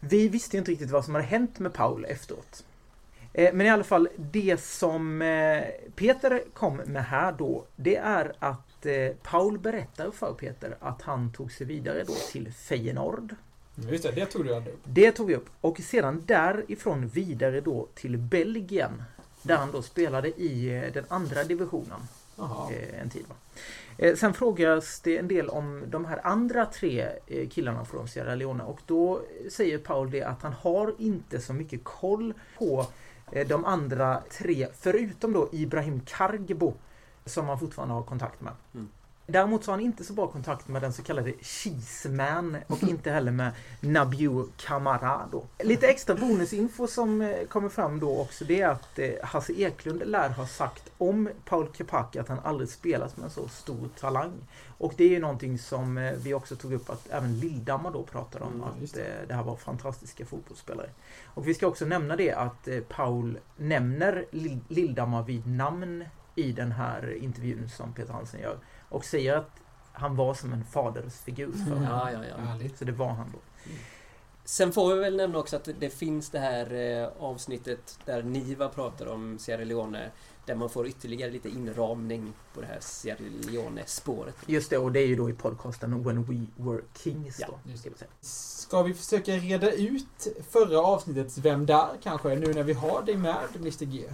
vi 0.00 0.28
visste 0.28 0.56
inte 0.56 0.70
riktigt 0.70 0.90
vad 0.90 1.04
som 1.04 1.14
hade 1.14 1.26
hänt 1.26 1.58
med 1.58 1.72
Paul 1.72 2.04
efteråt. 2.04 2.64
Eh, 3.38 3.54
Men 3.54 3.66
i 3.66 3.70
alla 3.70 3.84
fall, 3.84 4.08
det 4.16 4.60
som 4.60 5.22
eh, 5.22 5.62
Peter 5.96 6.42
kom 6.54 6.76
med 6.76 7.04
här 7.04 7.32
då, 7.32 7.64
det 7.76 7.96
är 7.96 8.32
att 8.38 8.86
eh, 8.86 9.08
Paul 9.22 9.58
berättar 9.58 10.10
för 10.10 10.32
Peter 10.34 10.76
att 10.80 11.02
han 11.02 11.32
tog 11.32 11.52
sig 11.52 11.66
vidare 11.66 12.04
då 12.06 12.12
till 12.32 12.52
Feyenoord. 12.52 13.34
Ja, 13.74 13.90
Just 13.90 14.02
det, 14.04 14.10
det 14.12 14.26
tog 14.26 14.44
du 14.44 14.50
upp. 14.50 14.64
Det 14.84 15.12
tog 15.12 15.26
vi 15.26 15.34
upp. 15.34 15.48
Och 15.60 15.78
sedan 15.80 16.22
därifrån 16.26 17.08
vidare 17.08 17.60
då 17.60 17.88
till 17.94 18.18
Belgien. 18.18 19.02
Där 19.42 19.56
han 19.56 19.70
då 19.72 19.82
spelade 19.82 20.28
i 20.28 20.90
den 20.94 21.04
andra 21.08 21.44
divisionen 21.44 22.00
Jaha. 22.36 22.72
eh, 22.72 23.00
en 23.00 23.10
tid. 23.10 23.24
Va? 23.28 23.34
Sen 24.16 24.34
frågas 24.34 25.00
det 25.00 25.18
en 25.18 25.28
del 25.28 25.48
om 25.48 25.84
de 25.88 26.04
här 26.04 26.20
andra 26.26 26.66
tre 26.66 27.08
killarna 27.50 27.84
från 27.84 28.08
Sierra 28.08 28.34
Leone 28.34 28.64
och 28.64 28.80
då 28.86 29.20
säger 29.50 29.78
Paul 29.78 30.10
det 30.10 30.22
att 30.22 30.42
han 30.42 30.52
har 30.52 30.94
inte 30.98 31.40
så 31.40 31.52
mycket 31.52 31.84
koll 31.84 32.34
på 32.58 32.86
Eh, 33.32 33.46
de 33.46 33.64
andra 33.64 34.22
tre, 34.30 34.68
förutom 34.74 35.32
då 35.32 35.48
Ibrahim 35.52 36.00
Kargbo 36.00 36.74
som 37.24 37.46
man 37.46 37.58
fortfarande 37.58 37.94
har 37.94 38.02
kontakt 38.02 38.40
med. 38.40 38.52
Mm. 38.74 38.88
Däremot 39.28 39.64
så 39.64 39.70
har 39.70 39.76
han 39.78 39.84
inte 39.84 40.04
så 40.04 40.12
bra 40.12 40.26
kontakt 40.26 40.68
med 40.68 40.82
den 40.82 40.92
så 40.92 41.02
kallade 41.02 41.32
Cheeseman 41.42 42.56
och 42.66 42.82
inte 42.82 43.10
heller 43.10 43.32
med 43.32 43.52
Nabiu 43.80 44.44
Kamara 44.56 45.28
då. 45.32 45.44
Lite 45.58 45.86
extra 45.88 46.14
bonusinfo 46.14 46.86
som 46.86 47.20
eh, 47.22 47.46
kommer 47.46 47.68
fram 47.68 48.00
då 48.00 48.20
också 48.20 48.44
det 48.44 48.60
är 48.60 48.68
att 48.68 48.98
eh, 48.98 49.10
Hasse 49.22 49.52
Eklund 49.52 50.02
lär 50.06 50.28
ha 50.28 50.46
sagt 50.46 50.90
om 50.98 51.28
Paul 51.44 51.68
Kepaka 51.78 52.20
att 52.20 52.28
han 52.28 52.38
aldrig 52.44 52.68
spelat 52.70 53.16
med 53.16 53.24
en 53.24 53.30
så 53.30 53.48
stor 53.48 53.88
talang. 54.00 54.32
Och 54.78 54.92
det 54.96 55.04
är 55.04 55.08
ju 55.08 55.18
någonting 55.20 55.58
som 55.58 55.98
eh, 55.98 56.12
vi 56.12 56.34
också 56.34 56.56
tog 56.56 56.72
upp 56.72 56.90
att 56.90 57.08
även 57.10 57.38
Lilldammar 57.38 57.90
då 57.90 58.02
pratade 58.02 58.44
om 58.44 58.52
Mm, 58.54 58.64
att 58.64 58.94
det. 58.94 59.26
det. 59.28 59.34
här 59.34 59.42
var 59.42 59.56
fantastiska 59.56 60.26
fotbollsspelare. 60.26 60.90
Och 61.24 61.48
vi 61.48 61.54
ska 61.54 61.66
också 61.66 61.84
nämna 61.84 62.16
det 62.16 62.32
att 62.32 62.68
Paul 62.88 63.38
nämner 63.56 64.24
Lill- 64.30 64.64
Lilldammar 64.68 65.22
vid 65.22 65.46
namn 65.46 66.04
i 66.34 66.52
den 66.52 66.72
här 66.72 67.14
intervjun 67.22 67.68
som 67.76 67.92
Peter 67.92 68.12
Hansen 68.12 68.40
gör. 68.40 68.56
Och 68.96 69.04
säger 69.04 69.36
att 69.36 69.50
han 69.92 70.16
var 70.16 70.34
som 70.34 70.52
en 70.52 70.64
fadersfigur 70.64 71.52
för 71.52 71.74
honom. 71.74 71.82
Ja, 71.82 72.12
ja, 72.12 72.20
ja. 72.60 72.68
Så 72.78 72.84
det 72.84 72.92
var 72.92 73.08
han 73.08 73.32
då. 73.32 73.38
Sen 74.44 74.72
får 74.72 74.94
vi 74.94 75.00
väl 75.00 75.16
nämna 75.16 75.38
också 75.38 75.56
att 75.56 75.68
det 75.78 75.90
finns 75.90 76.30
det 76.30 76.38
här 76.38 76.74
eh, 76.74 77.08
avsnittet 77.24 77.98
där 78.04 78.22
Niva 78.22 78.68
pratar 78.68 79.06
om 79.06 79.38
Sierra 79.38 79.64
Leone. 79.64 80.10
Där 80.46 80.54
man 80.54 80.70
får 80.70 80.86
ytterligare 80.86 81.30
lite 81.30 81.48
inramning 81.48 82.32
på 82.54 82.60
det 82.60 82.66
här 82.66 82.78
Sierra 82.80 83.18
Leone-spåret. 83.50 84.34
Just 84.46 84.70
det, 84.70 84.78
och 84.78 84.92
det 84.92 85.00
är 85.00 85.06
ju 85.06 85.16
då 85.16 85.30
i 85.30 85.32
podcasten 85.32 86.02
When 86.04 86.24
We 86.24 86.46
Were 86.70 86.82
Kings 87.02 87.40
Ja, 87.40 87.46
då. 87.46 87.70
just 87.70 87.80
ska 87.82 87.90
vi 87.90 87.96
säga. 87.96 88.10
Ska 88.20 88.82
vi 88.82 88.94
försöka 88.94 89.32
reda 89.32 89.70
ut 89.72 90.26
förra 90.50 90.78
avsnittets 90.80 91.38
Vem 91.38 91.66
där 91.66 91.88
kanske, 92.02 92.28
nu 92.34 92.54
när 92.54 92.62
vi 92.62 92.72
har 92.72 93.02
dig 93.02 93.16
med, 93.16 93.36
Mr 93.56 93.84
G? 93.84 94.04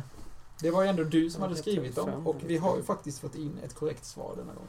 Det 0.61 0.71
var 0.71 0.83
ju 0.83 0.89
ändå 0.89 1.05
du 1.05 1.31
som 1.31 1.43
Ja, 1.43 1.49
hade 1.49 1.61
skrivit 1.61 1.97
dem 1.97 2.27
och 2.27 2.37
vi 2.47 2.57
har 2.57 2.77
ju 2.77 2.83
faktiskt 2.83 3.21
fått 3.21 3.35
in 3.35 3.59
ett 3.65 3.75
korrekt 3.75 4.05
svar 4.05 4.35
denna 4.37 4.55
gång. 4.55 4.69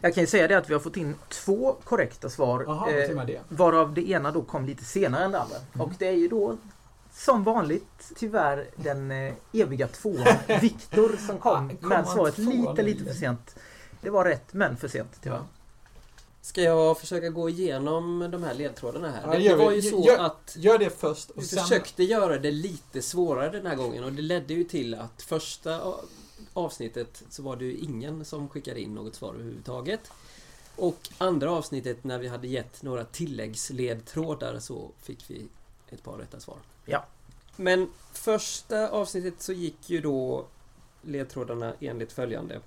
Jag 0.00 0.14
kan 0.14 0.22
ju 0.22 0.26
säga 0.26 0.48
det 0.48 0.58
att 0.58 0.70
vi 0.70 0.74
har 0.74 0.80
fått 0.80 0.96
in 0.96 1.14
två 1.28 1.76
korrekta 1.84 2.30
svar. 2.30 2.64
Jaha, 2.66 2.90
eh, 2.90 3.24
det. 3.26 3.40
Varav 3.48 3.94
det 3.94 4.10
ena 4.10 4.30
då 4.30 4.42
kom 4.42 4.66
lite 4.66 4.84
senare 4.84 5.24
än 5.24 5.32
det 5.32 5.40
andra. 5.40 5.56
Mm. 5.56 5.86
Och 5.86 5.92
det 5.98 6.06
är 6.06 6.12
ju 6.12 6.28
då 6.28 6.56
som 7.12 7.44
vanligt 7.44 8.12
tyvärr 8.16 8.66
den 8.76 9.10
eh, 9.10 9.34
eviga 9.52 9.88
tvåan 9.88 10.26
Viktor 10.60 11.16
som 11.26 11.38
kom 11.40 11.70
Ah, 11.70 11.76
kom 11.80 11.88
med 11.88 12.06
svaret 12.06 12.38
lite, 12.38 12.82
lite 12.82 13.04
för 13.04 13.14
sent. 13.14 13.56
Det 14.00 14.10
var 14.10 14.24
rätt 14.24 14.52
men 14.52 14.76
för 14.76 14.88
sent 14.88 15.18
tyvärr. 15.22 15.36
Ja. 15.36 15.46
Ska 16.44 16.62
jag 16.62 16.98
försöka 16.98 17.28
gå 17.28 17.48
igenom 17.48 18.28
de 18.32 18.42
här 18.42 18.54
ledtrådarna 18.54 19.10
här? 19.10 19.22
Ja, 19.26 19.38
det, 19.38 19.48
det 19.48 19.56
var 19.56 19.70
vi. 19.70 19.76
ju 19.76 19.82
så 19.82 20.04
Gör- 20.06 20.18
att 20.18 20.56
Gör 20.58 20.78
det 20.78 20.90
först 20.90 21.30
och 21.30 21.42
vi 21.42 21.46
sen... 21.46 21.62
försökte 21.62 22.02
göra 22.04 22.38
det 22.38 22.50
lite 22.50 23.02
svårare 23.02 23.50
den 23.50 23.66
här 23.66 23.74
gången 23.76 24.04
och 24.04 24.12
det 24.12 24.22
ledde 24.22 24.54
ju 24.54 24.64
till 24.64 24.94
att 24.94 25.22
första 25.22 25.94
avsnittet 26.52 27.22
så 27.30 27.42
var 27.42 27.56
det 27.56 27.64
ju 27.64 27.76
ingen 27.76 28.24
som 28.24 28.48
skickade 28.48 28.80
in 28.80 28.94
något 28.94 29.14
svar 29.14 29.34
överhuvudtaget. 29.34 30.10
Och 30.76 31.08
andra 31.18 31.50
avsnittet 31.50 32.04
när 32.04 32.18
vi 32.18 32.28
hade 32.28 32.48
gett 32.48 32.82
några 32.82 33.04
tilläggsledtrådar 33.04 34.58
så 34.58 34.90
fick 35.02 35.24
vi 35.30 35.46
ett 35.90 36.02
par 36.02 36.18
rätta 36.18 36.40
svar. 36.40 36.56
Ja. 36.84 37.04
Men 37.56 37.88
första 38.12 38.88
avsnittet 38.90 39.42
så 39.42 39.52
gick 39.52 39.90
ju 39.90 40.00
då 40.00 40.44
ledtrådarna 41.02 41.74
enligt 41.80 42.12
följande. 42.12 42.60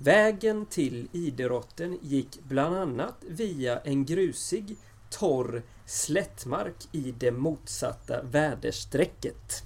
Vägen 0.00 0.66
till 0.66 1.08
idrotten 1.12 1.98
gick 2.02 2.38
bland 2.48 2.76
annat 2.76 3.14
via 3.28 3.78
en 3.78 4.04
grusig, 4.04 4.76
torr 5.10 5.62
slättmark 5.86 6.74
i 6.92 7.14
det 7.18 7.30
motsatta 7.30 8.22
väderstrecket. 8.22 9.62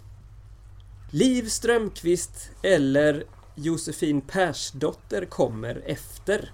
Liv 1.10 1.48
Strömqvist 1.48 2.50
eller 2.62 3.24
Josefin 3.54 4.20
Persdotter 4.20 5.24
kommer 5.24 5.82
efter. 5.86 6.52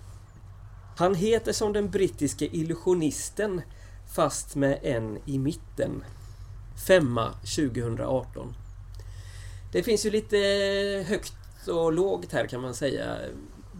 Han 0.96 1.14
heter 1.14 1.52
som 1.52 1.72
den 1.72 1.90
brittiske 1.90 2.46
illusionisten 2.46 3.62
fast 4.14 4.56
med 4.56 4.78
en 4.82 5.18
i 5.26 5.38
mitten. 5.38 6.04
Femma 6.86 7.32
2018. 7.32 8.54
Det 9.72 9.82
finns 9.82 10.06
ju 10.06 10.10
lite 10.10 10.36
högt 11.08 11.68
och 11.68 11.92
lågt 11.92 12.32
här 12.32 12.46
kan 12.46 12.60
man 12.60 12.74
säga. 12.74 13.16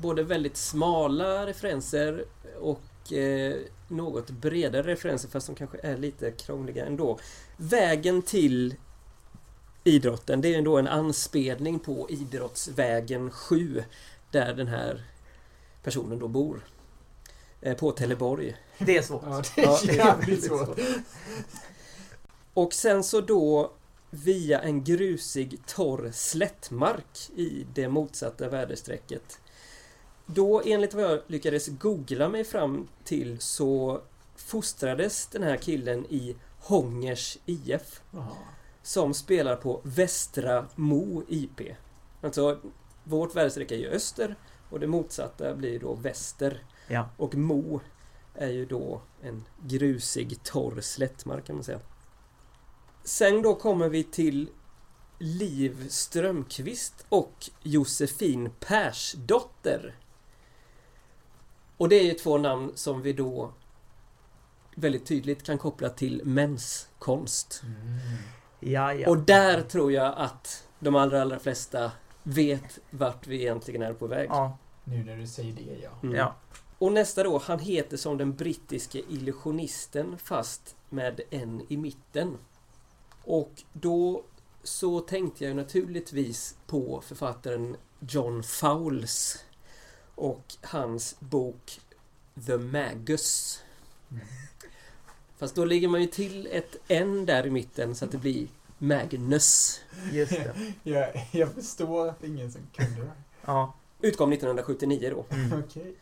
Både 0.01 0.23
väldigt 0.23 0.57
smala 0.57 1.47
referenser 1.47 2.25
och 2.61 3.13
eh, 3.13 3.57
något 3.89 4.31
bredare 4.31 4.83
referenser 4.83 5.29
fast 5.29 5.47
de 5.47 5.57
kanske 5.57 5.79
är 5.83 5.97
lite 5.97 6.31
krångliga 6.31 6.87
ändå. 6.87 7.19
Vägen 7.57 8.23
till 8.23 8.75
idrotten, 9.85 10.41
det 10.41 10.55
är 10.55 10.59
ändå 10.59 10.79
en 10.79 10.89
anspelning 10.89 11.79
på 11.79 12.07
Idrottsvägen 12.11 13.31
7 13.31 13.85
där 14.31 14.55
den 14.55 14.67
här 14.67 15.05
personen 15.83 16.19
då 16.19 16.29
bor. 16.29 16.61
Eh, 17.61 17.77
på 17.77 17.93
Teleborg. 17.93 18.57
Det 18.79 18.97
är 18.97 19.03
svårt. 19.03 19.23
Ja, 19.25 19.43
det 19.57 19.63
Ja, 19.63 19.81
är 19.89 19.95
jävligt 19.95 20.45
svårt. 20.45 20.79
Och 22.55 22.73
sen 22.73 23.05
så 23.05 23.21
då 23.21 23.73
via 24.11 24.61
en 24.61 24.85
grusig 24.85 25.61
torr 25.67 26.11
slättmark 26.13 27.31
i 27.37 27.67
det 27.75 27.89
motsatta 27.89 28.49
väderstrecket. 28.49 29.41
Då 30.35 30.63
enligt 30.65 30.95
vad 30.95 31.05
jag 31.05 31.21
lyckades 31.27 31.69
googla 31.69 32.29
mig 32.29 32.45
fram 32.45 32.89
till 33.05 33.41
så 33.41 34.01
fostrades 34.37 35.27
den 35.27 35.43
här 35.43 35.57
killen 35.57 36.07
i 36.09 36.37
Hångers 36.61 37.39
IF 37.47 38.01
Jaha. 38.11 38.37
som 38.83 39.15
spelar 39.15 39.57
på 39.57 39.81
Västra 39.85 40.67
Mo 40.75 41.23
IP. 41.29 41.61
Alltså 42.21 42.61
vårt 43.05 43.37
väderstreck 43.37 43.71
är 43.71 43.77
ju 43.77 43.89
öster 43.89 44.37
och 44.71 44.81
det 44.81 44.87
motsatta 44.87 45.55
blir 45.55 45.81
då 45.81 45.95
väster. 45.95 46.63
Ja. 46.89 47.09
Och 47.17 47.35
Mo 47.35 47.81
är 48.35 48.51
ju 48.51 48.67
då 48.67 49.01
en 49.23 49.45
grusig 49.67 50.43
torr 50.43 50.81
slättmark 50.81 51.47
kan 51.47 51.57
man 51.57 51.65
säga. 51.65 51.81
Sen 53.05 53.43
då 53.43 53.55
kommer 53.55 53.89
vi 53.89 54.05
till 54.05 54.49
Liv 55.19 55.89
Strömqvist 55.89 57.07
och 57.09 57.51
Josefin 57.63 58.51
Persdotter. 58.61 59.95
Och 61.79 61.89
det 61.89 61.97
är 61.97 62.05
ju 62.05 62.15
två 62.15 62.39
namn 62.39 62.73
som 62.75 63.03
vi 63.03 63.13
då 63.13 63.53
väldigt 64.75 65.07
tydligt 65.07 65.43
kan 65.43 65.59
koppla 65.59 65.89
till 65.89 66.23
menskonst. 66.25 67.63
Ja, 68.61 68.95
ja. 68.95 69.11
Och 69.11 69.19
där 69.19 69.63
tror 69.63 69.93
jag 69.93 70.15
att 70.17 70.69
de 70.79 70.95
allra, 70.95 71.23
allra 71.23 71.39
flesta 71.39 71.93
vet 72.23 72.79
vart 72.91 73.27
vi 73.27 73.41
egentligen 73.41 73.83
är 73.83 73.93
på 73.93 74.07
väg. 74.07 74.29
ja, 74.31 74.59
Nu 74.85 75.05
när 75.05 75.17
du 75.17 75.27
säger 75.27 75.53
det, 75.53 75.79
ja. 75.83 75.91
Mm. 76.03 76.17
ja. 76.17 76.35
Och 76.79 76.93
nästa 76.93 77.23
då, 77.23 77.39
han 77.39 77.59
heter 77.59 77.97
som 77.97 78.19
den 78.19 78.35
brittiske 78.35 78.99
illusionisten 79.09 80.19
fast 80.19 80.77
med 80.89 81.21
en 81.31 81.63
i 81.69 81.77
mitten. 81.77 82.39
Och 83.25 83.53
då 83.73 84.25
så 84.63 85.01
tänkte 85.01 85.45
jag 85.45 85.57
naturligtvis 85.57 86.57
på 86.67 87.01
författaren 87.01 87.77
John 88.01 88.43
Fowles 88.43 89.45
och 90.19 90.55
hans 90.63 91.17
bok 91.21 91.81
The 92.47 92.57
Magus. 92.59 93.63
Fast 95.39 95.55
då 95.55 95.65
lägger 95.65 95.89
man 95.89 96.01
ju 96.01 96.07
till 96.07 96.49
ett 96.53 96.77
N 96.89 97.27
där 97.27 97.47
i 97.47 97.51
mitten 97.51 97.95
så 97.95 98.05
att 98.05 98.13
det 98.13 98.19
blir 98.19 98.49
Magnus. 98.79 99.81
Just 100.13 100.33
det. 100.33 100.55
Jag, 100.83 101.29
jag 101.33 101.53
förstår 101.53 102.09
att 102.09 102.25
ingen 102.25 102.53
som 102.53 102.61
kunde 102.75 103.01
det. 103.03 103.11
Ja. 103.45 103.75
Utkom 104.01 104.33
1979 104.33 105.11
då. 105.15 105.37
Mm. 105.37 105.63
Okej. 105.67 105.95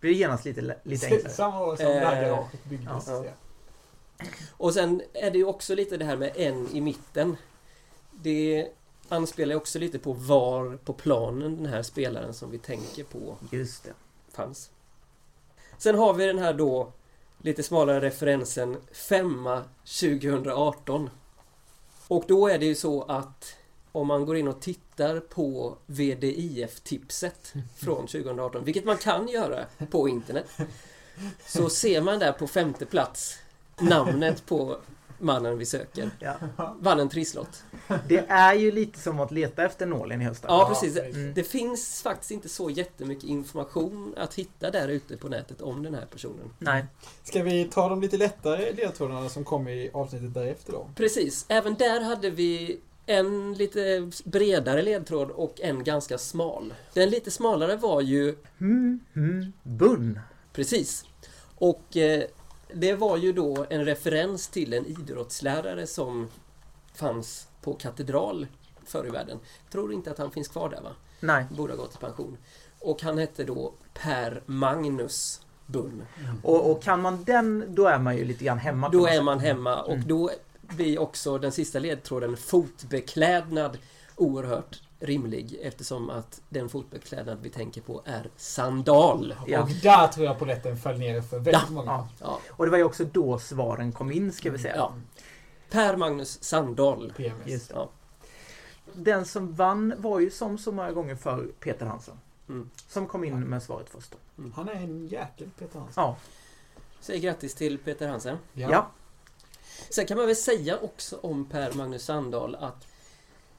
Blir 0.00 0.10
det 0.10 0.16
genast 0.18 0.44
lite, 0.44 0.76
lite 0.82 1.06
enklare. 1.06 1.32
Samma 1.32 1.60
år 1.64 1.76
som 1.76 1.86
Eh, 1.86 2.48
det 2.52 2.68
byggdes. 2.68 3.06
ja. 3.08 3.24
Ja. 3.24 4.24
Och 4.50 4.74
sen 4.74 5.02
är 5.12 5.30
det 5.30 5.38
ju 5.38 5.44
också 5.44 5.74
lite 5.74 5.96
det 5.96 6.04
här 6.04 6.16
med 6.16 6.32
en 6.36 6.68
i 6.72 6.80
mitten. 6.80 7.36
Det 8.10 8.68
anspelar 9.08 9.52
ju 9.52 9.56
också 9.56 9.78
lite 9.78 9.98
på 9.98 10.12
var 10.12 10.76
på 10.76 10.92
planen 10.92 11.56
den 11.56 11.66
här 11.66 11.82
spelaren 11.82 12.34
som 12.34 12.50
vi 12.50 12.58
tänker 12.58 13.04
på 13.04 13.36
Just 13.50 13.84
det. 13.84 13.92
fanns. 14.32 14.70
Sen 15.78 15.94
har 15.98 16.14
vi 16.14 16.26
den 16.26 16.38
här 16.38 16.54
då 16.54 16.92
lite 17.38 17.62
smalare 17.62 18.00
referensen 18.00 18.76
femma 18.92 19.64
2018. 20.00 21.10
Och 22.08 22.24
då 22.28 22.48
är 22.48 22.58
det 22.58 22.66
ju 22.66 22.74
så 22.74 23.02
att 23.02 23.56
om 23.92 24.06
man 24.06 24.26
går 24.26 24.36
in 24.36 24.48
och 24.48 24.60
tittar 24.60 25.20
på 25.20 25.78
VDIF-tipset 25.86 27.54
från 27.76 28.06
2018, 28.06 28.64
vilket 28.64 28.84
man 28.84 28.96
kan 28.96 29.28
göra 29.28 29.66
på 29.90 30.08
internet, 30.08 30.46
så 31.46 31.68
ser 31.68 32.00
man 32.00 32.18
där 32.18 32.32
på 32.32 32.46
femte 32.46 32.86
plats 32.86 33.38
namnet 33.80 34.46
på 34.46 34.76
mannen 35.18 35.58
vi 35.58 35.66
söker. 35.66 36.10
Ja. 36.18 36.34
Vann 36.80 37.00
en 37.00 37.08
trisslott. 37.08 37.64
Det 38.08 38.24
är 38.28 38.54
ju 38.54 38.70
lite 38.72 38.98
som 38.98 39.20
att 39.20 39.30
leta 39.30 39.64
efter 39.64 39.86
nålen 39.86 40.22
i 40.22 40.24
höstas. 40.24 40.48
Ja, 40.48 40.68
precis. 40.68 40.98
Mm. 40.98 41.34
Det 41.34 41.42
finns 41.44 42.02
faktiskt 42.02 42.30
inte 42.30 42.48
så 42.48 42.70
jättemycket 42.70 43.24
information 43.24 44.14
att 44.16 44.34
hitta 44.34 44.70
där 44.70 44.88
ute 44.88 45.16
på 45.16 45.28
nätet 45.28 45.60
om 45.62 45.82
den 45.82 45.94
här 45.94 46.06
personen. 46.06 46.50
Nej. 46.58 46.84
Ska 47.24 47.42
vi 47.42 47.64
ta 47.64 47.88
de 47.88 48.00
lite 48.00 48.16
lättare 48.16 48.72
ledtrådarna 48.72 49.28
som 49.28 49.44
kom 49.44 49.68
i 49.68 49.90
avsnittet 49.92 50.34
därefter 50.34 50.72
då? 50.72 50.90
Precis, 50.96 51.46
även 51.48 51.74
där 51.74 52.00
hade 52.00 52.30
vi 52.30 52.80
en 53.06 53.54
lite 53.54 54.10
bredare 54.24 54.82
ledtråd 54.82 55.30
och 55.30 55.60
en 55.60 55.84
ganska 55.84 56.18
smal. 56.18 56.74
Den 56.94 57.10
lite 57.10 57.30
smalare 57.30 57.76
var 57.76 58.00
ju 58.00 58.36
Mm, 58.60 59.00
mm, 59.16 59.52
bunn. 59.62 60.20
precis. 60.52 61.04
Och 61.58 61.96
eh, 61.96 62.22
det 62.74 62.94
var 62.94 63.16
ju 63.16 63.32
då 63.32 63.66
en 63.70 63.84
referens 63.84 64.48
till 64.48 64.72
en 64.72 64.86
idrottslärare 64.86 65.86
som 65.86 66.28
fanns 66.94 67.48
på 67.62 67.74
katedral 67.74 68.46
förr 68.84 69.06
i 69.06 69.10
världen. 69.10 69.38
Tror 69.70 69.92
inte 69.92 70.10
att 70.10 70.18
han 70.18 70.30
finns 70.30 70.48
kvar 70.48 70.68
där 70.68 70.80
va? 70.80 70.90
Nej. 71.20 71.46
Borde 71.50 71.72
ha 71.72 71.78
gått 71.82 71.94
i 71.94 71.98
pension. 71.98 72.36
Och 72.78 73.02
han 73.02 73.18
hette 73.18 73.44
då 73.44 73.72
Per 73.94 74.42
Magnus 74.46 75.40
Bunn. 75.66 76.02
Och, 76.42 76.70
och 76.70 76.82
kan 76.82 77.02
man 77.02 77.24
den, 77.24 77.64
då 77.74 77.86
är 77.86 77.98
man 77.98 78.16
ju 78.16 78.24
lite 78.24 78.44
grann 78.44 78.58
hemma. 78.58 78.88
Då 78.88 79.06
är 79.06 79.22
man 79.22 79.40
hemma 79.40 79.82
och 79.82 79.92
Mm. 79.94 80.08
då 80.08 80.30
blir 80.60 80.98
också 81.00 81.38
den 81.38 81.52
sista 81.52 81.78
ledtråden 81.78 82.36
fotbeklädnad 82.36 83.78
oerhört 84.16 84.82
rimlig 85.00 85.58
eftersom 85.62 86.10
att 86.10 86.40
den 86.48 86.68
fotbollsklädnad 86.68 87.38
vi 87.42 87.50
tänker 87.50 87.80
på 87.80 88.02
är 88.04 88.30
sandal. 88.36 89.34
Ja. 89.46 89.62
Och 89.62 89.68
där 89.82 90.08
tror 90.08 90.26
jag 90.26 90.38
polletten 90.38 90.76
föll 90.76 90.98
ner 90.98 91.20
för 91.20 91.36
väldigt 91.38 91.52
Ja. 91.68 91.70
många. 91.70 92.08
Ja. 92.20 92.40
Och 92.50 92.64
det 92.64 92.70
var 92.70 92.78
ju 92.78 92.84
också 92.84 93.04
då 93.04 93.38
svaren 93.38 93.92
kom 93.92 94.12
in 94.12 94.32
ska 94.32 94.50
vi 94.50 94.58
säga. 94.58 94.76
ja. 94.76 94.94
Per 95.70 95.96
Magnus 95.96 96.42
Sandahl. 96.44 97.12
PMS. 97.16 97.46
Just 97.48 97.68
det. 97.68 97.74
Ja. 97.74 97.88
Den 98.92 99.24
som 99.24 99.54
vann 99.54 99.94
var 99.98 100.20
ju 100.20 100.30
som 100.30 100.58
så 100.58 100.72
många 100.72 100.92
gånger 100.92 101.14
för 101.16 101.46
Peter 101.60 101.86
Hansen. 101.86 102.18
Mm. 102.48 102.70
Som 102.88 103.06
kom 103.06 103.24
in 103.24 103.40
med 103.40 103.62
svaret 103.62 103.90
först. 103.90 104.10
Då. 104.36 104.42
Han 104.54 104.68
är 104.68 104.74
en 104.74 105.06
jäkel, 105.06 105.50
Peter 105.58 105.78
Hansson. 105.78 106.04
Ja. 106.04 106.16
Säg 107.00 107.20
grattis 107.20 107.54
till 107.54 107.78
Peter 107.78 108.08
Hansen. 108.08 108.36
Ja. 108.52 108.90
Sen 109.90 110.06
kan 110.06 110.16
man 110.16 110.26
väl 110.26 110.36
säga 110.36 110.78
också 110.78 111.18
om 111.22 111.44
Per 111.44 111.72
Magnus 111.72 112.04
Sandahl 112.04 112.54
att 112.54 112.86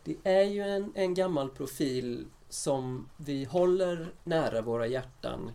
det 0.08 0.16
är 0.24 0.43
ju 0.43 0.62
en, 0.62 0.91
en 0.95 1.14
gammal 1.14 1.49
profil 1.49 2.28
som 2.49 3.10
vi 3.18 3.43
håller 3.43 4.14
nära 4.24 4.62
våra 4.62 4.88
hjärtan. 4.88 5.51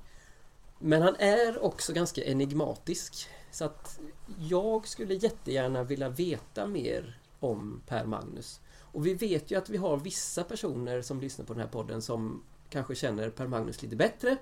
Men 0.78 1.02
han 1.02 1.16
är 1.16 1.64
också 1.64 1.92
ganska 1.92 2.24
enigmatisk. 2.24 3.28
Så 3.50 3.64
att 3.64 4.00
jag 4.38 4.88
skulle 4.88 5.14
jättegärna 5.14 5.82
vilja 5.82 6.08
veta 6.08 6.66
mer 6.66 7.18
om 7.40 7.82
Per 7.86 8.04
Magnus. 8.04 8.60
Och 8.78 9.06
vi 9.06 9.14
vet 9.14 9.50
ju 9.50 9.58
att 9.58 9.70
vi 9.70 9.76
har 9.76 9.96
vissa 9.96 10.44
personer 10.44 11.02
som 11.02 11.20
lyssnar 11.20 11.44
på 11.44 11.52
den 11.52 11.62
här 11.62 11.68
podden 11.68 12.02
som 12.02 12.42
kanske 12.70 12.94
känner 12.94 13.30
Per 13.30 13.46
Magnus 13.46 13.82
lite 13.82 13.96
bättre. 13.96 14.36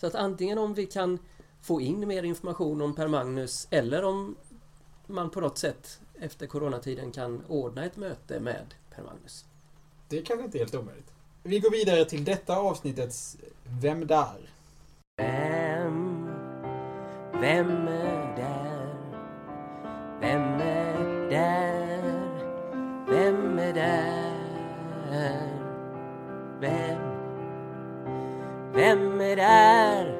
Så 0.00 0.06
att 0.06 0.14
antingen 0.14 0.58
om 0.58 0.74
vi 0.74 0.86
kan 0.86 1.18
få 1.60 1.80
in 1.80 2.08
mer 2.08 2.22
information 2.22 2.82
om 2.82 2.94
Per 2.94 3.08
Magnus 3.08 3.68
eller 3.70 4.04
om 4.04 4.36
man 5.06 5.30
på 5.30 5.40
något 5.40 5.58
sätt 5.58 6.00
efter 6.20 6.46
coronatiden 6.46 7.12
kan 7.12 7.44
ordna 7.48 7.84
ett 7.84 7.96
möte 7.96 8.40
med 8.40 8.74
Per 8.98 9.04
Magnus. 9.04 9.44
Det 10.08 10.18
är 10.18 10.24
kanske 10.24 10.44
inte 10.44 10.58
helt 10.58 10.74
omöjligt. 10.74 11.12
Vi 11.42 11.58
går 11.58 11.70
vidare 11.70 12.04
till 12.04 12.24
detta 12.24 12.56
avsnittets 12.56 13.36
Vem 13.80 14.06
där? 14.06 14.50
Vem, 15.16 16.26
vem 17.32 17.88
är 17.88 18.36
där? 18.36 18.94
Vem 20.20 20.42
är 20.42 21.30
där? 21.30 22.02
Vem 23.08 23.58
är 23.58 23.72
där? 23.72 24.34
Vem? 26.60 26.98
Vem 28.72 29.20
är 29.20 29.36
där? 29.36 30.18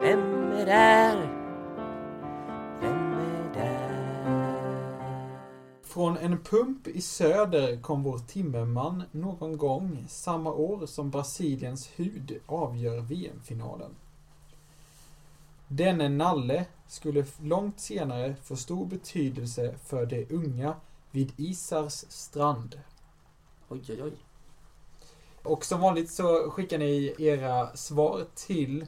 Vem 0.00 0.52
är 0.52 0.66
där? 0.66 1.21
Från 5.92 6.16
en 6.16 6.38
pump 6.38 6.88
i 6.88 7.00
söder 7.00 7.80
kom 7.80 8.02
vår 8.02 8.18
timmerman 8.18 9.02
någon 9.10 9.56
gång 9.56 10.04
samma 10.08 10.52
år 10.52 10.86
som 10.86 11.10
Brasiliens 11.10 11.90
hud 11.96 12.40
avgör 12.46 13.00
VM-finalen. 13.00 13.90
Denne 15.68 16.08
Nalle 16.08 16.66
skulle 16.88 17.26
långt 17.42 17.80
senare 17.80 18.36
få 18.42 18.56
stor 18.56 18.86
betydelse 18.86 19.74
för 19.84 20.06
de 20.06 20.26
unga 20.30 20.74
vid 21.10 21.32
Isars 21.36 22.04
strand. 22.08 22.80
Oj, 23.68 23.84
oj, 23.88 24.02
oj. 24.02 24.12
Och 25.42 25.64
som 25.64 25.80
vanligt 25.80 26.10
så 26.10 26.50
skickar 26.50 26.78
ni 26.78 27.14
era 27.18 27.76
svar 27.76 28.26
till 28.34 28.86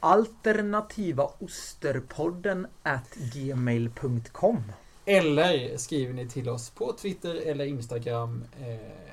Alternativa 0.00 1.30
osterpodden 1.38 2.66
at 2.82 3.14
gmail.com 3.14 4.62
eller 5.06 5.76
skriver 5.76 6.14
ni 6.14 6.28
till 6.28 6.48
oss 6.48 6.70
på 6.70 6.92
Twitter 6.92 7.34
eller 7.34 7.64
Instagram. 7.66 8.44
Eh, 8.60 9.06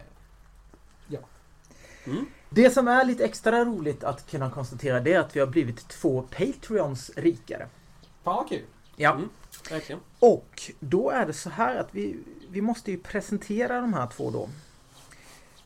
Mm. 2.05 2.25
Det 2.49 2.69
som 2.69 2.87
är 2.87 3.05
lite 3.05 3.25
extra 3.25 3.65
roligt 3.65 4.03
att 4.03 4.31
kunna 4.31 4.51
konstatera 4.51 4.99
det 4.99 5.13
är 5.13 5.19
att 5.19 5.35
vi 5.35 5.39
har 5.39 5.47
blivit 5.47 5.87
två 5.87 6.21
Patreons 6.21 7.11
rikare. 7.15 7.67
fan 8.23 8.35
vad 8.35 8.49
kul! 8.49 8.65
Ja. 8.95 9.13
Mm. 9.13 9.29
Verkligen. 9.69 10.01
Och 10.19 10.61
då 10.79 11.09
är 11.09 11.25
det 11.25 11.33
så 11.33 11.49
här 11.49 11.75
att 11.75 11.89
vi, 11.91 12.17
vi 12.49 12.61
måste 12.61 12.91
ju 12.91 12.97
presentera 12.97 13.81
de 13.81 13.93
här 13.93 14.07
två 14.07 14.31
då. 14.31 14.49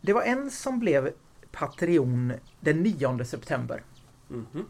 Det 0.01 0.13
var 0.13 0.21
en 0.21 0.51
som 0.51 0.79
blev 0.79 1.11
Patreon 1.51 2.33
den 2.59 2.83
9 2.83 3.25
september. 3.25 3.83
Mhm. 4.27 4.65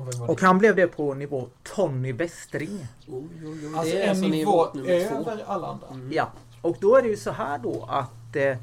Och 0.00 0.30
Och 0.30 0.40
han 0.40 0.58
blev 0.58 0.76
det 0.76 0.86
på 0.86 1.14
nivå 1.14 1.48
Tony 1.62 2.12
Westring. 2.12 2.86
Oj, 3.08 3.28
oj, 3.44 3.48
oj. 3.66 3.74
Alltså 3.76 3.94
det 3.94 4.00
är 4.00 4.04
en 4.04 4.10
alltså 4.10 4.28
nivå 4.28 4.66
två. 4.72 4.80
över 4.80 5.44
alla 5.46 5.66
andra. 5.66 5.86
Mm. 5.86 6.12
Ja, 6.12 6.32
och 6.62 6.76
då 6.80 6.96
är 6.96 7.02
det 7.02 7.08
ju 7.08 7.16
så 7.16 7.30
här 7.30 7.58
då 7.58 7.84
att 7.88 8.36
eh, 8.36 8.56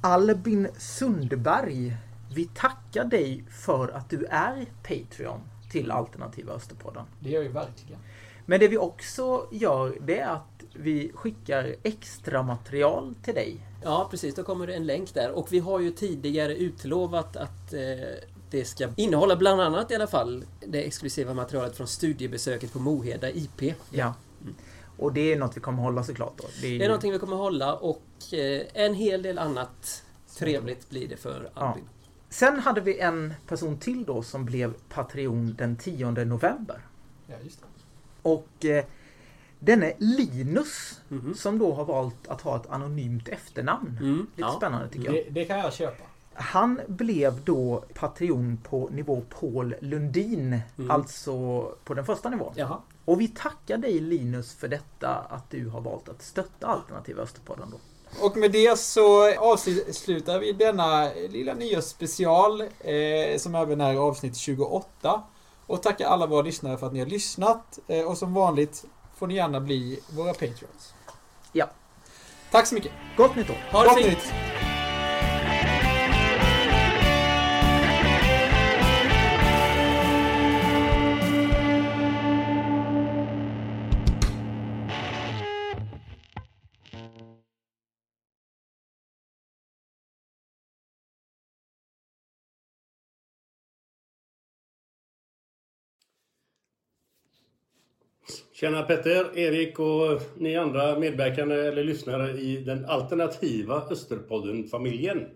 Albin 0.00 0.68
Sundberg, 0.78 1.96
vi 2.34 2.44
tackar 2.44 3.04
dig 3.04 3.44
för 3.50 3.88
att 3.88 4.10
du 4.10 4.24
är 4.24 4.66
Patreon 4.82 5.40
till 5.70 5.90
Alternativa 5.90 6.52
Österpodden. 6.52 7.04
Det 7.20 7.30
gör 7.30 7.42
ju 7.42 7.48
verkligen. 7.48 8.00
Men 8.46 8.60
det 8.60 8.68
vi 8.68 8.78
också 8.78 9.46
gör 9.50 9.98
det 10.00 10.18
är 10.18 10.28
att 10.28 10.64
vi 10.74 11.12
skickar 11.14 11.74
extra 11.82 12.42
material 12.42 13.14
till 13.22 13.34
dig. 13.34 13.56
Ja, 13.82 14.08
precis. 14.10 14.34
Då 14.34 14.42
kommer 14.42 14.66
det 14.66 14.74
en 14.74 14.86
länk 14.86 15.14
där. 15.14 15.30
Och 15.30 15.52
vi 15.52 15.58
har 15.58 15.80
ju 15.80 15.90
tidigare 15.90 16.56
utlovat 16.56 17.36
att 17.36 17.72
eh, 17.72 17.80
det 18.50 18.64
ska 18.64 18.88
innehålla 18.96 19.36
bland 19.36 19.60
annat 19.60 19.90
i 19.90 19.94
alla 19.94 20.06
fall 20.06 20.44
det 20.66 20.82
exklusiva 20.86 21.34
materialet 21.34 21.76
från 21.76 21.86
studiebesöket 21.86 22.72
på 22.72 22.78
Moheda 22.78 23.30
IP. 23.30 23.74
Ja. 23.90 24.14
Och 24.96 25.12
det 25.12 25.32
är 25.32 25.36
något 25.38 25.56
vi 25.56 25.60
kommer 25.60 25.82
hålla 25.82 26.04
såklart 26.04 26.32
då. 26.36 26.44
Det 26.60 26.66
är, 26.74 26.78
Det 26.78 26.84
är 26.84 26.88
någonting 26.88 27.12
vi 27.12 27.18
kommer 27.18 27.36
hålla 27.36 27.74
och 27.74 28.02
eh, 28.32 28.62
en 28.74 28.94
hel 28.94 29.22
del 29.22 29.38
annat 29.38 30.04
trevligt 30.38 30.90
blir 30.90 31.08
det 31.08 31.16
för 31.16 31.50
Albin. 31.54 31.84
Sen 32.28 32.58
hade 32.58 32.80
vi 32.80 32.98
en 32.98 33.34
person 33.46 33.78
till 33.78 34.04
då 34.04 34.22
som 34.22 34.44
blev 34.44 34.74
Patreon 34.88 35.54
den 35.58 35.76
10 35.76 36.10
november. 36.10 36.80
Ja, 37.26 37.34
just 37.44 37.60
det. 37.60 37.66
Och 38.22 38.64
eh, 38.64 38.84
denne 39.58 39.92
Linus 39.98 41.00
Mhm. 41.08 41.34
som 41.34 41.58
då 41.58 41.74
har 41.74 41.84
valt 41.84 42.28
att 42.28 42.40
ha 42.40 42.56
ett 42.56 42.66
anonymt 42.70 43.28
efternamn. 43.28 43.98
Mm. 44.00 44.18
Lite 44.18 44.26
Ja. 44.40 44.54
spännande 44.56 44.88
tycker 44.88 45.04
jag. 45.06 45.14
Det, 45.14 45.30
det 45.30 45.44
kan 45.44 45.58
jag 45.58 45.72
köpa. 45.72 46.04
Han 46.40 46.80
blev 46.86 47.44
då 47.44 47.84
Patreon 47.94 48.58
på 48.62 48.88
nivå 48.92 49.22
Paul 49.40 49.74
Lundin. 49.80 50.60
Mm. 50.78 50.90
Alltså 50.90 51.62
på 51.84 51.94
den 51.94 52.04
första 52.04 52.28
nivån. 52.28 52.52
Jaha. 52.56 52.78
Och 53.04 53.20
vi 53.20 53.28
tackar 53.28 53.78
dig 53.78 54.00
Linus 54.00 54.54
för 54.54 54.68
detta 54.68 55.08
att 55.08 55.50
du 55.50 55.68
har 55.68 55.80
valt 55.80 56.08
att 56.08 56.22
stötta 56.22 56.66
Alternativa 56.66 57.22
Österpodden 57.22 57.70
då. 57.70 57.78
Och 58.26 58.36
med 58.36 58.52
det 58.52 58.78
så 58.78 59.34
avslutar 59.38 60.38
vi 60.38 60.52
denna 60.52 61.10
lilla 61.30 61.54
nyårsspecial 61.54 62.60
eh, 62.60 63.38
som 63.38 63.54
även 63.54 63.80
är 63.80 63.96
avsnitt 63.96 64.36
28. 64.36 65.22
Och 65.66 65.82
tackar 65.82 66.06
alla 66.06 66.26
våra 66.26 66.42
lyssnare 66.42 66.78
för 66.78 66.86
att 66.86 66.92
ni 66.92 66.98
har 66.98 67.06
lyssnat. 67.06 67.78
Eh, 67.86 68.04
och 68.04 68.18
som 68.18 68.34
vanligt 68.34 68.84
får 69.16 69.26
ni 69.26 69.34
gärna 69.34 69.60
bli 69.60 70.00
våra 70.16 70.32
Patreons. 70.32 70.94
Ja. 71.52 71.70
Tack 72.50 72.66
så 72.66 72.74
mycket! 72.74 72.92
Gott 73.16 73.36
nytt 73.36 73.50
år! 73.50 73.56
Ha 73.72 73.82
det 73.82 73.88
Gott 73.88 73.98
fint! 73.98 74.08
nytt! 74.08 74.57
Tjena 98.60 98.82
Petter, 98.82 99.38
Erik 99.38 99.78
och 99.78 100.22
ni 100.36 100.56
andra 100.56 100.98
medverkande 100.98 101.54
eller 101.54 101.84
lyssnare 101.84 102.30
i 102.30 102.56
den 102.56 102.84
alternativa 102.84 103.82
Österpodden-familjen. 103.90 105.26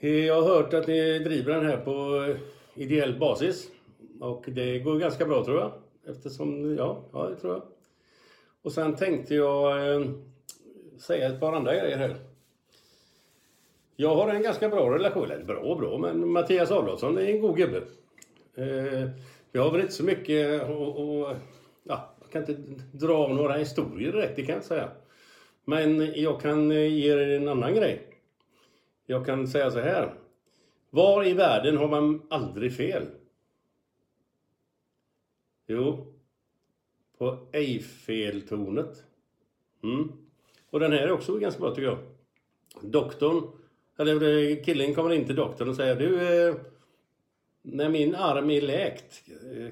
Eh, 0.00 0.24
jag 0.24 0.42
har 0.42 0.48
hört 0.48 0.74
att 0.74 0.86
ni 0.86 1.18
driver 1.18 1.54
den 1.54 1.66
här 1.66 1.76
på 1.76 2.26
ideell 2.74 3.18
basis. 3.18 3.68
Och 4.20 4.44
det 4.46 4.78
går 4.78 4.98
ganska 4.98 5.24
bra 5.26 5.44
tror 5.44 5.60
jag. 5.60 5.72
Eftersom, 6.06 6.76
ja, 6.76 7.04
ja 7.12 7.28
det 7.28 7.36
tror 7.36 7.52
jag. 7.52 7.62
Och 8.62 8.72
sen 8.72 8.96
tänkte 8.96 9.34
jag 9.34 9.94
eh, 9.94 10.10
säga 10.98 11.28
ett 11.28 11.40
par 11.40 11.52
andra 11.52 11.74
grejer 11.74 11.96
här. 11.96 12.16
Jag 13.96 14.14
har 14.14 14.34
en 14.34 14.42
ganska 14.42 14.68
bra 14.68 14.94
relation, 14.94 15.30
eller 15.30 15.44
bra 15.44 15.60
och 15.60 15.76
bra, 15.78 15.98
men 15.98 16.28
Mattias 16.28 16.70
Adolfsson 16.70 17.18
är 17.18 17.22
en 17.22 17.40
god 17.40 17.56
gubbe. 17.56 17.82
Eh, 18.54 19.10
Vi 19.52 19.58
har 19.58 19.70
väl 19.70 19.80
inte 19.80 19.92
så 19.92 20.04
mycket 20.04 20.62
att 20.62 21.36
ja, 21.88 22.14
jag 22.20 22.30
kan 22.30 22.40
inte 22.40 22.82
dra 22.92 23.28
några 23.28 23.56
historier 23.56 24.12
direkt, 24.12 24.36
det 24.36 24.42
kan 24.42 24.52
jag 24.52 24.58
inte 24.58 24.68
säga. 24.68 24.90
Men 25.64 26.12
jag 26.22 26.40
kan 26.40 26.70
eh, 26.70 26.86
ge 26.86 27.12
er 27.12 27.18
en 27.18 27.48
annan 27.48 27.74
grej. 27.74 28.02
Jag 29.06 29.26
kan 29.26 29.48
säga 29.48 29.70
så 29.70 29.80
här. 29.80 30.14
Var 30.90 31.26
i 31.26 31.32
världen 31.32 31.76
har 31.76 31.88
man 31.88 32.22
aldrig 32.30 32.76
fel? 32.76 33.06
Jo, 35.66 36.14
på 37.18 37.48
Eiffeltornet. 37.52 39.04
Mm. 39.82 40.12
Och 40.70 40.80
den 40.80 40.92
här 40.92 40.98
är 40.98 41.12
också 41.12 41.38
ganska 41.38 41.60
bra 41.60 41.74
tycker 41.74 41.88
jag. 41.88 41.98
Doktorn, 42.82 43.50
eller 43.98 44.14
eh, 44.14 44.64
killen 44.64 44.94
kommer 44.94 45.12
in 45.12 45.26
till 45.26 45.36
doktorn 45.36 45.68
och 45.68 45.76
säger 45.76 45.96
du, 45.96 46.38
eh, 46.48 46.54
när 47.62 47.88
min 47.88 48.14
arm 48.14 48.50
är 48.50 48.60
läkt, 48.60 49.22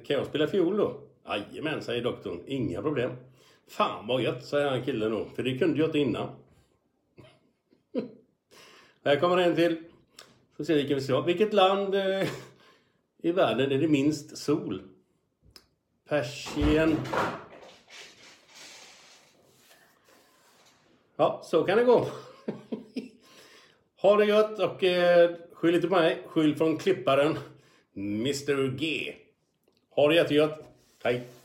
kan 0.07 0.17
jag 0.17 0.27
spela 0.27 0.47
fiol 0.47 0.77
då? 0.77 1.06
Jajamän, 1.29 1.83
säger 1.83 2.03
doktorn. 2.03 2.41
Inga 2.47 2.83
problem. 2.83 3.13
Fan 3.69 4.07
vad 4.07 4.23
gött, 4.23 4.45
säger 4.45 4.71
han 4.71 4.85
killen 4.85 5.11
då. 5.11 5.25
För 5.37 5.43
det 5.43 5.59
kunde 5.59 5.79
jag 5.79 5.89
inte 5.89 5.99
innan. 5.99 6.29
Här 9.05 9.21
kommer 9.21 9.37
en 9.37 9.57
till. 9.57 9.77
Så 10.57 10.65
ser 10.65 10.75
vi 10.75 10.81
vilken 10.81 10.97
vi 10.97 11.03
ska 11.03 11.15
ha. 11.15 11.21
Vilket 11.21 11.53
land 11.53 11.95
eh, 11.95 12.29
i 13.23 13.33
världen 13.33 13.73
är 13.73 13.79
det 13.79 13.89
minst 13.89 14.39
sol? 14.39 14.83
Persien. 16.09 16.97
Ja, 21.17 21.41
så 21.45 21.65
kan 21.65 21.79
det 21.79 21.85
gå. 21.85 22.09
ha 23.97 24.17
det 24.17 24.25
gött 24.25 24.59
och 24.59 24.85
eh, 24.85 25.37
skyll 25.53 25.75
inte 25.75 25.89
på 25.89 25.95
mig. 25.95 26.23
Skyll 26.27 26.57
från 26.57 26.79
klipparen 26.79 27.39
Mr 27.97 28.77
G. 28.77 29.15
Ha 29.91 30.09
det 30.09 30.15
jättegött. 30.15 30.76
Hej. 31.07 31.36